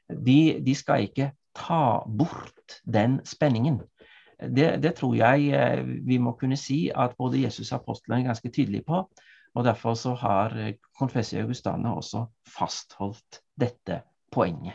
de, 0.09 0.59
de 0.59 0.75
skal 0.75 1.07
ikke 1.07 1.31
ta 1.55 2.03
bort 2.03 2.79
den 2.83 3.21
spenningen. 3.25 3.79
Det, 4.43 4.81
det, 4.83 4.95
tror 4.97 5.15
jeg 5.15 5.53
eh, 5.55 5.83
vi 6.03 6.17
må 6.19 6.33
kunne 6.35 6.57
si 6.59 6.89
at 6.91 7.15
både 7.17 7.45
Jesus 7.45 7.71
og 7.71 7.79
apostlene 7.79 8.21
er 8.21 8.33
ganske 8.33 8.51
tydelige 8.51 8.87
på. 8.87 9.05
Og 9.53 9.63
Derfor 9.63 9.93
så 9.93 10.15
har 10.17 10.55
Confessio 10.97 11.39
Augustane 11.39 11.87
Augustana 11.87 11.93
også 11.95 12.25
fastholdt 12.57 13.39
dette 13.55 14.01
poenget. 14.31 14.73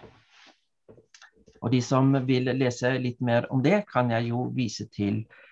Og 1.61 1.73
De 1.73 1.83
som 1.83 2.15
vil 2.27 2.49
lese 2.55 2.95
litt 3.03 3.21
mer 3.21 3.51
om 3.51 3.61
det, 3.63 3.83
kan 3.93 4.11
jeg 4.15 4.31
jo 4.31 4.47
vise 4.55 4.87
til 4.95 5.25
eh, 5.27 5.48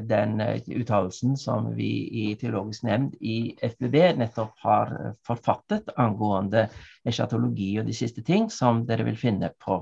den 0.00 0.40
eh, 0.40 0.62
uttalelsen 0.80 1.36
som 1.36 1.70
vi 1.76 1.90
i 2.22 2.24
Teologisk 2.40 2.84
nemnd 2.88 3.14
i 3.20 3.56
FBB 3.62 3.96
nettopp 4.18 4.58
har 4.64 4.92
eh, 4.94 5.16
forfattet 5.26 5.92
angående 5.96 6.68
eschatologi 7.04 7.74
og 7.80 7.88
de 7.88 7.96
siste 7.96 8.24
ting, 8.24 8.48
som 8.50 8.84
dere 8.88 9.06
vil 9.08 9.18
finne 9.18 9.50
på, 9.64 9.80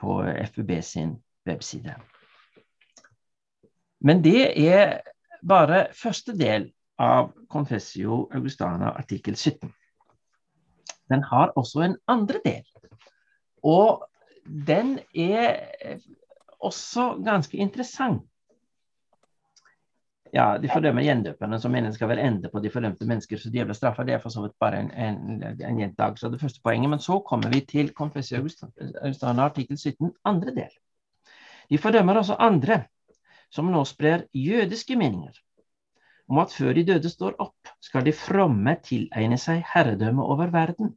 på 0.00 0.18
FBB 0.52 0.78
sin 0.86 1.16
webside. 1.48 1.96
Men 4.02 4.22
det 4.24 4.52
er 4.58 4.98
bare 5.42 5.86
første 5.94 6.34
del 6.38 6.70
av 7.02 7.32
Confessio 7.50 8.26
Augustana 8.34 8.92
artikkel 8.98 9.36
17. 9.36 9.70
Den 11.10 11.22
har 11.30 11.52
også 11.58 11.86
en 11.86 11.96
andre 12.10 12.40
del. 12.44 12.66
Og 13.62 14.02
den 14.42 14.98
er 15.14 16.00
også 16.62 17.12
ganske 17.24 17.56
interessant. 17.56 18.26
Ja, 20.32 20.46
de 20.58 20.68
fordømmer 20.72 21.04
gjendøperne 21.04 21.58
som 21.60 21.74
mener 21.74 21.92
skal 21.92 22.08
vel 22.08 22.22
ende 22.22 22.48
på 22.48 22.60
de 22.64 22.70
fordømte 22.72 23.04
mennesker 23.04 23.36
så 23.36 23.74
straffer. 23.76 24.06
Det 24.08 24.14
er 24.14 24.22
for 24.22 24.32
så 24.32 24.46
vidt 24.46 24.54
bare 24.60 24.78
en, 24.80 24.90
en, 24.90 25.42
en 25.44 25.80
gjentagelse 25.82 26.26
av 26.26 26.32
det 26.32 26.40
første 26.40 26.62
poenget. 26.64 26.88
Men 26.90 27.02
så 27.04 27.18
kommer 27.20 27.52
vi 27.52 27.60
til 27.60 27.92
Confessio 27.92 28.40
Augustana 28.40 29.44
artikkel 29.44 29.76
17, 29.76 30.12
andre 30.24 30.54
del. 30.56 30.72
De 31.68 31.78
fordømmer 31.78 32.16
også 32.22 32.38
andre 32.40 32.86
som 33.52 33.68
nå 33.68 33.84
sprer 33.84 34.24
jødiske 34.32 34.96
meninger 34.96 35.36
om 36.32 36.38
at 36.40 36.54
før 36.56 36.72
de 36.72 36.86
døde 36.88 37.10
står 37.12 37.36
opp, 37.42 37.68
skal 37.82 38.06
de 38.06 38.14
fromme 38.16 38.72
tilegne 38.84 39.36
seg 39.40 39.60
herredømme 39.74 40.24
over 40.24 40.48
verden, 40.54 40.94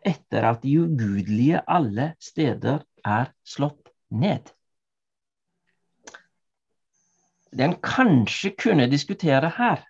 etter 0.00 0.46
at 0.48 0.62
de 0.62 0.78
ugudelige 0.80 1.60
alle 1.68 2.14
steder 2.22 2.86
er 3.04 3.32
slått 3.44 3.92
ned. 4.08 4.55
Det 7.56 7.64
en 7.64 7.78
kanskje 7.80 8.52
kunne 8.60 8.88
diskutere 8.92 9.48
her, 9.56 9.84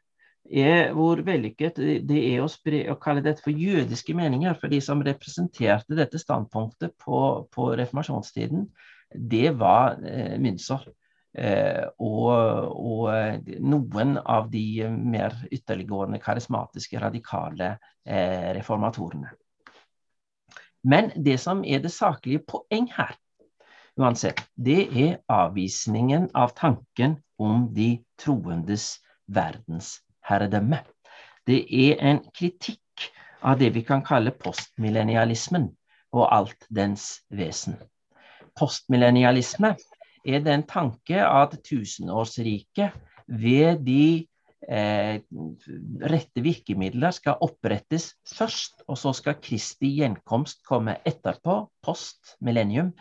er 0.47 0.93
hvor 0.95 1.19
vellykket 1.27 1.81
det 2.07 2.21
er 2.29 2.45
å, 2.45 2.51
spre, 2.51 2.85
å 2.93 2.99
kalle 3.03 3.25
dette 3.25 3.43
for 3.43 3.51
jødiske 3.51 4.15
meninger. 4.15 4.55
For 4.61 4.71
de 4.71 4.79
som 4.85 5.03
representerte 5.03 5.99
dette 5.99 6.21
standpunktet 6.23 6.95
på, 7.03 7.19
på 7.51 7.73
reformasjonstiden, 7.81 8.69
det 9.11 9.51
var 9.59 9.99
eh, 10.07 10.37
Münzer. 10.43 10.87
Eh, 11.37 11.83
og, 12.01 12.31
og, 12.71 13.03
eh, 13.13 13.59
noen 13.61 14.15
av 14.23 14.47
de 14.53 14.87
mer 14.89 15.35
ytterliggående 15.53 16.23
karismatiske, 16.23 17.01
radikale 17.03 17.75
eh, 18.07 18.55
reformatorene. 18.57 19.35
Men 20.87 21.11
det 21.19 21.37
som 21.43 21.65
er 21.67 21.83
det 21.83 21.93
saklige 21.93 22.45
poeng 22.47 22.87
her, 22.95 23.13
uansett, 23.99 24.41
det 24.55 24.87
er 24.95 25.19
avvisningen 25.33 26.31
av 26.37 26.55
tanken 26.57 27.19
om 27.39 27.69
de 27.75 28.03
troendes 28.21 28.97
verdensherredømme. 29.27 30.83
Det 31.47 31.63
er 31.71 32.01
en 32.11 32.23
kritikk 32.35 33.11
av 33.47 33.59
det 33.61 33.73
vi 33.75 33.83
kan 33.87 34.03
kalle 34.07 34.33
postmillennialismen 34.35 35.69
og 36.17 36.25
alt 36.35 36.67
dens 36.73 37.23
vesen. 37.31 37.77
Postmillennialisme 38.57 39.75
er 40.27 40.43
den 40.43 40.65
tanke 40.67 41.21
at 41.23 41.59
tusenårsriket 41.67 42.97
ved 43.27 43.83
de 43.87 44.27
eh, 44.69 45.21
rette 46.11 46.43
virkemidler 46.43 47.15
skal 47.15 47.39
opprettes 47.45 48.15
først, 48.27 48.83
og 48.89 48.99
så 48.99 49.13
skal 49.15 49.39
Kristi 49.43 49.93
gjenkomst 50.01 50.65
komme 50.67 50.97
etterpå, 51.07 51.67
post 51.85 52.35
millennium, 52.41 52.95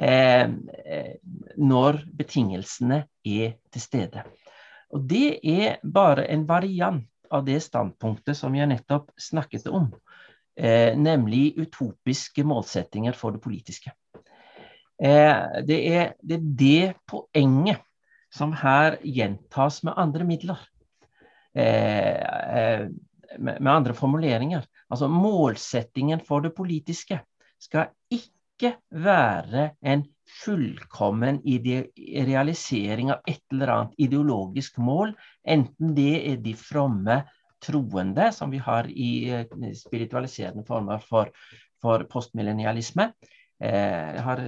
når 0.00 1.98
betingelsene 2.16 3.02
er 3.26 3.50
til 3.68 3.82
stede. 3.84 4.22
Og 4.96 5.04
Det 5.06 5.38
er 5.44 5.76
bare 5.84 6.24
en 6.32 6.46
variant 6.48 7.04
av 7.30 7.44
det 7.46 7.60
standpunktet 7.62 8.36
som 8.36 8.54
jeg 8.56 8.68
nettopp 8.70 9.12
snakket 9.20 9.68
om, 9.70 9.90
eh, 10.56 10.96
nemlig 10.98 11.54
utopiske 11.60 12.44
målsettinger 12.44 13.14
for 13.14 13.36
det 13.36 13.42
politiske. 13.44 13.92
Eh, 15.00 15.62
det, 15.66 15.78
er, 15.94 16.12
det, 16.22 16.36
er, 16.36 16.48
det 16.64 16.94
poenget 17.08 17.86
som 18.34 18.52
her 18.52 18.98
gjentas 19.02 19.82
med 19.86 19.94
andre 19.96 20.26
midler. 20.26 20.58
Eh, 21.54 22.18
eh, 22.18 22.90
med, 23.38 23.60
med, 23.60 23.72
andre 23.72 23.94
formuleringer. 23.94 24.66
Altså 24.90 25.08
målsettingen 25.08 26.20
for 26.26 26.42
det 26.42 26.52
politiske 26.54 27.20
skal 27.62 27.94
ikke 28.10 28.34
være 28.90 29.70
en 29.82 30.04
fullkommen 30.44 31.40
realisering 32.28 33.10
av 33.14 33.26
et 33.28 33.42
eller 33.52 33.74
annet 33.74 34.06
ideologisk 34.06 34.78
mål, 34.78 35.14
enten 35.42 35.94
det 35.96 36.12
er 36.32 36.38
de 36.44 36.54
fromme 36.58 37.22
troende, 37.60 38.30
som 38.32 38.52
vi 38.52 38.60
har 38.62 38.88
i 38.88 39.10
eh, 39.34 39.74
spiritualiserende 39.76 40.64
former 40.68 41.02
for, 41.04 41.32
for 41.82 42.06
postmillennialisme, 42.08 43.10
Eh, 43.60 44.14
jeg 44.16 44.22
har 44.24 44.40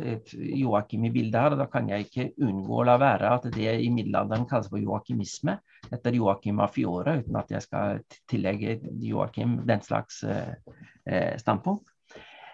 Joakim 0.56 1.04
i 1.04 1.10
bildet 1.12 1.36
her, 1.36 1.52
og 1.52 1.60
da 1.60 1.66
kan 1.68 1.88
jeg 1.90 2.06
ikke 2.06 2.30
unngå 2.46 2.78
å 2.80 2.86
la 2.88 2.94
være 3.00 3.32
at 3.36 3.44
det 3.52 3.74
i 3.84 3.90
middelalderen 3.92 4.46
kalles 4.48 4.70
for 4.72 4.80
joakimisme, 4.80 5.58
etter 5.92 6.16
Joakim 6.16 6.62
av 6.64 6.72
Fiore, 6.72 7.18
uten 7.20 7.36
at 7.36 7.52
jeg 7.52 7.66
skal 7.66 8.00
tillegge 8.30 8.78
Joakim 9.04 9.58
den 9.68 9.84
slags 9.84 10.22
eh, 10.24 11.36
standpunkt. 11.42 11.91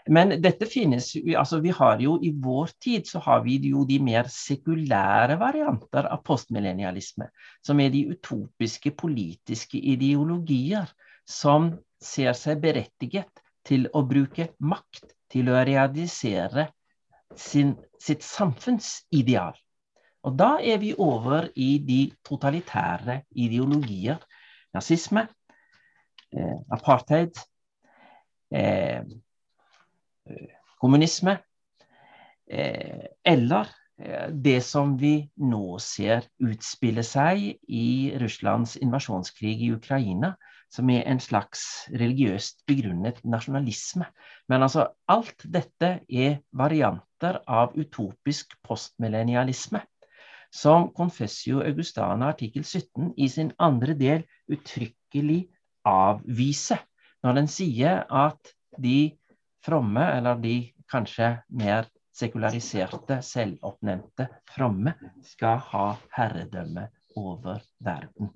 Men 0.09 0.33
dette 0.41 0.67
finnes 0.69 1.11
altså 1.37 1.59
Vi 1.61 1.73
har 1.75 2.01
jo 2.01 2.17
i 2.25 2.31
vår 2.33 2.71
tid 2.81 3.09
så 3.09 3.21
har 3.25 3.43
vi 3.45 3.59
jo 3.69 3.85
de 3.89 3.99
mer 4.01 4.31
sekulære 4.33 5.37
varianter 5.41 6.09
av 6.09 6.23
postmillennialisme, 6.25 7.29
som 7.65 7.81
er 7.81 7.93
de 7.93 8.07
utopiske 8.15 8.95
politiske 8.97 9.79
ideologier 9.79 10.89
som 11.29 11.75
ser 12.01 12.33
seg 12.39 12.63
berettiget 12.63 13.43
til 13.69 13.89
å 13.93 14.05
bruke 14.09 14.49
makt 14.65 15.13
til 15.29 15.51
å 15.53 15.61
realisere 15.67 16.71
sin, 17.37 17.75
sitt 18.01 18.25
samfunnsideal. 18.25 19.57
Og 20.25 20.37
da 20.39 20.57
er 20.65 20.81
vi 20.81 20.95
over 20.99 21.51
i 21.57 21.77
de 21.85 22.01
totalitære 22.27 23.23
ideologier 23.37 24.19
nazisme, 24.75 25.29
eh, 26.33 26.59
apartheid, 26.73 27.37
eh, 28.53 29.05
kommunisme, 30.81 31.39
eh, 32.51 33.07
eller 33.25 33.71
eh, 34.01 34.29
det 34.31 34.61
som 34.65 34.97
vi 35.01 35.15
nå 35.37 35.79
ser 35.83 36.29
utspille 36.45 37.05
seg 37.07 37.59
i 37.69 37.89
Russlands 38.21 38.77
invasjonskrig 38.81 39.59
i 39.67 39.73
Ukraina, 39.75 40.35
som 40.69 40.91
er 40.93 41.07
en 41.09 41.21
slags 41.21 41.63
religiøst 41.89 42.65
begrunnet 42.69 43.23
nasjonalisme. 43.25 44.09
Men 44.49 44.65
altså, 44.67 44.91
alt 45.09 45.45
dette 45.45 45.95
er 46.09 46.41
varianter 46.53 47.41
av 47.49 47.77
utopisk 47.79 48.53
postmillennialisme, 48.67 49.81
som 50.53 50.89
Confessio 50.97 51.61
Augustana 51.65 52.31
artikkel 52.33 52.65
17 52.65 53.15
i 53.17 53.29
sin 53.29 53.53
andre 53.61 53.97
del 53.97 54.25
uttrykkelig 54.49 55.43
avviser, 55.89 56.81
når 57.25 57.41
den 57.41 57.51
sier 57.53 58.05
at 58.09 58.55
de 58.79 59.18
fromme, 59.65 60.05
eller 60.19 60.41
de 60.43 60.57
kanskje 60.91 61.31
mer 61.49 61.89
sekulariserte, 62.19 63.21
selvoppnevnte 63.23 64.29
fromme, 64.55 64.95
skal 65.23 65.63
ha 65.71 65.87
herredømme 66.17 66.89
over 67.19 67.63
verden. 67.85 68.33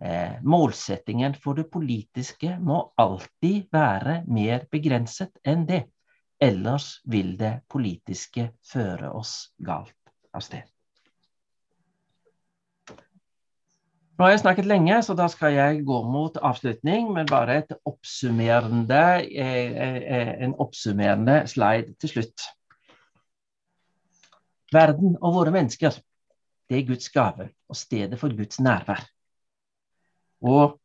Eh, 0.00 0.36
målsettingen 0.42 1.34
for 1.34 1.58
det 1.58 1.66
politiske 1.70 2.56
må 2.62 2.80
alltid 3.00 3.70
være 3.74 4.20
mer 4.26 4.66
begrenset 4.70 5.40
enn 5.44 5.66
det. 5.66 5.84
Ellers 6.42 7.00
vil 7.10 7.34
det 7.38 7.56
politiske 7.70 8.50
føre 8.66 9.10
oss 9.14 9.54
galt 9.58 10.14
av 10.34 10.44
sted. 10.44 10.73
Nå 14.14 14.22
har 14.22 14.30
jeg 14.30 14.44
snakket 14.44 14.68
lenge, 14.70 15.00
så 15.02 15.14
da 15.18 15.24
skal 15.26 15.56
jeg 15.56 15.80
gå 15.86 15.96
mot 16.06 16.36
avslutning, 16.38 17.08
men 17.16 17.26
bare 17.26 17.64
oppsummerende, 17.82 19.00
eh, 19.26 19.72
eh, 19.74 20.28
en 20.46 20.54
oppsummerende 20.62 21.40
slide 21.50 21.96
til 21.98 22.12
slutt. 22.12 22.44
Verden 24.72 25.16
og 25.20 25.34
våre 25.34 25.50
mennesker, 25.50 25.98
det 26.70 26.78
er 26.78 26.86
Guds 26.86 27.10
gave 27.10 27.48
og 27.68 27.76
stedet 27.76 28.18
for 28.20 28.36
Guds 28.36 28.60
nærvær 28.60 29.02
og 30.44 30.78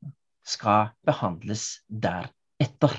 skal 0.45 0.89
behandles 1.05 1.84
deretter. 1.86 2.95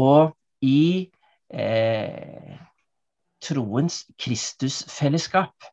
Og 0.00 0.32
i 0.64 1.10
eh, 1.52 2.56
troens 3.42 4.06
Kristusfellesskap 4.16 5.70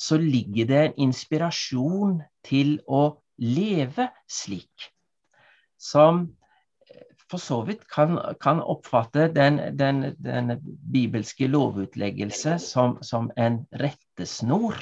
så 0.00 0.16
ligger 0.20 0.68
det 0.68 0.82
en 0.82 0.98
inspirasjon 1.08 2.20
til 2.46 2.78
å 2.88 3.02
leve 3.40 4.08
slik. 4.30 4.88
Som 5.80 6.22
eh, 6.88 7.02
for 7.28 7.42
så 7.42 7.60
vidt 7.68 7.84
kan, 7.92 8.16
kan 8.40 8.62
oppfatte 8.64 9.28
den, 9.34 9.60
den, 9.76 10.14
den, 10.20 10.56
bibelske 10.64 11.48
lovutleggelse 11.52 12.56
som, 12.64 12.96
som 13.04 13.28
en 13.36 13.62
rettesnor 13.82 14.80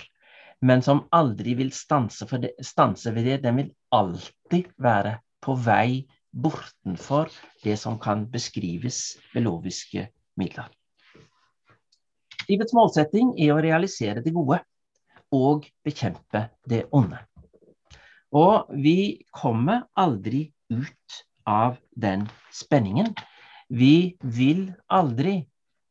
men 0.61 0.83
som 0.83 1.05
aldri 1.15 1.55
vil 1.59 1.71
stanse, 1.75 2.27
det, 2.43 2.55
stanse, 2.67 3.13
ved 3.15 3.29
det. 3.29 3.37
Den 3.45 3.61
vil 3.61 3.69
alltid 3.95 4.73
være 4.83 5.19
på 5.45 5.55
vei 5.55 6.09
bortenfor 6.35 7.31
det 7.63 7.77
som 7.81 7.99
kan 8.03 8.27
beskrives 8.31 9.19
ved 9.35 9.47
loviske 9.47 10.09
midler. 10.39 10.69
Livets 12.49 12.75
målsetting 12.75 13.35
er 13.39 13.53
å 13.55 13.63
realisere 13.63 14.23
det 14.25 14.33
gode 14.35 14.59
og 15.35 15.67
bekjempe 15.85 16.49
det 16.69 16.87
onde. 16.93 17.19
Og 18.33 18.69
vi 18.77 19.25
kommer 19.33 19.87
aldri 19.97 20.49
ut 20.71 21.21
av 21.49 21.79
den 21.97 22.27
spenningen. 22.53 23.15
Vi 23.69 24.17
vil 24.21 24.69
aldri 24.89 25.43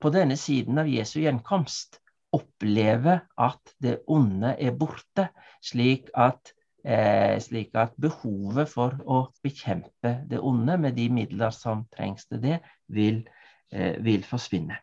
på 0.02 0.12
denne 0.14 0.38
siden 0.38 0.78
av 0.78 0.90
Jesu 0.90 1.20
gjenkomst 1.24 2.00
oppleve 2.36 3.20
at 3.40 3.74
det 3.82 4.02
onde 4.14 4.54
er 4.62 4.76
borte, 4.78 5.30
slik 5.64 6.12
at, 6.14 6.54
eh, 6.84 7.40
slik 7.42 7.74
at 7.76 7.96
behovet 7.98 8.70
for 8.70 8.94
å 9.06 9.28
bekjempe 9.44 10.28
det 10.30 10.40
onde 10.40 10.78
med 10.78 10.96
de 10.96 11.10
midler 11.10 11.54
som 11.56 11.86
trengs 11.96 12.28
til 12.28 12.42
det, 12.42 12.60
vil, 12.88 13.24
eh, 13.72 13.98
vil 14.04 14.24
forsvinne. 14.24 14.78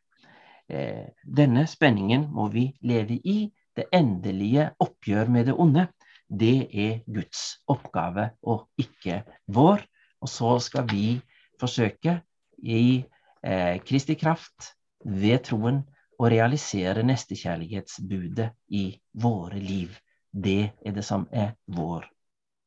Eh, 0.69 1.07
denne 1.25 1.67
spenningen 1.67 2.31
må 2.33 2.49
vi 2.49 2.73
leve 2.83 3.21
i. 3.25 3.53
Det 3.75 3.89
endelige 3.93 4.69
oppgjør 4.83 5.31
med 5.35 5.49
det 5.51 5.57
onde, 5.59 5.89
det 6.29 6.69
er 6.71 7.01
Guds 7.07 7.59
oppgave 7.71 8.31
og 8.43 8.69
ikke 8.81 9.23
vår. 9.47 9.83
Og 10.25 10.31
så 10.31 10.55
skal 10.63 10.87
vi 10.91 11.19
forsøke 11.61 12.21
i 12.63 13.05
eh, 13.45 13.77
Kristi 13.85 14.17
kraft, 14.19 14.73
ved 15.05 15.43
troen, 15.45 15.83
å 16.15 16.29
realisere 16.31 17.03
nestekjærlighetsbudet 17.05 18.47
i 18.79 18.85
våre 19.21 19.59
liv. 19.59 19.97
Det 20.31 20.71
er 20.87 20.95
det 20.95 21.03
som 21.05 21.27
er 21.35 21.57
vår 21.67 22.07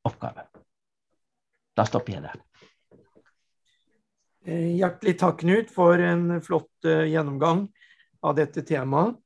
oppgave. 0.08 0.44
Da 1.78 1.86
stopper 1.88 2.18
jeg 2.18 2.26
der. 2.26 2.42
Eh, 4.48 4.76
hjertelig 4.80 5.16
takk, 5.20 5.42
Knut, 5.44 5.72
for 5.74 6.00
en 6.04 6.42
flott 6.44 6.88
eh, 6.88 7.08
gjennomgang 7.12 7.66
av 8.24 8.38
dette 8.38 8.64
temaet. 8.68 9.18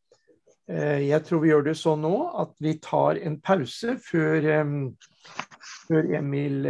Eh, 0.70 1.08
jeg 1.08 1.26
tror 1.26 1.42
vi 1.44 1.52
gjør 1.52 1.66
det 1.70 1.78
sånn 1.80 2.04
nå 2.06 2.16
at 2.44 2.54
vi 2.62 2.76
tar 2.84 3.20
en 3.22 3.40
pause 3.42 3.98
før, 4.04 4.48
før 5.88 6.12
Emil 6.20 6.68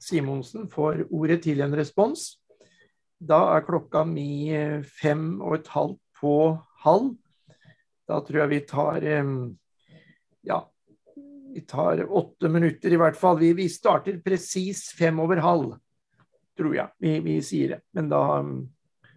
Simonsen 0.00 0.68
får 0.72 1.04
ordet 1.10 1.42
til 1.44 1.60
en 1.64 1.76
respons. 1.76 2.32
Da 3.20 3.42
er 3.56 3.66
klokka 3.66 4.06
mi 4.08 4.48
fem 4.88 5.34
og 5.42 5.58
et 5.58 5.72
halvt 5.74 6.00
på 6.20 6.34
halv. 6.86 7.12
Da 8.08 8.20
tror 8.24 8.42
jeg 8.42 8.52
vi 8.54 8.60
tar 8.66 9.04
ja, 10.46 10.60
vi 11.54 11.60
tar 11.60 12.12
åtte 12.12 12.48
minutter 12.48 12.92
i 12.92 12.98
hvert 12.98 13.16
fall. 13.16 13.38
Vi, 13.38 13.52
vi 13.52 13.68
starter 13.68 14.20
presis 14.24 14.88
fem 14.96 15.18
over 15.20 15.42
halv, 15.42 15.74
tror 16.58 16.76
jeg 16.76 16.88
vi, 17.02 17.16
vi 17.24 17.38
sier 17.44 17.76
det. 17.76 17.80
Men 17.96 18.10
da, 18.12 18.22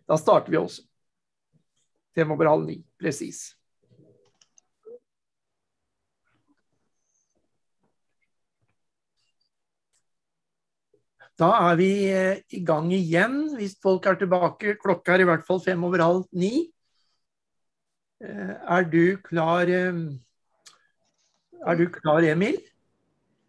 da, 0.08 0.18
starter 0.18 0.54
vi 0.54 0.60
også. 0.62 0.86
Fem 2.16 2.32
over 2.34 2.50
halv 2.50 2.66
ni, 2.68 2.80
presis. 3.00 3.54
Da 11.40 11.50
er 11.72 11.78
vi 11.80 11.90
eh, 12.14 12.42
i 12.54 12.60
gang 12.66 12.92
igjen, 12.94 13.56
hvis 13.58 13.74
folk 13.82 14.06
er 14.06 14.20
tilbake. 14.22 14.76
Klokka 14.82 15.16
er 15.16 15.24
i 15.24 15.28
hvert 15.28 15.46
fall 15.48 15.62
fem 15.64 15.82
over 15.86 16.04
halv 16.04 16.28
ni. 16.38 16.68
Eh, 18.22 18.54
er 18.78 18.86
du 18.92 19.18
klar 19.26 19.68
eh, 19.68 19.98
Er 21.64 21.80
du 21.80 21.88
klar, 21.90 22.22
Emil? 22.28 22.60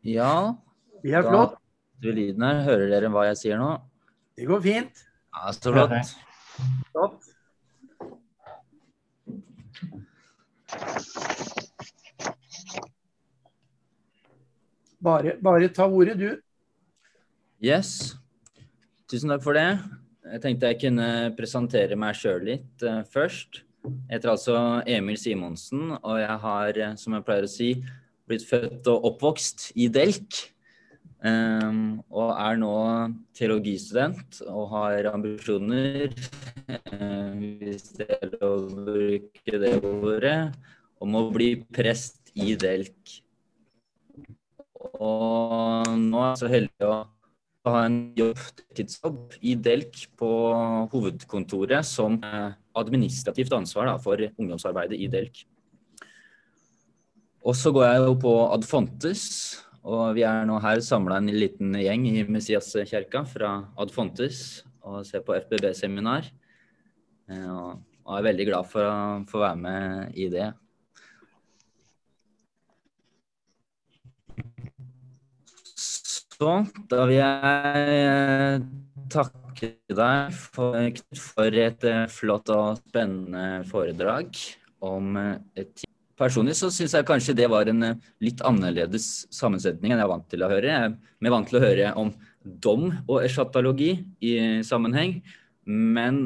Ja. 0.06 0.54
Det 1.02 1.12
er 1.12 1.26
flott. 1.28 1.58
Du 2.00 2.08
lyden 2.12 2.42
her. 2.46 2.62
Hører 2.64 2.88
dere 2.92 3.12
hva 3.12 3.26
jeg 3.28 3.40
sier 3.42 3.60
nå? 3.60 3.74
Det 4.38 4.48
går 4.48 4.64
fint. 4.64 5.04
Ja, 5.34 5.52
Så 5.52 5.72
flott. 5.74 6.16
Flott. 6.90 7.30
Bare, 15.04 15.36
bare 15.42 15.68
ta 15.68 15.84
ordet, 15.84 16.16
du. 16.18 16.30
Yes. 17.64 18.12
Tusen 19.08 19.30
takk 19.32 19.40
for 19.40 19.56
det. 19.56 19.78
Jeg 20.34 20.40
tenkte 20.42 20.68
jeg 20.68 20.80
kunne 20.82 21.06
presentere 21.36 21.96
meg 21.96 22.16
sjøl 22.18 22.42
litt 22.44 22.82
uh, 22.84 23.00
først. 23.08 23.62
Jeg 23.84 24.18
heter 24.18 24.32
altså 24.34 24.56
Emil 24.88 25.16
Simonsen, 25.16 25.94
og 25.96 26.18
jeg 26.20 26.36
har, 26.42 26.80
som 27.00 27.16
jeg 27.16 27.24
pleier 27.24 27.46
å 27.46 27.48
si, 27.48 27.70
blitt 28.28 28.44
født 28.44 28.90
og 28.92 29.08
oppvokst 29.08 29.70
i 29.80 29.88
Delk. 29.92 30.42
Um, 31.24 32.02
og 32.12 32.34
er 32.36 32.60
nå 32.60 32.74
teologistudent 33.38 34.42
og 34.44 34.68
har 34.74 35.08
ambisjoner, 35.14 36.12
um, 36.68 37.40
hvis 37.62 37.94
det 37.96 38.10
er 38.18 38.36
å 38.44 38.52
bruke 38.68 39.62
det 39.64 39.74
ordet, 39.80 40.36
om 41.00 41.16
å 41.16 41.26
bli 41.32 41.54
prest 41.72 42.28
i 42.36 42.52
Delk. 42.60 43.16
Og 45.00 45.88
nå 45.96 46.24
er 46.26 46.32
jeg 46.34 46.40
så 46.44 46.54
heldig 46.58 46.92
å 46.92 47.02
ha 47.72 47.84
en 47.86 47.98
jobb, 48.16 48.40
tidsjobb 48.76 49.36
i 49.40 49.54
Delk 49.56 50.04
på 50.20 50.30
hovedkontoret 50.92 51.86
som 51.88 52.18
uh, 52.20 52.52
administrativt 52.76 53.54
ansvar 53.56 53.88
da, 53.88 53.96
for 54.02 54.20
ungdomsarbeidet 54.34 55.00
i 55.00 55.08
Delk. 55.12 55.44
Og 57.44 57.56
så 57.56 57.72
går 57.72 57.86
jeg 57.86 58.04
jo 58.06 58.14
på 58.20 58.34
Adfontes, 58.54 59.24
og 59.84 60.14
vi 60.16 60.24
er 60.24 60.46
nå 60.48 60.56
her 60.64 60.80
samla 60.84 61.18
en 61.20 61.28
liten 61.28 61.74
gjeng 61.76 62.06
i 62.08 62.22
Messiaskirka 62.24 63.24
fra 63.28 63.50
Adfontes 63.80 64.62
og 64.84 65.02
ser 65.04 65.24
på 65.24 65.36
FBB-seminar. 65.36 66.30
Eh, 67.28 67.50
og 68.04 68.16
er 68.18 68.26
veldig 68.28 68.46
glad 68.48 68.68
for 68.68 68.88
å 68.88 68.96
få 69.28 69.40
være 69.44 69.60
med 69.60 70.16
i 70.20 70.28
det. 70.32 70.50
Så 76.34 76.50
da 76.90 77.04
vil 77.06 77.20
jeg 77.20 77.94
eh, 77.94 78.62
takke 79.12 79.70
deg 79.94 80.34
for, 80.34 81.00
for 81.14 81.58
et 81.62 81.86
eh, 81.86 82.04
flott 82.10 82.50
og 82.50 82.80
spennende 82.80 83.62
foredrag 83.70 84.34
om 84.84 85.18
eh, 85.20 85.36
etikk. 85.62 85.90
Personlig 86.18 86.54
så 86.54 86.68
syns 86.70 86.92
jeg 86.94 87.06
kanskje 87.06 87.34
det 87.34 87.48
var 87.50 87.66
en 87.66 87.82
litt 88.22 88.42
annerledes 88.46 89.26
sammensetning 89.34 89.90
enn 89.90 89.98
jeg 89.98 90.06
er 90.06 90.12
vant 90.12 90.28
til 90.30 90.44
å 90.46 90.50
høre. 90.52 90.70
Jeg 90.70 91.26
er 91.26 91.34
vant 91.34 91.48
til 91.50 91.58
å 91.58 91.62
høre 91.64 91.88
om 91.98 92.12
dom 92.44 92.84
og 93.08 93.24
eschatologi 93.24 93.96
i 94.22 94.34
sammenheng. 94.62 95.16
Men 95.66 96.20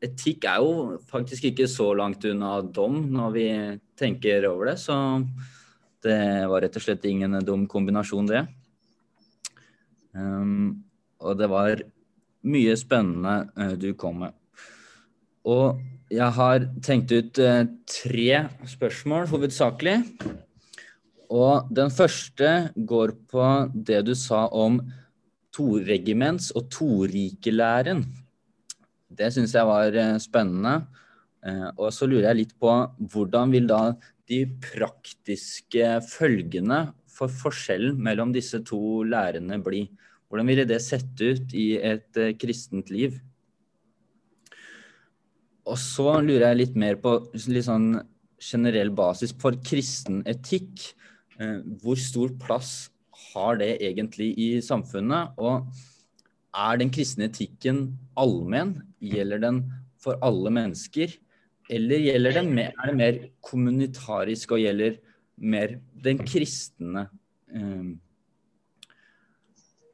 etikk 0.00 0.46
er 0.48 0.64
jo 0.64 0.96
faktisk 1.10 1.50
ikke 1.50 1.68
så 1.68 1.90
langt 1.98 2.24
unna 2.24 2.62
dom 2.62 3.02
når 3.12 3.36
vi 3.36 3.46
tenker 4.00 4.48
over 4.48 4.72
det. 4.72 4.78
Så 4.80 4.96
det 6.04 6.18
var 6.48 6.64
rett 6.64 6.80
og 6.80 6.86
slett 6.86 7.04
ingen 7.10 7.36
dum 7.44 7.68
kombinasjon, 7.68 8.32
det. 8.32 8.46
Um, 10.18 10.82
og 11.22 11.38
det 11.38 11.48
var 11.50 11.82
mye 12.48 12.74
spennende 12.78 13.36
uh, 13.58 13.74
du 13.78 13.92
kom 13.98 14.24
med. 14.24 14.34
Og 15.48 15.78
jeg 16.12 16.34
har 16.38 16.66
tenkt 16.84 17.12
ut 17.12 17.40
uh, 17.42 17.64
tre 17.86 18.44
spørsmål, 18.66 19.28
hovedsakelig. 19.30 19.98
Og 21.28 21.68
den 21.74 21.92
første 21.92 22.72
går 22.88 23.14
på 23.30 23.48
det 23.74 24.02
du 24.08 24.14
sa 24.16 24.46
om 24.48 24.80
toregiments- 25.54 26.50
og 26.56 26.70
torikelæren. 26.72 28.02
Det 29.08 29.30
syns 29.34 29.54
jeg 29.54 29.68
var 29.68 29.94
uh, 29.94 30.16
spennende. 30.22 30.80
og 31.78 31.92
så 31.94 32.06
lurer 32.06 32.26
jeg 32.26 32.36
litt 32.36 32.54
på 32.60 32.70
hvordan 33.12 33.52
vil 33.54 33.68
da 33.70 33.94
de 34.28 34.40
praktiske 34.60 35.86
følgene 36.02 36.80
for 37.06 37.30
forskjellen 37.30 37.94
mellom 38.02 38.32
disse 38.34 38.58
to 38.66 39.04
lærerne 39.06 39.60
bli? 39.62 39.84
Hvordan 40.28 40.50
ville 40.50 40.66
det 40.68 40.80
sett 40.84 41.20
ut 41.20 41.54
i 41.56 41.70
et 41.80 42.20
uh, 42.20 42.34
kristent 42.36 42.92
liv? 42.92 43.16
Og 45.68 45.76
så 45.80 46.18
lurer 46.24 46.50
jeg 46.50 46.60
litt 46.62 46.78
mer 46.80 46.98
på 47.00 47.18
litt 47.48 47.66
sånn 47.66 47.94
generell 48.38 48.92
basis 48.94 49.34
for 49.40 49.56
kristen 49.64 50.22
etikk. 50.28 50.90
Uh, 51.40 51.64
hvor 51.80 52.00
stor 52.00 52.34
plass 52.40 52.90
har 53.32 53.58
det 53.60 53.74
egentlig 53.84 54.34
i 54.40 54.48
samfunnet? 54.64 55.36
Og 55.40 55.68
er 56.56 56.80
den 56.80 56.92
kristne 56.92 57.28
etikken 57.28 57.86
allmenn? 58.18 58.76
Gjelder 59.04 59.42
den 59.42 59.62
for 60.00 60.20
alle 60.24 60.52
mennesker? 60.54 61.12
Eller 61.68 62.32
den 62.32 62.52
mer, 62.56 62.72
er 62.80 62.90
det 62.90 62.96
mer 62.96 63.18
kommunitarisk 63.44 64.54
og 64.56 64.62
gjelder 64.62 64.96
mer 65.36 65.76
den 66.04 66.20
kristne? 66.24 67.08
Um, 67.52 67.98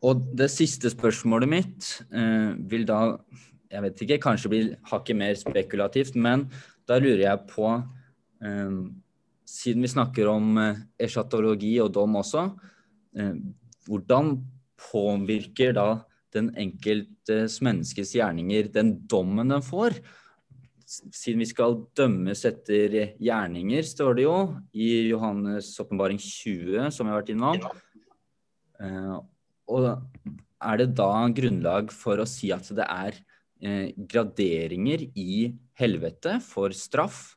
og 0.05 0.24
det 0.36 0.50
siste 0.52 0.90
spørsmålet 0.92 1.48
mitt 1.50 1.90
eh, 2.12 2.52
vil 2.70 2.84
da 2.88 3.16
jeg 3.74 3.82
vet 3.82 4.02
ikke, 4.05 4.20
kanskje 4.22 4.50
bli 4.52 4.61
hakket 4.90 5.18
mer 5.18 5.38
spekulativt, 5.38 6.14
men 6.14 6.46
da 6.86 7.00
lurer 7.00 7.24
jeg 7.26 7.46
på 7.50 7.70
eh, 8.44 8.76
Siden 9.44 9.84
vi 9.84 9.90
snakker 9.92 10.28
om 10.32 10.57
eh, 10.57 10.78
eschatologi 11.05 11.74
og 11.82 11.90
dom 11.92 12.16
også, 12.16 12.46
uh, 13.20 13.34
hvordan 13.84 14.30
påvirker 14.80 15.74
da 15.76 15.88
den 16.32 16.48
enkeltes 16.59 17.59
menneskes 17.62 18.14
gjerninger 18.16 18.70
den 18.72 18.94
dommen 19.05 19.52
den 19.52 19.62
får? 19.62 19.98
Siden 20.88 21.44
vi 21.44 21.50
skal 21.50 21.76
dømmes 21.96 22.46
etter 22.48 22.96
gjerninger, 23.20 23.84
står 23.84 24.16
det 24.16 24.24
jo 24.24 24.38
i 24.72 24.88
Johannes' 25.11 25.74
åpenbaring 25.84 26.18
20, 26.18 26.88
som 26.88 27.05
jeg 27.05 27.12
har 27.12 27.20
vært 27.20 27.34
innom. 27.36 27.68
Og 29.71 29.87
er 30.65 30.81
det 30.81 30.91
da 30.99 31.11
grunnlag 31.37 31.93
for 31.95 32.21
å 32.21 32.29
si 32.29 32.51
at 32.55 32.69
det 32.77 32.85
er 32.85 33.17
eh, 33.65 33.93
graderinger 33.97 35.07
i 35.17 35.53
helvete 35.81 36.39
for 36.45 36.75
straff? 36.77 37.35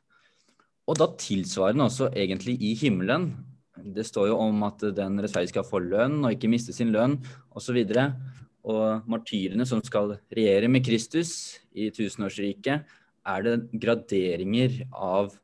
Og 0.88 0.96
da 1.00 1.10
tilsvarende 1.20 1.88
også 1.88 2.08
egentlig 2.16 2.56
i 2.64 2.72
himmelen. 2.80 3.30
Det 3.78 4.06
står 4.08 4.30
jo 4.30 4.38
om 4.40 4.64
at 4.66 4.82
den 4.96 5.20
rettferdige 5.20 5.52
skal 5.52 5.66
få 5.68 5.82
lønn 5.84 6.22
og 6.22 6.32
ikke 6.34 6.50
miste 6.50 6.74
sin 6.74 6.92
lønn 6.94 7.18
osv. 7.56 7.76
Og, 7.84 8.38
og 8.68 9.10
martyrene 9.10 9.66
som 9.68 9.82
skal 9.84 10.16
regjere 10.34 10.70
med 10.72 10.86
Kristus 10.86 11.60
i 11.76 11.90
tusenårsriket, 11.94 12.88
er 13.28 13.44
det 13.44 13.54
graderinger 13.76 14.80
av 14.92 15.34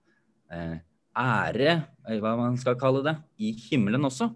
eh, 0.53 0.81
ære, 1.15 1.77
hva 2.21 2.33
man 2.41 2.57
skal 2.61 2.79
kalle 2.81 3.05
det, 3.05 3.15
i 3.37 3.53
himmelen 3.69 4.09
også? 4.09 4.31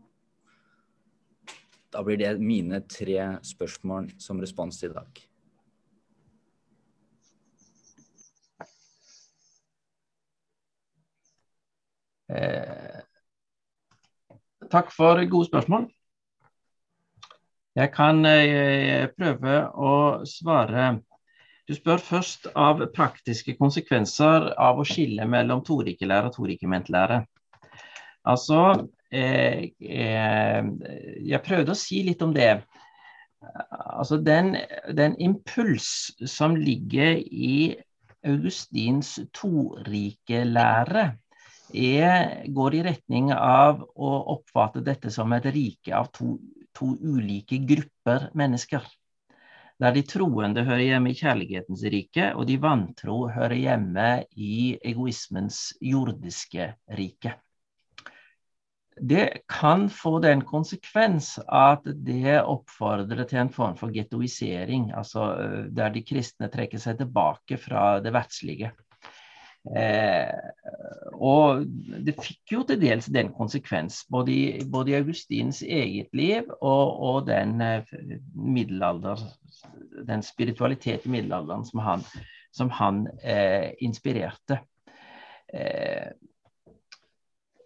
Da 1.92 2.02
blir 2.04 2.18
det 2.20 2.34
mine 2.40 2.82
tre 2.84 3.38
spørsmål 3.44 4.10
som 4.20 4.40
respons 4.40 4.80
til 4.80 4.90
i 4.90 4.96
dag. 4.98 5.22
Eh, 12.28 12.98
takk 14.68 14.92
for 14.92 15.22
gode 15.32 15.48
spørsmål. 15.48 15.88
Jeg 17.78 17.92
kan 17.94 18.20
eh, 18.26 19.08
prøve 19.16 19.58
å 19.72 19.92
svare. 20.28 20.90
Du 21.68 21.74
spør 21.76 22.00
først 22.02 22.50
av 22.56 22.82
praktiske 22.92 23.54
konsekvenser 23.56 24.50
av 24.60 24.80
å 24.80 24.86
skille 24.88 25.24
mellom 25.28 25.64
torikelære 25.64 26.28
og 26.28 26.36
torikementlære. 26.36 27.22
Altså, 28.28 28.88
jeg 29.10 30.64
prøvde 31.44 31.72
å 31.72 31.78
si 31.78 32.02
litt 32.06 32.22
om 32.22 32.34
det. 32.34 32.62
Altså 33.40 34.18
den, 34.20 34.56
den 34.92 35.16
impuls 35.22 36.10
som 36.26 36.56
ligger 36.58 37.16
i 37.22 37.76
Augustins 38.26 39.18
torikelære, 39.32 41.06
går 42.48 42.74
i 42.74 42.82
retning 42.84 43.32
av 43.34 43.82
å 43.94 44.12
oppfatte 44.34 44.80
dette 44.84 45.10
som 45.12 45.32
et 45.36 45.46
rike 45.52 45.94
av 45.94 46.10
to, 46.12 46.38
to 46.74 46.96
ulike 47.00 47.58
grupper 47.68 48.30
mennesker. 48.34 48.82
Der 49.78 49.94
de 49.94 50.02
troende 50.02 50.64
hører 50.66 50.88
hjemme 50.88 51.12
i 51.12 51.18
kjærlighetens 51.18 51.84
rike, 51.92 52.32
og 52.34 52.48
de 52.48 52.56
vantro 52.58 53.28
hører 53.30 53.60
hjemme 53.60 54.08
i 54.34 54.74
egoismens 54.82 55.68
jordiske 55.78 56.72
rike 56.98 57.36
det 59.00 59.42
kan 59.50 59.86
få 59.92 60.18
den 60.24 60.42
konsekvens 60.46 61.36
at 61.44 61.86
det 61.86 62.38
oppfordrer 62.40 63.24
til 63.28 63.42
en 63.42 63.52
form 63.52 63.76
for 63.78 63.94
gettoisering, 63.94 64.90
altså 64.96 65.30
eh, 65.38 65.64
der 65.74 65.94
de 65.94 66.04
kristne 66.06 66.50
trekker 66.52 66.82
seg 66.82 67.00
tilbake 67.00 67.58
fra 67.60 67.98
det 68.04 68.12
verdslige. 68.16 68.72
Eh, 69.76 70.32
og 71.18 71.64
det 72.06 72.14
fikk 72.16 72.54
jo 72.54 72.62
til 72.68 72.80
dels 72.80 73.08
den 73.12 73.32
konsekvens, 73.36 74.04
både 74.08 74.32
i, 74.32 74.44
både 74.64 74.94
i 74.94 74.98
Augustins 75.00 75.60
eget 75.62 76.14
liv 76.16 76.48
og, 76.60 76.94
og 77.10 77.26
den 77.28 77.60
eh, 77.64 77.96
den 80.08 80.22
spiritualitet 80.22 81.06
i 81.06 81.12
middelalderen 81.12 81.66
som 81.66 81.82
han, 81.84 82.04
som 82.54 82.70
han 82.70 83.06
eh, 83.22 83.74
inspirerte. 83.84 84.60
Eh, 85.52 86.14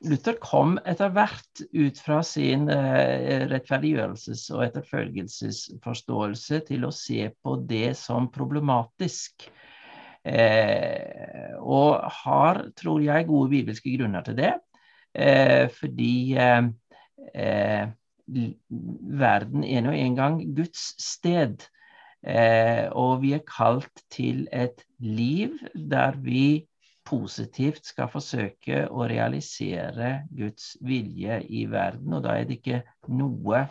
Luther 0.02 0.34
kom 0.42 0.78
etter 0.88 1.12
hvert 1.14 1.62
ut 1.70 1.98
fra 2.02 2.22
sin 2.26 2.66
eh, 2.72 3.44
rettferdiggjørelses- 3.50 4.48
og 4.54 4.64
etterfølgelsesforståelse 4.66 6.62
til 6.66 6.86
å 6.88 6.94
se 6.94 7.28
på 7.42 7.56
det 7.70 7.92
som 7.98 8.26
problematisk. 8.34 9.46
Eh, 10.24 11.54
og 11.58 12.02
har, 12.22 12.64
tror 12.78 13.02
jeg, 13.04 13.28
gode 13.30 13.52
bibelske 13.54 13.94
grunner 13.94 14.26
til 14.26 14.38
det. 14.38 14.52
Eh, 15.14 15.68
fordi 15.76 16.34
eh, 16.40 16.62
eh, 17.34 17.86
verden 19.22 19.66
er 19.66 19.86
nå 19.86 19.94
engang 19.94 20.42
Guds 20.56 20.92
sted. 21.02 21.68
Og 22.22 23.16
vi 23.18 23.32
er 23.34 23.40
kalt 23.42 24.04
til 24.14 24.44
et 24.54 24.84
liv 25.02 25.56
der 25.74 26.14
vi 26.22 26.68
positivt 27.12 27.88
skal 27.92 28.10
forsøke 28.12 28.86
å 28.88 29.06
realisere 29.10 30.22
Guds 30.32 30.76
vilje 30.84 31.42
i 31.48 31.66
verden. 31.70 32.16
Og 32.16 32.24
da 32.24 32.38
er 32.38 32.48
det 32.48 32.60
ikke 32.60 32.82
noe, 33.12 33.66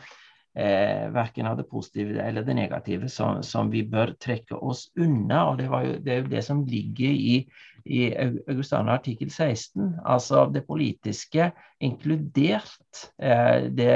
eh, 0.53 1.07
verken 1.13 1.49
av 1.49 1.57
det 1.57 1.67
positive 1.69 2.21
eller 2.21 2.45
det 2.45 2.55
negative, 2.57 3.09
som, 3.09 3.41
som 3.43 3.71
vi 3.71 3.83
bør 3.87 4.13
trekke 4.21 4.57
oss 4.57 4.89
unna. 4.99 5.45
Og 5.49 5.59
det, 5.59 5.69
jo, 5.71 5.97
det 6.05 6.13
er 6.13 6.23
jo 6.23 6.31
det 6.35 6.45
som 6.45 6.63
ligger 6.67 7.21
i, 7.31 7.37
i 7.85 8.01
Augustana 8.47 8.97
artikkel 8.99 9.31
16. 9.31 9.95
Altså 10.05 10.45
det 10.53 10.65
politiske, 10.67 11.51
inkludert 11.81 13.07
eh, 13.17 13.69
det, 13.71 13.93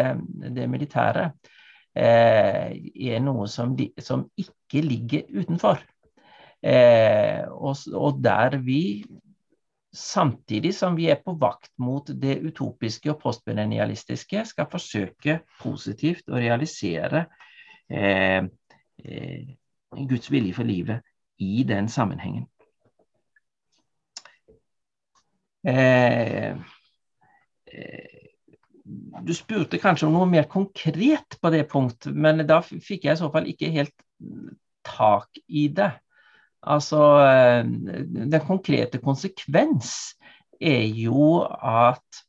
det, 0.56 0.70
militære, 0.72 1.30
eh, 1.96 2.72
er 3.12 3.20
noe 3.24 3.50
som, 3.52 3.78
som 4.02 4.30
ikke 4.42 4.82
ligger 4.86 5.30
utenfor. 5.36 5.84
Eh, 6.66 7.46
og, 7.52 7.76
og, 7.94 8.24
der 8.24 8.58
vi 8.66 9.06
samtidig 9.96 10.74
som 10.76 10.96
vi 10.96 11.08
er 11.10 11.20
på 11.24 11.36
vakt 11.40 11.72
mot 11.82 12.10
det 12.22 12.38
utopiske 12.44 13.12
og 13.14 13.20
postmillennialistiske, 13.22 14.46
skal 14.46 14.70
forsøke 14.72 15.40
positivt 15.62 16.30
å 16.30 16.42
realisere 16.42 17.26
eh, 17.90 18.44
eh, 19.04 19.54
Guds 19.96 20.32
vilje 20.32 20.56
for 20.58 20.68
livet 20.68 21.06
i 21.42 21.64
den 21.68 21.90
sammenhengen. 21.92 22.48
Eh, 25.66 26.52
eh 27.72 28.12
du 29.26 29.34
spurte 29.34 29.80
kanskje 29.82 30.06
om 30.06 30.14
noe 30.14 30.28
mer 30.30 30.46
konkret 30.46 31.40
på 31.42 31.50
det 31.50 31.64
punkt, 31.72 32.06
men 32.14 32.44
da 32.46 32.60
fikk 32.62 33.08
jeg 33.08 33.16
i 33.16 33.18
så 33.18 33.32
fall 33.34 33.48
ikke 33.50 33.72
helt 33.74 33.96
tak 34.86 35.40
i 35.48 35.66
det. 35.74 35.90
Altså, 36.66 37.02
eh, 37.22 37.66
Den 37.66 38.42
konkrete 38.48 39.02
konsekvens 39.04 40.16
er 40.62 40.86
jo 40.98 41.44
at 41.46 42.22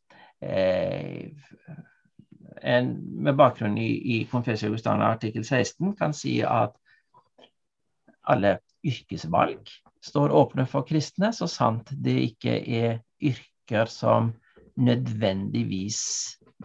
eh, 0.43 1.30
en 2.66 2.93
med 3.22 3.37
bakgrunn 3.39 3.76
i, 3.78 3.91
i 4.16 4.16
Confessio 4.30 4.70
Augustana 4.70 5.12
artikkel 5.14 5.45
16 5.45 5.95
kan 5.97 6.14
si 6.16 6.41
at 6.43 6.74
alle 8.26 8.57
yrkesvalg 8.87 9.70
står 10.07 10.34
åpne 10.34 10.66
for 10.70 10.87
kristne, 10.87 11.32
så 11.34 11.49
sant 11.51 11.91
det 11.91 12.16
ikke 12.30 12.59
er 12.61 12.99
yrker 13.22 13.91
som 13.91 14.32
nødvendigvis 14.76 16.01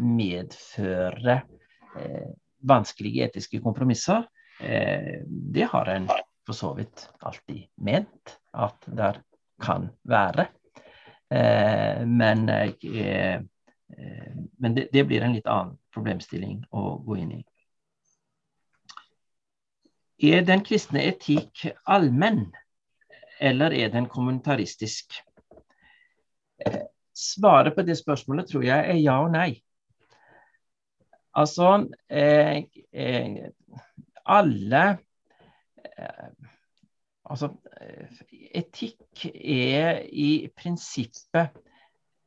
medfører 0.01 1.43
eh, 1.97 2.33
vanskelige 2.67 3.29
etiske 3.29 3.61
kompromisser. 3.63 4.25
Eh, 4.61 5.23
det 5.27 5.69
har 5.71 5.89
en 5.89 6.09
for 6.51 6.57
så 6.57 6.73
vidt 6.73 7.09
alltid 7.19 7.67
ment 7.75 8.39
at 8.51 8.87
det 8.91 9.13
kan 9.63 9.87
være. 10.03 10.47
Eh, 11.31 12.03
men, 12.07 12.49
eh, 12.49 13.39
men 14.59 14.75
det, 14.75 14.89
det, 14.91 15.05
blir 15.07 15.23
en 15.23 15.35
litt 15.37 15.47
annen 15.47 15.77
problemstilling 15.95 16.65
å 16.75 16.97
gå 17.05 17.15
inn 17.21 17.31
i. 17.37 17.41
Er 20.31 20.43
den 20.45 20.63
kristne 20.67 21.05
etikk 21.07 21.63
allmenn, 21.89 22.49
eller 23.39 23.71
er 23.73 23.93
den 23.93 24.09
kommunitaristisk? 24.11 25.15
Eh, 26.65 26.83
svaret 27.15 27.77
på 27.77 27.85
det 27.87 27.95
spørsmålet 28.01 28.51
tror 28.51 28.67
jeg 28.67 28.91
er 28.91 28.99
ja 28.99 29.15
og 29.23 29.31
nei. 29.37 29.53
Altså 31.31 31.87
eh, 32.11 32.67
eh, 32.91 33.39
Alle 34.27 34.83
altså, 37.25 37.51
etikk 38.53 39.25
er 39.45 40.01
i 40.07 40.49
prinsippet 40.57 41.57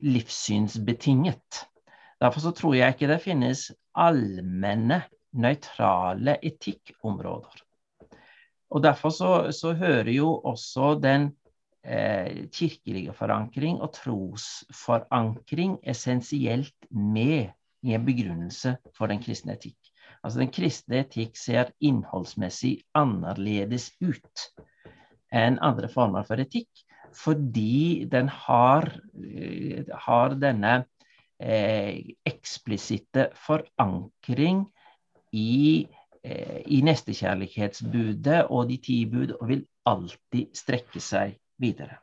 livssynsbetinget. 0.05 1.65
Derfor 2.21 2.41
så 2.41 2.53
tror 2.57 2.75
jeg 2.77 2.95
ikke 2.95 3.11
det 3.11 3.23
finnes 3.25 3.69
allmenne, 3.95 5.03
nøytrale 5.35 6.37
etikkområder. 6.47 7.63
Og 8.71 8.83
Derfor 8.83 9.11
så, 9.11 9.31
så 9.53 9.73
hører 9.75 10.11
jo 10.11 10.29
også 10.47 10.95
den 11.03 11.33
eh, 11.85 12.47
kirkelige 12.51 13.13
forankring 13.13 13.81
og 13.83 13.93
trosforankring 13.95 15.79
essensielt 15.83 16.87
med 16.91 17.51
i 17.83 17.95
en 17.95 18.07
begrunnelse 18.07 18.77
for 18.97 19.11
den 19.11 19.23
kristne 19.23 19.59
etikk. 19.59 19.84
Altså 20.25 20.41
Den 20.41 20.53
kristne 20.55 21.03
etikk 21.05 21.37
ser 21.37 21.75
innholdsmessig 21.85 22.79
annerledes 22.97 23.91
ut 24.01 24.49
enn 25.35 25.59
andre 25.67 25.91
former 25.91 26.25
for 26.25 26.41
etikk, 26.41 26.71
fordi 27.15 28.07
den 28.11 28.31
har, 28.33 28.89
eh, 29.21 29.85
har 30.07 30.37
denne 30.41 30.85
eh, 31.41 32.15
eksplisitte 32.25 33.29
forankring 33.37 34.65
i, 35.35 35.87
eh, 36.23 36.61
i 36.67 36.81
nestekjærlighetsbudet 36.87 38.45
og 38.49 38.69
de 38.71 38.79
ti 38.79 39.05
bud, 39.11 39.35
og 39.41 39.49
vil 39.51 39.65
alltid 39.85 40.55
strekke 40.57 41.03
seg 41.03 41.37
videre. 41.61 41.99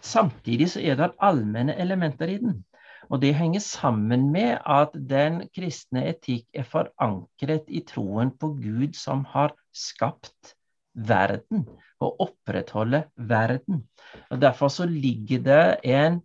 Samtidig 0.00 0.70
så 0.74 0.84
er 0.84 0.96
det 1.00 1.14
allmenne 1.18 1.74
elementer 1.80 2.30
i 2.30 2.38
den. 2.38 2.60
Og 3.08 3.22
det 3.22 3.34
henger 3.34 3.60
sammen 3.64 4.28
med 4.32 4.58
at 4.68 4.92
den 4.92 5.40
kristne 5.56 6.04
etikk 6.10 6.44
er 6.52 6.66
forankret 6.68 7.68
i 7.72 7.80
troen 7.88 8.30
på 8.36 8.52
Gud 8.60 8.96
som 8.98 9.24
har 9.32 9.54
skapt 9.72 10.54
verden 10.92 11.64
og 12.00 12.20
opprettholder 12.20 13.08
verden. 13.16 13.88
Og 14.30 14.40
Derfor 14.40 14.68
så 14.68 14.86
ligger 14.86 15.42
det 15.42 15.76
en, 15.84 16.20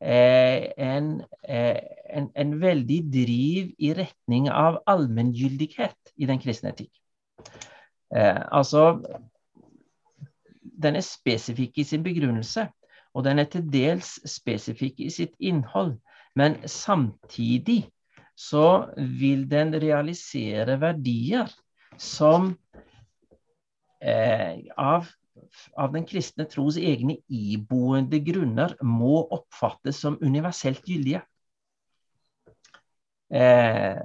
eh, 0.00 0.72
en, 0.78 1.22
eh, 1.48 1.80
en, 2.10 2.30
en 2.36 2.60
veldig 2.60 3.00
driv 3.12 3.74
i 3.78 3.94
retning 3.94 4.48
av 4.48 4.82
allmenngyldighet 4.86 6.14
i 6.16 6.26
den 6.26 6.38
kristne 6.38 6.74
etikk. 6.74 6.92
Eh, 8.16 8.42
altså 8.52 9.02
Den 10.82 10.96
er 10.96 11.00
spesifikk 11.00 11.78
i 11.78 11.84
sin 11.84 12.02
begrunnelse, 12.02 12.68
og 13.14 13.24
den 13.24 13.38
er 13.38 13.44
til 13.44 13.72
dels 13.72 14.18
spesifikk 14.26 15.00
i 15.00 15.10
sitt 15.10 15.34
innhold. 15.38 15.94
Men 16.34 16.56
samtidig 16.68 17.84
så 18.34 18.90
vil 19.20 19.46
den 19.50 19.74
realisere 19.78 20.76
verdier 20.82 21.50
som 22.00 22.50
eh, 24.02 24.64
av, 24.74 25.06
av, 25.78 25.92
den 25.94 26.06
kristne 26.08 26.48
tros 26.50 26.78
egne 26.80 27.20
iboende 27.30 28.18
grunner 28.26 28.74
må 28.82 29.22
oppfattes 29.36 30.02
som 30.02 30.18
universelt 30.22 30.82
gyldige. 30.90 31.22
Eh, 33.30 34.02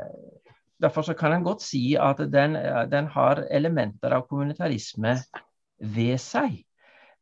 derfor 0.80 1.10
så 1.10 1.18
kan 1.18 1.34
en 1.34 1.48
godt 1.50 1.66
si 1.66 1.98
at 1.98 2.22
den, 2.30 2.54
den 2.94 3.10
har 3.18 3.42
elementer 3.50 4.14
av 4.20 4.30
kommunitarisme 4.30 5.18
ved 5.82 6.22
seg. 6.22 6.62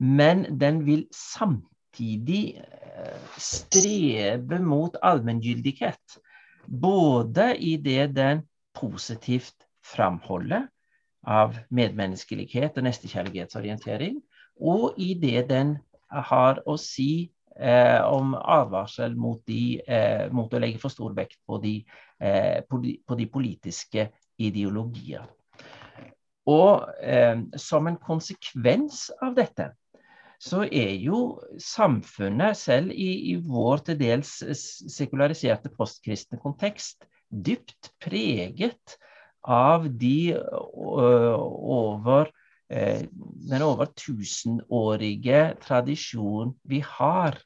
Men 0.03 0.43
den 0.59 0.83
vil 0.85 1.07
samtidig 1.15 1.76
samtidig 1.97 2.61
eh, 2.97 3.37
strebe 3.37 4.59
mot 4.59 4.95
allmenngyldighet. 5.01 6.19
Både 6.65 7.55
i 7.57 7.77
det 7.77 8.15
den 8.15 8.41
positivt 8.73 9.55
framholder 9.83 10.67
av 11.27 11.57
medmenneskelighet 11.69 12.77
og 12.77 12.83
nestekjærlighetsorientering, 12.83 14.21
og 14.61 14.93
i 14.97 15.13
det 15.13 15.49
den 15.49 15.77
har 16.09 16.61
å 16.65 16.77
si 16.77 17.31
eh, 17.59 18.01
om 18.05 18.35
advarsel 18.35 19.15
mot, 19.15 19.41
de, 19.47 19.81
eh, 19.87 20.29
mot, 20.31 20.53
å 20.53 20.59
legge 20.59 20.79
for 20.79 20.89
stor 20.89 21.13
vekt 21.15 21.39
på 21.47 21.57
de, 21.57 21.85
eh, 22.19 22.61
på 22.69 22.77
de, 22.83 22.99
på 23.07 23.15
de 23.15 23.27
politiske 23.27 24.09
ideologier. 24.37 25.25
Og 26.47 26.87
eh, 27.01 27.41
som 27.57 27.87
en 27.87 27.97
konsekvens 27.97 29.09
av 29.21 29.35
dette 29.35 29.71
så 30.37 30.63
er 30.65 30.93
jo 31.01 31.39
samfunnet 31.61 32.57
selv 32.59 32.93
i, 32.93 33.33
i 33.33 33.35
vår 33.41 33.85
til 33.89 33.99
dels 33.99 34.35
sekulariserte 34.93 35.71
postkristne 35.73 36.37
kontekst 36.41 37.07
dypt 37.29 37.91
preget 38.03 38.97
av 39.47 39.87
de 39.89 40.37
over 40.37 42.29
den 42.69 43.63
over 43.63 43.87
tusenårige 43.95 45.55
tradisjonen 45.63 46.53
vi 46.67 46.81
har, 46.83 47.37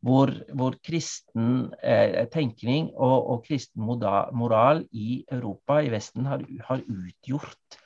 hvor, 0.00 0.30
hvor 0.54 0.76
kristen 0.84 1.72
eh, 1.82 2.28
tenkning 2.30 2.92
og, 2.94 3.30
og, 3.30 3.44
kristen 3.48 3.82
moral 3.82 4.84
i 4.92 5.24
Europa, 5.32 5.80
i 5.82 5.90
Vesten, 5.90 6.26
har, 6.26 6.44
har 6.68 6.84
utgjort 6.86 7.78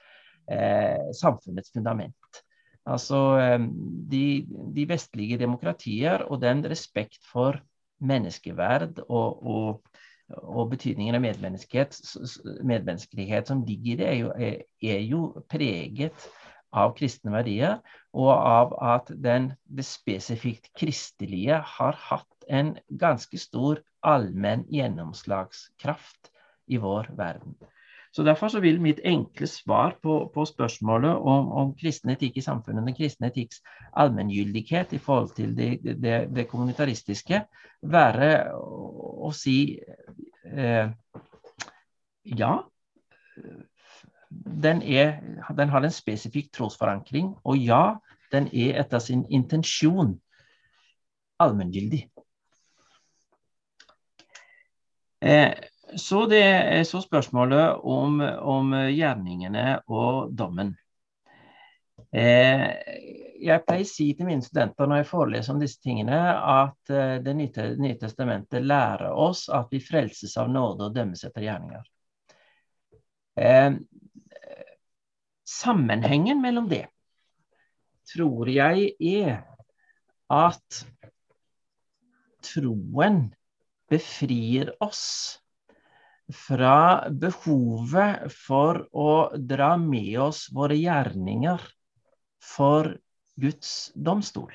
eh, 0.50 1.08
samfunnets 1.16 1.72
fundament. 1.72 2.16
Altså 2.88 3.38
de, 4.10 4.46
de, 4.74 4.88
vestlige 4.90 5.38
demokratier 5.38 6.18
og 6.26 6.40
den 6.42 6.64
respekt 6.66 7.22
for 7.30 7.54
menneskeverd 8.02 8.98
og, 9.06 9.46
og, 9.46 9.82
og 10.42 10.70
betydningen 10.72 11.14
av 11.14 11.22
medmenneskelighet 11.22 13.46
som 13.52 13.62
ligger 13.68 13.92
i 13.92 13.96
det, 14.00 14.08
er 14.08 14.16
jo, 14.18 14.32
er, 14.34 14.56
er 14.82 14.98
jo, 15.06 15.20
preget 15.52 16.26
av 16.72 16.94
kristne 16.96 17.32
verdier, 17.34 17.80
og 18.16 18.30
av 18.32 18.72
at 18.80 19.10
den, 19.24 19.52
det 19.68 19.84
spesifikt 19.84 20.70
kristelige 20.78 21.58
har 21.76 21.98
hatt 22.08 22.46
en 22.48 22.78
ganske 22.88 23.38
stor 23.38 23.82
allmenn 24.02 24.64
gjennomslagskraft 24.72 26.30
i 26.72 26.78
vår 26.80 27.10
verden. 27.18 27.54
Så 28.12 28.22
Derfor 28.22 28.48
så 28.48 28.60
vil 28.60 28.80
mitt 28.80 29.00
enkle 29.04 29.46
svar 29.46 29.94
på, 30.02 30.30
på 30.34 30.44
spørsmålet 30.44 31.16
om, 31.16 31.48
om, 31.52 31.70
kristen 31.80 32.12
etikk 32.12 32.36
i 32.36 32.44
samfunnet, 32.44 32.84
den 32.84 32.96
kristne 32.96 33.30
etikks 33.32 33.62
allmenngyldighet 33.96 34.92
i 34.92 35.00
forhold 35.00 35.32
til 35.36 35.54
det, 35.56 35.70
det, 35.82 36.18
det 36.36 36.44
kommunitaristiske, 36.50 37.40
være 37.82 38.28
å, 38.52 38.82
å 39.28 39.32
si 39.32 39.56
eh, 40.44 40.92
ja. 42.36 42.52
Den, 44.28 44.82
er, 44.82 45.16
den 45.56 45.72
har 45.72 45.84
en 45.84 45.92
spesifikk 45.92 46.52
trosforankring, 46.52 47.32
og 47.48 47.64
ja, 47.64 47.96
den 48.32 48.48
er 48.52 48.80
etter 48.84 49.00
sin 49.00 49.24
intensjon 49.32 50.18
allmenngyldig. 51.40 52.06
Eh, 55.22 55.71
så, 55.96 56.26
det, 56.26 56.84
så 56.88 57.00
spørsmålet 57.02 57.82
om, 57.82 58.20
om, 58.20 58.72
gjerningene 58.92 59.82
og 59.90 60.32
dommen. 60.36 60.74
Eh, 62.12 62.66
jeg 63.42 63.64
pleier 63.66 63.86
å 63.86 63.88
si 63.88 64.06
til 64.16 64.28
mine 64.28 64.44
studenter 64.44 64.88
når 64.88 65.02
jeg 65.02 65.08
foreleser 65.08 65.54
om 65.54 65.62
disse 65.62 65.80
tingene, 65.82 66.18
at 66.36 66.92
eh, 66.92 67.16
Det 67.24 67.34
nye 67.34 67.96
testamentet 68.00 68.64
lærer 68.64 69.12
oss 69.12 69.48
at 69.52 69.72
vi 69.72 69.80
frelses 69.82 70.36
av 70.40 70.50
nåde 70.52 70.88
og 70.88 70.96
dømmes 70.96 71.24
etter 71.24 71.46
gjerninger. 71.46 71.86
Eh, 73.40 73.70
sammenhengen 75.48 76.42
mellom 76.42 76.68
det 76.68 76.86
tror 78.12 78.50
jeg 78.50 78.92
er 78.98 79.42
at 80.32 80.82
troen 82.42 83.24
befrir 83.92 84.72
oss 84.82 85.41
fra 86.34 87.08
behovet 87.10 88.32
for 88.32 88.84
å 88.92 89.12
dra 89.36 89.74
med 89.80 90.18
oss 90.24 90.46
våre 90.54 90.76
gjerninger 90.78 91.62
for 92.42 92.94
Guds 93.40 93.92
domstol. 93.94 94.52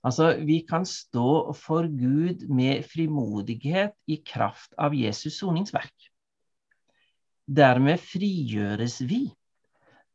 Altså, 0.00 0.32
vi 0.40 0.62
kan 0.64 0.86
stå 0.88 1.52
for 1.58 1.84
Gud 1.84 2.46
med 2.48 2.86
frimodighet 2.88 3.92
i 4.08 4.16
kraft 4.24 4.72
av 4.80 4.96
Jesus 4.96 5.36
soningsverk. 5.42 5.92
Dermed 7.44 8.00
frigjøres 8.00 9.00
vi 9.04 9.26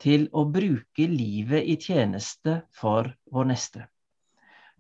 til 0.02 0.26
å 0.34 0.46
bruke 0.50 1.06
livet 1.08 1.68
i 1.70 1.76
tjeneste 1.80 2.64
for 2.74 3.12
vår 3.32 3.52
neste. 3.52 3.86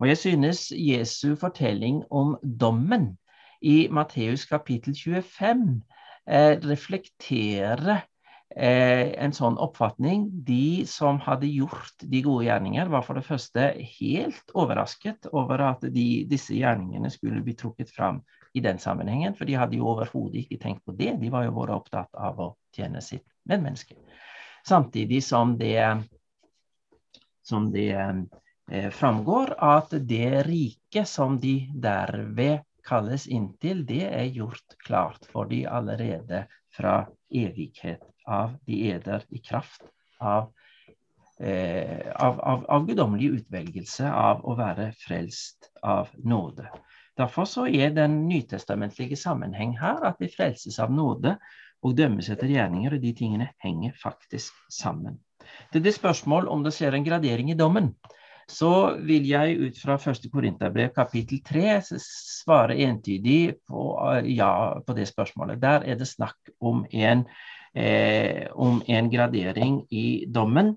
Og 0.01 0.09
jeg 0.09 0.19
synes 0.19 0.65
Jesu 0.75 1.35
fortelling 1.39 2.01
om 2.09 2.35
dommen 2.41 3.13
i 3.61 3.87
Matteus 3.91 4.45
kapittel 4.49 4.95
25 4.95 5.81
eh, 6.27 6.59
reflekterer 6.59 8.05
eh, 8.55 9.13
en 9.23 9.33
sånn 9.35 9.57
oppfatning. 9.61 10.27
De 10.47 10.85
som 10.89 11.19
hadde 11.23 11.49
gjort 11.49 12.05
de 12.05 12.21
gode 12.25 12.47
gjerninger, 12.47 12.89
var 12.91 13.05
for 13.05 13.19
det 13.19 13.27
første 13.27 13.67
helt 13.99 14.55
overrasket 14.55 15.29
over 15.33 15.63
at 15.71 15.85
de, 15.85 16.07
disse 16.29 16.55
gjerningene 16.57 17.11
skulle 17.13 17.43
bli 17.45 17.55
trukket 17.57 17.93
fram 17.93 18.21
i 18.55 18.63
den 18.63 18.79
sammenhengen, 18.79 19.35
for 19.35 19.47
de 19.47 19.57
hadde 19.59 19.75
jo 19.75 19.89
overhodet 19.91 20.45
ikke 20.45 20.61
tenkt 20.61 20.85
på 20.87 20.95
det. 20.95 21.17
De 21.19 21.31
var 21.31 21.47
jo 21.47 21.55
bare 21.57 21.75
opptatt 21.75 22.11
av 22.15 22.39
å 22.39 22.53
tjene 22.75 23.01
sitt 23.03 23.25
medmenneske. 23.49 23.97
Samtidig 24.65 25.19
som 25.23 25.57
det, 25.59 25.81
som 27.45 27.67
det 27.73 27.91
eh, 27.91 28.87
framgår 28.95 29.57
at 29.61 29.91
det 30.07 30.45
riket 30.47 31.09
som 31.11 31.35
de 31.41 31.59
derved 31.69 32.63
kalles 32.85 33.27
inn 33.27 33.51
til, 33.61 33.83
det 33.87 34.05
er 34.07 34.29
gjort 34.33 34.77
klart 34.85 35.25
for 35.31 35.49
de 35.49 35.63
allerede 35.67 36.45
fra 36.75 37.05
evighet 37.33 38.03
av 38.27 38.55
de 38.67 38.81
eder 38.91 39.25
i 39.29 39.41
kraft 39.43 39.85
av, 40.21 40.51
eh, 41.39 42.11
av, 42.15 42.39
av, 42.39 42.65
av 42.69 42.87
guddommelig 42.87 43.31
utvelgelse 43.41 44.09
av 44.09 44.43
å 44.45 44.57
være 44.59 44.91
frelst 44.99 45.71
av 45.83 46.11
nåde. 46.23 46.67
Derfor 47.15 47.47
så 47.47 47.67
er 47.67 47.93
den 47.95 48.25
nytestamentlige 48.27 49.15
sammenheng 49.19 49.77
her 49.79 50.03
at 50.09 50.19
vi 50.19 50.31
frelses 50.31 50.79
av 50.83 50.91
nåde 50.91 51.37
og 51.85 51.95
dømmes 51.95 52.27
etter 52.33 52.49
gjerninger, 52.51 52.95
og 52.97 53.03
de 53.03 53.13
tingene 53.15 53.51
henger 53.63 53.95
faktisk 54.01 54.53
sammen. 54.73 55.19
Det 55.71 55.79
er 55.79 55.85
det 55.85 55.95
spørsmål 55.95 56.49
om 56.51 56.63
det 56.65 56.73
skjer 56.75 56.97
en 56.97 57.05
gradering 57.05 57.51
i 57.53 57.57
dommen, 57.57 57.93
så 58.45 58.97
vil 59.01 59.25
jeg 59.25 59.57
ut 59.57 59.77
fra 59.81 59.97
1. 59.97 60.27
Korinterbrev 60.33 60.91
kapittel 60.93 61.41
3 61.45 61.79
svare 62.01 62.77
entydig 62.85 63.55
på, 63.65 63.85
ja, 64.29 64.51
på 64.85 64.95
det 64.97 65.07
spørsmålet. 65.09 65.61
Der 65.61 65.85
er 65.85 65.97
det 65.97 66.07
snakk 66.09 66.53
om 66.61 66.85
en, 66.91 67.25
eh, 67.73 68.45
om 68.53 68.83
en 68.87 69.09
gradering 69.09 69.81
i 69.89 70.25
dommen. 70.29 70.75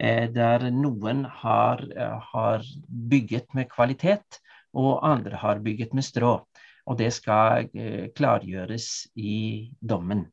Eh, 0.00 0.30
der 0.32 0.70
noen 0.72 1.24
har, 1.24 1.84
har, 2.32 2.64
bygget 2.88 3.52
med 3.54 3.68
kvalitet, 3.68 4.40
og 4.72 5.04
andre 5.04 5.36
har 5.36 5.60
bygget 5.60 5.92
med 5.94 6.04
strå. 6.04 6.38
Og 6.86 6.98
det 6.98 7.12
skal 7.12 7.68
eh, 7.74 8.08
klargjøres 8.16 9.10
i 9.16 9.70
dommen. 9.80 10.24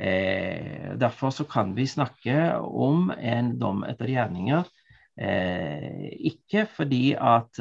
Eh, 0.00 0.96
derfor 0.96 1.30
så 1.30 1.44
kan 1.44 1.76
vi 1.76 1.84
snakke 1.86 2.56
om 2.64 3.12
en 3.12 3.58
dom 3.60 3.84
etter 3.84 4.08
gjerninger 4.08 4.64
Eh, 4.64 4.83
ikke 5.16 6.66
fordi 6.66 7.14
at, 7.14 7.58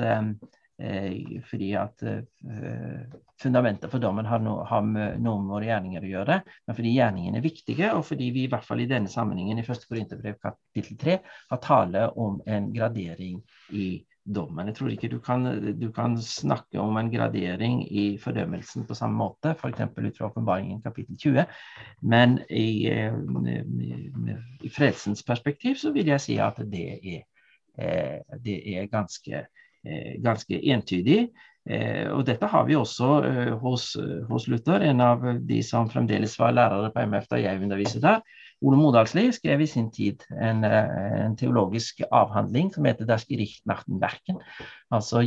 eh, 0.82 1.41
fordi 1.49 1.74
at 1.78 2.04
eh, 2.04 3.01
fundamentet 3.41 3.91
for 3.91 4.01
dommen 4.01 4.26
har, 4.26 4.39
no, 4.41 4.64
har 4.66 4.82
noe 4.84 5.41
med 5.41 5.51
våre 5.51 5.68
gjerninger 5.70 6.06
å 6.06 6.14
gjøre, 6.14 6.39
men 6.68 6.78
fordi 6.78 6.95
gjerningene 6.95 7.38
er 7.38 7.45
viktige, 7.45 7.91
og 7.93 8.06
fordi 8.08 8.32
vi 8.34 8.45
i 8.45 8.49
hvert 8.51 8.66
fall 8.66 8.82
i 8.82 8.89
denne 8.89 9.12
sammenhengen 9.12 9.62
i 9.62 9.68
1. 9.68 9.86
Korinterbrev 9.89 10.39
kapittel 10.41 10.97
3 10.97 11.20
har 11.51 11.62
tale 11.62 12.08
om 12.18 12.41
en 12.47 12.72
gradering 12.74 13.43
i 13.70 13.91
dommen. 14.24 14.70
Jeg 14.72 14.78
tror 14.78 14.91
ikke 14.93 15.10
du 15.12 15.18
kan, 15.20 15.43
du 15.76 15.89
kan, 15.91 16.16
snakke 16.18 16.80
om 16.80 16.95
en 16.97 17.10
gradering 17.12 17.82
i 17.84 18.06
fordømmelsen 18.24 18.88
på 18.88 18.95
samme 18.95 19.20
måte, 19.20 19.51
f.eks. 19.51 19.84
ut 19.84 20.18
fra 20.18 20.30
åpenbaringen 20.30 20.80
kapittel 20.82 21.20
20, 21.20 21.45
men 22.08 22.39
i, 22.47 22.88
i 24.64 24.72
fredsens 24.72 25.26
perspektiv 25.28 25.76
så 25.82 25.91
vil 25.91 26.14
jeg 26.16 26.24
si 26.24 26.39
at 26.39 26.64
det 26.72 26.88
er 27.04 27.22
Eh, 27.24 27.33
det 27.76 28.60
er 28.76 28.92
ganske, 28.92 29.48
eh, 29.86 30.22
ganske 30.24 30.60
entydig. 30.74 31.28
Eh, 31.64 32.10
og 32.12 32.26
dette 32.28 32.48
har 32.52 32.66
vi 32.68 32.76
også 32.76 33.10
hos, 33.62 33.94
hos, 34.30 34.48
Luther. 34.52 34.84
En 34.84 35.02
av 35.02 35.24
de 35.48 35.62
som 35.64 35.90
fremdeles 35.90 36.36
var 36.40 36.56
lærere 36.56 36.92
på 36.92 37.06
MF 37.08 37.30
da 37.32 37.40
jeg 37.40 37.62
underviste 37.64 38.02
der, 38.04 38.20
Ole 38.64 38.78
Modalsli, 38.80 39.26
skrev 39.36 39.62
i 39.64 39.68
sin 39.68 39.90
tid 39.92 40.24
en, 40.40 40.64
en 40.64 41.34
teologisk 41.36 42.00
avhandling 42.12 42.72
som 42.72 42.86
heter 42.88 43.06
'Der 43.06 43.26
Gericht 43.28 43.66
nach 43.68 43.84
Werken', 43.88 44.40
altså 44.92 45.20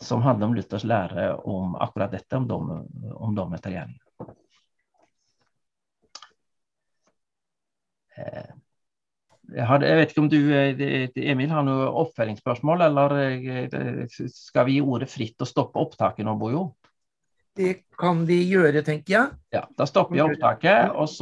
som 0.00 0.22
handler 0.22 0.46
om 0.46 0.54
Luthers 0.54 0.84
lære 0.84 1.36
om 1.44 1.74
akkurat 1.80 2.12
dette, 2.12 2.36
om 2.36 2.46
dom, 2.48 2.70
om 3.16 3.54
etter 3.54 3.70
gjerning. 3.74 3.98
Har, 9.58 9.82
jeg 9.82 9.98
vet 9.98 10.12
ikke 10.12 10.22
om 10.22 10.28
du, 10.30 10.38
eh, 10.54 11.08
Emil, 11.32 11.50
har 11.50 11.64
noe 11.66 11.88
oppfølgingsspørsmål, 12.04 12.84
eller 12.86 13.16
eh, 13.18 14.04
skal 14.30 14.68
vi 14.68 14.78
gi 14.78 14.84
ordet 14.84 15.10
fritt 15.10 15.42
og 15.42 15.50
stoppe 15.50 15.82
opptaket 15.82 16.26
nå, 16.26 16.36
Bojo? 16.38 16.68
Det 17.58 17.72
kan 17.98 18.22
vi 18.28 18.38
gjøre, 18.46 18.84
tenker 18.86 19.12
jeg. 19.16 19.38
Ja, 19.52 19.64
Da 19.76 19.86
stopper 19.88 20.14
vi 20.14 20.22
opptaket, 20.22 20.92
og 20.94 21.10
så 21.10 21.18